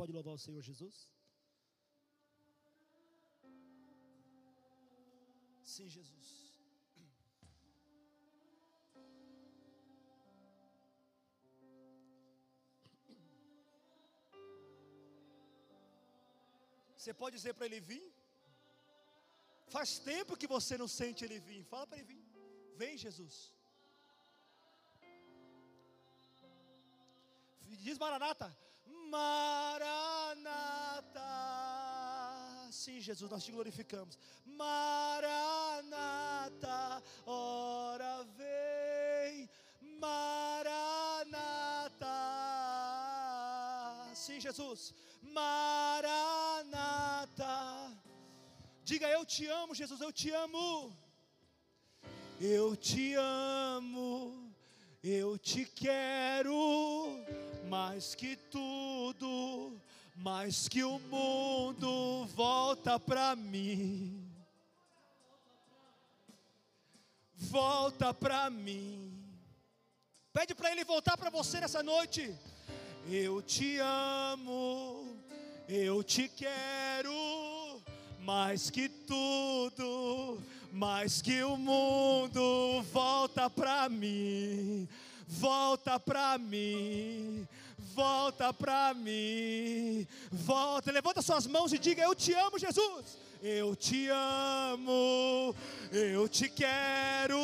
Pode 0.00 0.12
louvar 0.16 0.34
o 0.34 0.42
Senhor 0.46 0.62
Jesus? 0.70 0.96
Sim, 5.74 5.88
Jesus. 5.96 6.26
Você 17.06 17.14
pode 17.22 17.36
dizer 17.38 17.52
para 17.56 17.66
ele 17.68 17.80
vir? 17.90 18.06
Faz 19.74 19.90
tempo 20.12 20.38
que 20.40 20.48
você 20.54 20.74
não 20.82 20.88
sente 20.98 21.24
ele 21.26 21.38
vir. 21.48 21.60
Fala 21.72 21.86
para 21.86 21.98
ele 21.98 22.08
vir. 22.12 22.24
Vem, 22.80 22.94
Jesus. 23.04 23.36
Diz 27.86 27.98
Maranata. 28.04 28.48
Maranata. 28.86 30.46
Sim, 32.70 33.00
Jesus, 33.00 33.30
nós 33.30 33.44
te 33.44 33.52
glorificamos. 33.52 34.18
Maranata, 34.44 35.92
ora 37.26 38.24
vem. 38.36 39.48
Maranata. 39.98 41.34
Sim, 44.14 44.40
Jesus. 44.40 44.94
Maranata. 45.22 46.66
Diga 48.84 49.08
eu 49.08 49.24
te 49.24 49.46
amo, 49.46 49.74
Jesus, 49.74 50.00
eu 50.00 50.12
te 50.12 50.30
amo. 50.30 50.96
Eu 52.40 52.76
te 52.76 53.14
amo. 53.14 54.54
Eu 55.02 55.38
te 55.38 55.64
quero 55.64 56.54
mais 57.66 58.14
que 58.14 58.36
tudo, 58.36 59.72
mais 60.14 60.68
que 60.68 60.84
o 60.84 60.98
mundo, 60.98 62.24
volta 62.26 62.98
para 62.98 63.34
mim. 63.34 64.24
Volta 67.34 68.14
para 68.14 68.48
mim. 68.50 69.12
Pede 70.32 70.54
para 70.54 70.70
ele 70.70 70.84
voltar 70.84 71.16
para 71.16 71.30
você 71.30 71.60
nessa 71.60 71.82
noite. 71.82 72.34
Eu 73.10 73.42
te 73.42 73.78
amo, 73.78 75.16
eu 75.68 76.02
te 76.02 76.28
quero, 76.28 77.82
mais 78.20 78.70
que 78.70 78.88
tudo, 78.88 80.40
mais 80.72 81.20
que 81.22 81.42
o 81.42 81.56
mundo, 81.56 82.82
volta 82.92 83.48
para 83.50 83.88
mim 83.88 84.88
volta 85.26 85.98
para 85.98 86.38
mim, 86.38 87.46
volta 87.94 88.52
para 88.52 88.94
mim. 88.94 90.06
Volta, 90.30 90.92
levanta 90.92 91.22
suas 91.22 91.46
mãos 91.46 91.72
e 91.72 91.78
diga: 91.78 92.02
Eu 92.02 92.14
te 92.14 92.32
amo, 92.32 92.58
Jesus. 92.58 93.18
Eu 93.42 93.76
te 93.76 94.08
amo, 94.08 95.54
eu 95.92 96.26
te 96.26 96.48
quero, 96.48 97.38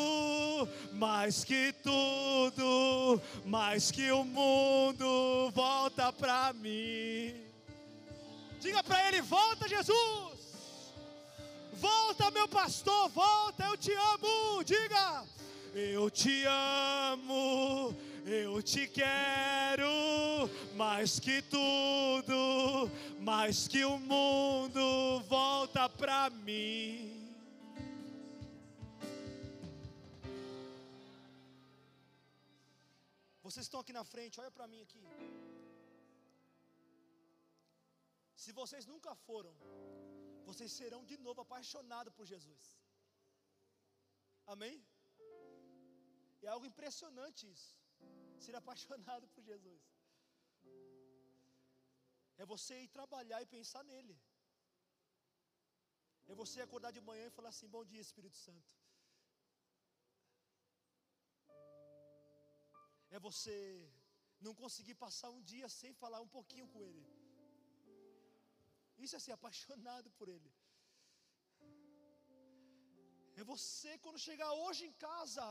mais 0.95 1.45
que 1.45 1.73
tudo, 1.83 3.21
mais 3.45 3.91
que 3.91 4.11
o 4.11 4.25
mundo, 4.25 5.51
volta 5.51 6.11
para 6.13 6.53
mim. 6.55 7.35
Diga 8.59 8.83
para 8.83 9.07
ele: 9.09 9.21
Volta, 9.21 9.69
Jesus. 9.69 10.33
Volta, 11.75 12.31
meu 12.31 12.49
pastor, 12.49 13.09
volta, 13.11 13.65
eu 13.65 13.77
te 13.77 13.93
amo. 13.93 14.65
Diga: 14.65 15.25
Eu 15.75 16.11
te 16.11 16.45
amo 16.45 17.95
eu 18.25 18.63
te 18.63 18.87
quero 18.87 19.91
mais 20.77 21.19
que 21.19 21.43
tudo, 21.43 22.89
mais 23.21 23.67
que 23.67 23.85
o 23.85 23.99
mundo 23.99 25.21
volta 25.23 25.89
para 25.89 26.31
mim. 26.31 27.19
Vocês 33.43 33.67
estão 33.67 33.81
aqui 33.81 33.93
na 33.93 34.05
frente, 34.05 34.41
olha 34.41 34.51
para 34.51 34.69
mim 34.69 34.81
aqui. 34.81 35.03
Se 38.37 38.53
vocês 38.53 38.87
nunca 38.87 39.15
foram, 39.15 39.55
vocês 40.47 40.71
serão 40.73 41.05
de 41.05 41.17
novo 41.19 41.41
apaixonados 41.41 42.15
por 42.15 42.25
Jesus. 42.25 42.79
Amém? 44.47 44.83
É 46.47 46.49
algo 46.55 46.67
impressionante 46.73 47.43
isso 47.55 47.73
ser 48.45 48.55
apaixonado 48.61 49.27
por 49.35 49.43
Jesus. 49.51 49.83
É 52.43 52.45
você 52.53 52.75
ir 52.85 52.89
trabalhar 52.99 53.41
e 53.43 53.53
pensar 53.57 53.83
nele. 53.91 54.17
É 56.31 56.35
você 56.43 56.59
acordar 56.61 56.93
de 56.97 57.03
manhã 57.09 57.25
e 57.27 57.37
falar 57.39 57.51
assim: 57.55 57.69
Bom 57.77 57.85
dia, 57.91 58.07
Espírito 58.09 58.39
Santo. 58.47 58.71
É 63.17 63.19
você 63.29 63.57
não 64.47 64.55
conseguir 64.63 64.97
passar 65.07 65.31
um 65.37 65.43
dia 65.53 65.69
sem 65.81 65.93
falar 66.03 66.21
um 66.27 66.31
pouquinho 66.37 66.69
com 66.75 66.83
Ele. 66.91 67.05
Isso 69.05 69.17
é 69.17 69.21
ser 69.27 69.35
apaixonado 69.39 70.11
por 70.19 70.29
Ele. 70.37 70.51
É 73.41 73.45
você, 73.53 73.93
quando 74.05 74.25
chegar 74.29 74.51
hoje 74.65 74.83
em 74.89 74.95
casa, 75.07 75.45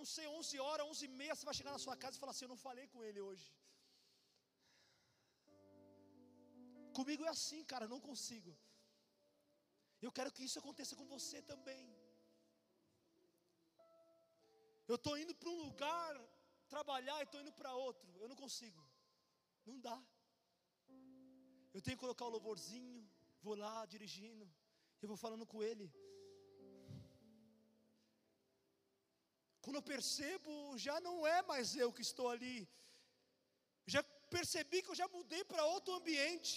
não 0.00 0.06
sei, 0.14 0.26
11 0.40 0.58
horas, 0.66 0.86
11 0.92 1.04
e 1.06 1.12
meia, 1.20 1.34
você 1.34 1.46
vai 1.48 1.56
chegar 1.58 1.72
na 1.76 1.84
sua 1.84 1.96
casa 2.02 2.16
e 2.16 2.22
falar 2.22 2.32
assim: 2.34 2.46
Eu 2.46 2.54
não 2.54 2.64
falei 2.68 2.86
com 2.92 3.02
ele 3.08 3.20
hoje. 3.28 3.46
Comigo 6.98 7.24
é 7.28 7.30
assim, 7.36 7.60
cara, 7.72 7.92
não 7.94 8.00
consigo. 8.08 8.52
Eu 10.06 10.10
quero 10.16 10.32
que 10.34 10.44
isso 10.46 10.58
aconteça 10.62 10.94
com 10.98 11.06
você 11.14 11.38
também. 11.52 11.84
Eu 14.90 14.96
estou 14.98 15.14
indo 15.22 15.34
para 15.40 15.50
um 15.54 15.58
lugar 15.66 16.12
trabalhar 16.74 17.18
e 17.20 17.26
estou 17.26 17.40
indo 17.42 17.52
para 17.60 17.72
outro. 17.88 18.08
Eu 18.22 18.28
não 18.32 18.38
consigo. 18.44 18.82
Não 19.68 19.78
dá. 19.86 19.98
Eu 21.74 21.82
tenho 21.82 21.96
que 21.96 22.04
colocar 22.06 22.26
o 22.26 22.34
louvorzinho, 22.36 23.00
vou 23.46 23.54
lá 23.64 23.74
dirigindo, 23.94 24.44
eu 25.02 25.08
vou 25.10 25.18
falando 25.24 25.46
com 25.52 25.62
ele. 25.62 25.86
Quando 29.62 29.78
eu 29.78 29.86
percebo, 29.92 30.52
já 30.86 30.96
não 31.06 31.16
é 31.36 31.38
mais 31.50 31.74
eu 31.82 31.90
que 31.96 32.04
estou 32.08 32.28
ali. 32.34 32.58
Já 33.94 34.02
percebi 34.36 34.78
que 34.82 34.90
eu 34.92 35.00
já 35.02 35.08
mudei 35.16 35.42
para 35.50 35.70
outro 35.74 35.94
ambiente. 36.00 36.52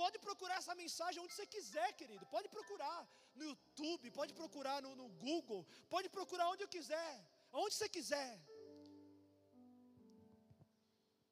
Pode 0.00 0.18
procurar 0.26 0.56
essa 0.60 0.74
mensagem 0.82 1.22
onde 1.22 1.34
você 1.34 1.46
quiser, 1.54 1.88
querido. 2.00 2.24
Pode 2.34 2.48
procurar 2.56 3.00
no 3.38 3.44
YouTube, 3.50 4.16
pode 4.20 4.32
procurar 4.40 4.78
no, 4.84 4.92
no 5.00 5.08
Google, 5.26 5.62
pode 5.94 6.08
procurar 6.16 6.46
onde 6.52 6.64
eu 6.64 6.72
quiser, 6.76 7.12
onde 7.62 7.74
você 7.74 7.88
quiser. 7.96 8.32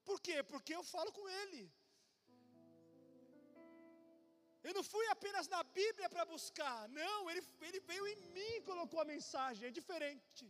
Por 0.09 0.19
quê? 0.27 0.37
Porque 0.53 0.75
eu 0.79 0.85
falo 0.95 1.11
com 1.19 1.27
Ele. 1.41 1.63
Eu 4.67 4.75
não 4.77 4.85
fui 4.93 5.07
apenas 5.09 5.47
na 5.55 5.61
Bíblia 5.81 6.09
para 6.15 6.25
buscar, 6.33 6.89
não, 7.01 7.31
ele, 7.31 7.43
ele 7.67 7.81
veio 7.91 8.07
em 8.13 8.17
mim 8.37 8.53
e 8.57 8.65
colocou 8.71 9.01
a 9.01 9.11
mensagem, 9.13 9.69
é 9.69 9.71
diferente. 9.71 10.45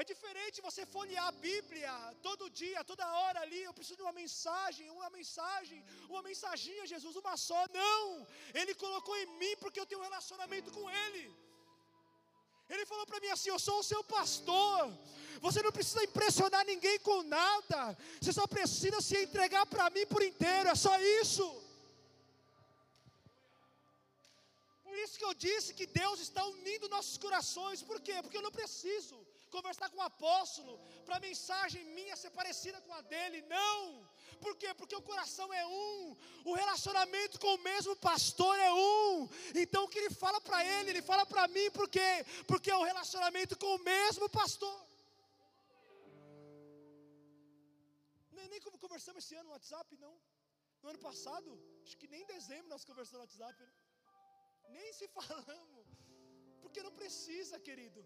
É 0.00 0.04
diferente 0.10 0.64
você 0.66 0.82
folhear 0.94 1.26
a 1.28 1.36
Bíblia 1.46 1.92
todo 2.26 2.50
dia, 2.60 2.84
toda 2.90 3.04
hora 3.18 3.38
ali. 3.44 3.60
Eu 3.62 3.72
preciso 3.76 4.00
de 4.00 4.06
uma 4.06 4.16
mensagem, 4.22 4.90
uma 4.96 5.08
mensagem, 5.18 5.78
uma 6.10 6.22
mensaginha, 6.28 6.90
Jesus, 6.92 7.16
uma 7.16 7.34
só. 7.48 7.60
Não! 7.80 8.02
Ele 8.60 8.74
colocou 8.74 9.16
em 9.22 9.28
mim 9.40 9.54
porque 9.62 9.80
eu 9.80 9.86
tenho 9.86 10.02
um 10.02 10.08
relacionamento 10.08 10.70
com 10.76 10.84
Ele. 11.04 11.24
Ele 12.68 12.84
falou 12.90 13.06
para 13.10 13.20
mim 13.20 13.30
assim: 13.34 13.48
Eu 13.48 13.58
sou 13.66 13.78
o 13.80 13.88
seu 13.90 14.02
pastor. 14.16 14.92
Você 15.46 15.62
não 15.66 15.72
precisa 15.78 16.04
impressionar 16.04 16.64
ninguém 16.72 16.98
com 17.08 17.22
nada. 17.22 17.80
Você 18.20 18.34
só 18.38 18.46
precisa 18.46 19.00
se 19.00 19.16
entregar 19.26 19.64
para 19.74 19.88
mim 19.96 20.06
por 20.12 20.22
inteiro. 20.22 20.68
É 20.74 20.74
só 20.74 20.94
isso. 21.20 21.46
Por 24.84 24.98
isso 25.04 25.18
que 25.18 25.24
eu 25.30 25.34
disse 25.46 25.72
que 25.78 25.86
Deus 26.02 26.20
está 26.20 26.44
unindo 26.44 26.94
nossos 26.96 27.16
corações. 27.16 27.82
Por 27.82 27.98
quê? 28.08 28.16
Porque 28.22 28.36
eu 28.36 28.46
não 28.48 28.58
preciso 28.60 29.16
conversar 29.50 29.88
com 29.90 29.98
o 29.98 30.02
apóstolo, 30.02 30.78
para 31.04 31.16
a 31.16 31.20
mensagem 31.20 31.84
minha 31.84 32.16
ser 32.16 32.30
parecida 32.30 32.80
com 32.80 32.92
a 32.94 33.00
dele. 33.00 33.42
Não! 33.42 34.08
Por 34.40 34.54
quê? 34.56 34.74
Porque 34.74 34.94
o 34.94 35.02
coração 35.02 35.52
é 35.52 35.66
um, 35.66 36.16
o 36.44 36.54
relacionamento 36.54 37.38
com 37.40 37.54
o 37.54 37.58
mesmo 37.58 37.94
pastor 37.96 38.54
é 38.58 38.72
um. 38.72 39.28
Então 39.54 39.84
o 39.84 39.88
que 39.88 39.98
ele 39.98 40.10
fala 40.10 40.40
para 40.40 40.64
ele, 40.64 40.90
ele 40.90 41.02
fala 41.02 41.24
para 41.24 41.48
mim, 41.48 41.70
por 41.70 41.88
quê? 41.88 42.24
Porque 42.46 42.70
é 42.70 42.76
o 42.76 42.82
relacionamento 42.82 43.58
com 43.58 43.74
o 43.74 43.78
mesmo 43.78 44.28
pastor. 44.28 44.76
Nem, 48.32 48.48
nem 48.48 48.60
como 48.60 48.78
conversamos 48.78 49.24
esse 49.24 49.34
ano 49.34 49.48
no 49.48 49.52
WhatsApp, 49.52 49.96
não. 49.96 50.14
No 50.82 50.90
ano 50.90 50.98
passado, 50.98 51.50
acho 51.84 51.96
que 51.96 52.08
nem 52.08 52.22
em 52.22 52.26
dezembro 52.26 52.68
nós 52.68 52.84
conversamos 52.84 53.18
no 53.18 53.24
WhatsApp. 53.26 53.62
Né? 53.62 53.70
Nem 54.68 54.92
se 54.92 55.08
falamos. 55.08 55.86
Porque 56.60 56.82
não 56.82 56.92
precisa, 56.92 57.58
querido. 57.58 58.04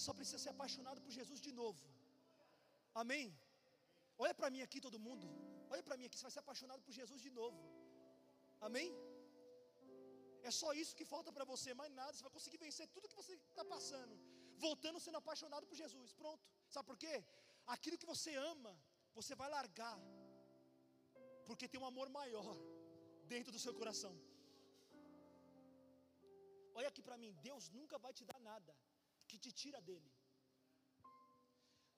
Só 0.00 0.12
precisa 0.18 0.38
ser 0.44 0.52
apaixonado 0.56 1.00
por 1.04 1.12
Jesus 1.18 1.40
de 1.46 1.52
novo. 1.60 1.82
Amém? 3.00 3.26
Olha 4.22 4.34
para 4.38 4.50
mim 4.54 4.62
aqui, 4.66 4.78
todo 4.86 5.04
mundo. 5.06 5.26
Olha 5.72 5.82
para 5.86 5.96
mim 5.98 6.06
aqui, 6.06 6.16
você 6.16 6.26
vai 6.28 6.34
ser 6.36 6.42
apaixonado 6.44 6.82
por 6.86 6.92
Jesus 7.00 7.20
de 7.26 7.30
novo. 7.40 7.60
Amém? 8.68 8.88
É 10.48 10.50
só 10.60 10.68
isso 10.82 10.96
que 10.98 11.06
falta 11.12 11.30
para 11.36 11.46
você, 11.52 11.70
mais 11.80 11.92
nada. 12.00 12.12
Você 12.12 12.24
vai 12.28 12.34
conseguir 12.36 12.58
vencer 12.66 12.86
tudo 12.94 13.08
que 13.10 13.20
você 13.22 13.34
está 13.34 13.64
passando, 13.74 14.14
voltando 14.66 15.02
sendo 15.04 15.18
apaixonado 15.22 15.66
por 15.70 15.76
Jesus. 15.82 16.12
Pronto. 16.22 16.42
Sabe 16.74 16.86
por 16.90 16.98
quê? 17.04 17.14
Aquilo 17.74 17.98
que 18.02 18.10
você 18.14 18.32
ama, 18.52 18.72
você 19.18 19.34
vai 19.40 19.48
largar, 19.56 19.98
porque 21.48 21.68
tem 21.72 21.80
um 21.80 21.90
amor 21.92 22.08
maior 22.20 22.56
dentro 23.34 23.52
do 23.56 23.62
seu 23.64 23.74
coração. 23.80 24.14
Olha 26.78 26.88
aqui 26.92 27.02
para 27.08 27.18
mim, 27.22 27.32
Deus 27.48 27.64
nunca 27.78 27.98
vai 28.04 28.12
te 28.18 28.24
dar 28.30 28.40
nada 28.50 28.74
que 29.32 29.38
te 29.44 29.52
tira 29.62 29.80
dele. 29.90 30.10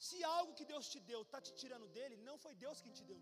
Se 0.09 0.19
algo 0.37 0.57
que 0.59 0.67
Deus 0.73 0.87
te 0.93 1.01
deu 1.11 1.21
está 1.23 1.41
te 1.47 1.53
tirando 1.61 1.87
dele, 1.97 2.17
não 2.29 2.37
foi 2.45 2.55
Deus 2.65 2.83
quem 2.85 2.95
te 2.99 3.05
deu. 3.11 3.21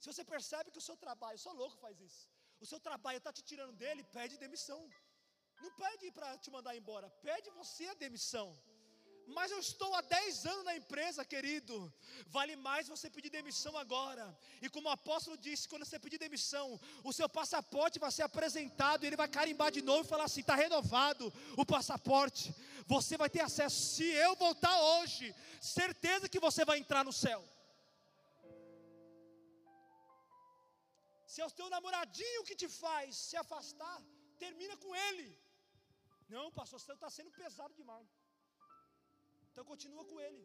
Se 0.00 0.08
você 0.10 0.24
percebe 0.34 0.72
que 0.72 0.80
o 0.82 0.86
seu 0.88 0.96
trabalho, 1.04 1.38
só 1.44 1.52
louco 1.60 1.76
faz 1.84 1.96
isso. 2.08 2.22
O 2.64 2.66
seu 2.70 2.80
trabalho 2.88 3.18
está 3.20 3.32
te 3.38 3.42
tirando 3.50 3.74
dele, 3.82 4.02
pede 4.18 4.42
demissão. 4.44 4.80
Não 5.64 5.70
pede 5.82 6.10
para 6.16 6.28
te 6.42 6.50
mandar 6.56 6.74
embora, 6.80 7.08
pede 7.28 7.50
você 7.60 7.86
a 7.92 8.00
demissão. 8.06 8.48
Mas 9.26 9.50
eu 9.50 9.58
estou 9.58 9.92
há 9.94 10.00
10 10.00 10.46
anos 10.46 10.64
na 10.64 10.76
empresa, 10.76 11.24
querido. 11.24 11.92
Vale 12.28 12.54
mais 12.54 12.86
você 12.86 13.10
pedir 13.10 13.28
demissão 13.28 13.76
agora. 13.76 14.24
E 14.62 14.68
como 14.68 14.88
o 14.88 14.92
apóstolo 14.92 15.36
disse, 15.36 15.68
quando 15.68 15.84
você 15.84 15.98
pedir 15.98 16.18
demissão, 16.18 16.80
o 17.02 17.12
seu 17.12 17.28
passaporte 17.28 17.98
vai 17.98 18.12
ser 18.12 18.22
apresentado 18.22 19.02
e 19.02 19.08
ele 19.08 19.16
vai 19.16 19.28
carimbar 19.28 19.72
de 19.72 19.82
novo 19.82 20.04
e 20.04 20.08
falar 20.08 20.24
assim: 20.24 20.40
está 20.40 20.54
renovado 20.54 21.32
o 21.56 21.66
passaporte. 21.66 22.54
Você 22.86 23.16
vai 23.16 23.28
ter 23.28 23.40
acesso. 23.40 23.94
Se 23.94 24.04
eu 24.04 24.36
voltar 24.36 24.80
hoje, 24.80 25.34
certeza 25.60 26.28
que 26.28 26.38
você 26.38 26.64
vai 26.64 26.78
entrar 26.78 27.04
no 27.04 27.12
céu. 27.12 27.42
Se 31.26 31.40
é 31.40 31.46
o 31.46 31.50
teu 31.50 31.68
namoradinho 31.68 32.44
que 32.44 32.54
te 32.54 32.68
faz 32.68 33.16
se 33.16 33.36
afastar, 33.36 33.98
termina 34.38 34.76
com 34.76 34.94
ele. 35.08 35.28
Não, 36.28 36.50
pastor, 36.52 36.78
você 36.78 36.92
está 36.92 37.10
sendo 37.10 37.30
pesado 37.32 37.74
demais. 37.74 38.08
Então 39.56 39.64
continua 39.74 40.02
com 40.08 40.18
ele. 40.24 40.40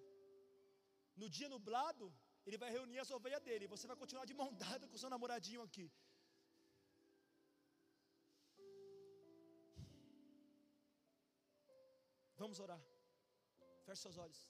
No 1.21 1.27
dia 1.37 1.47
nublado, 1.53 2.05
ele 2.45 2.57
vai 2.61 2.69
reunir 2.75 2.99
as 3.03 3.09
ovelhas 3.15 3.41
dele. 3.47 3.71
Você 3.73 3.85
vai 3.89 3.97
continuar 4.01 4.23
de 4.29 4.35
mão 4.41 4.47
dada 4.65 4.87
com 4.87 4.95
o 4.97 5.01
seu 5.01 5.09
namoradinho 5.13 5.63
aqui. 5.67 5.85
Vamos 12.41 12.61
orar. 12.65 12.81
Feche 13.85 14.01
seus 14.05 14.17
olhos. 14.25 14.41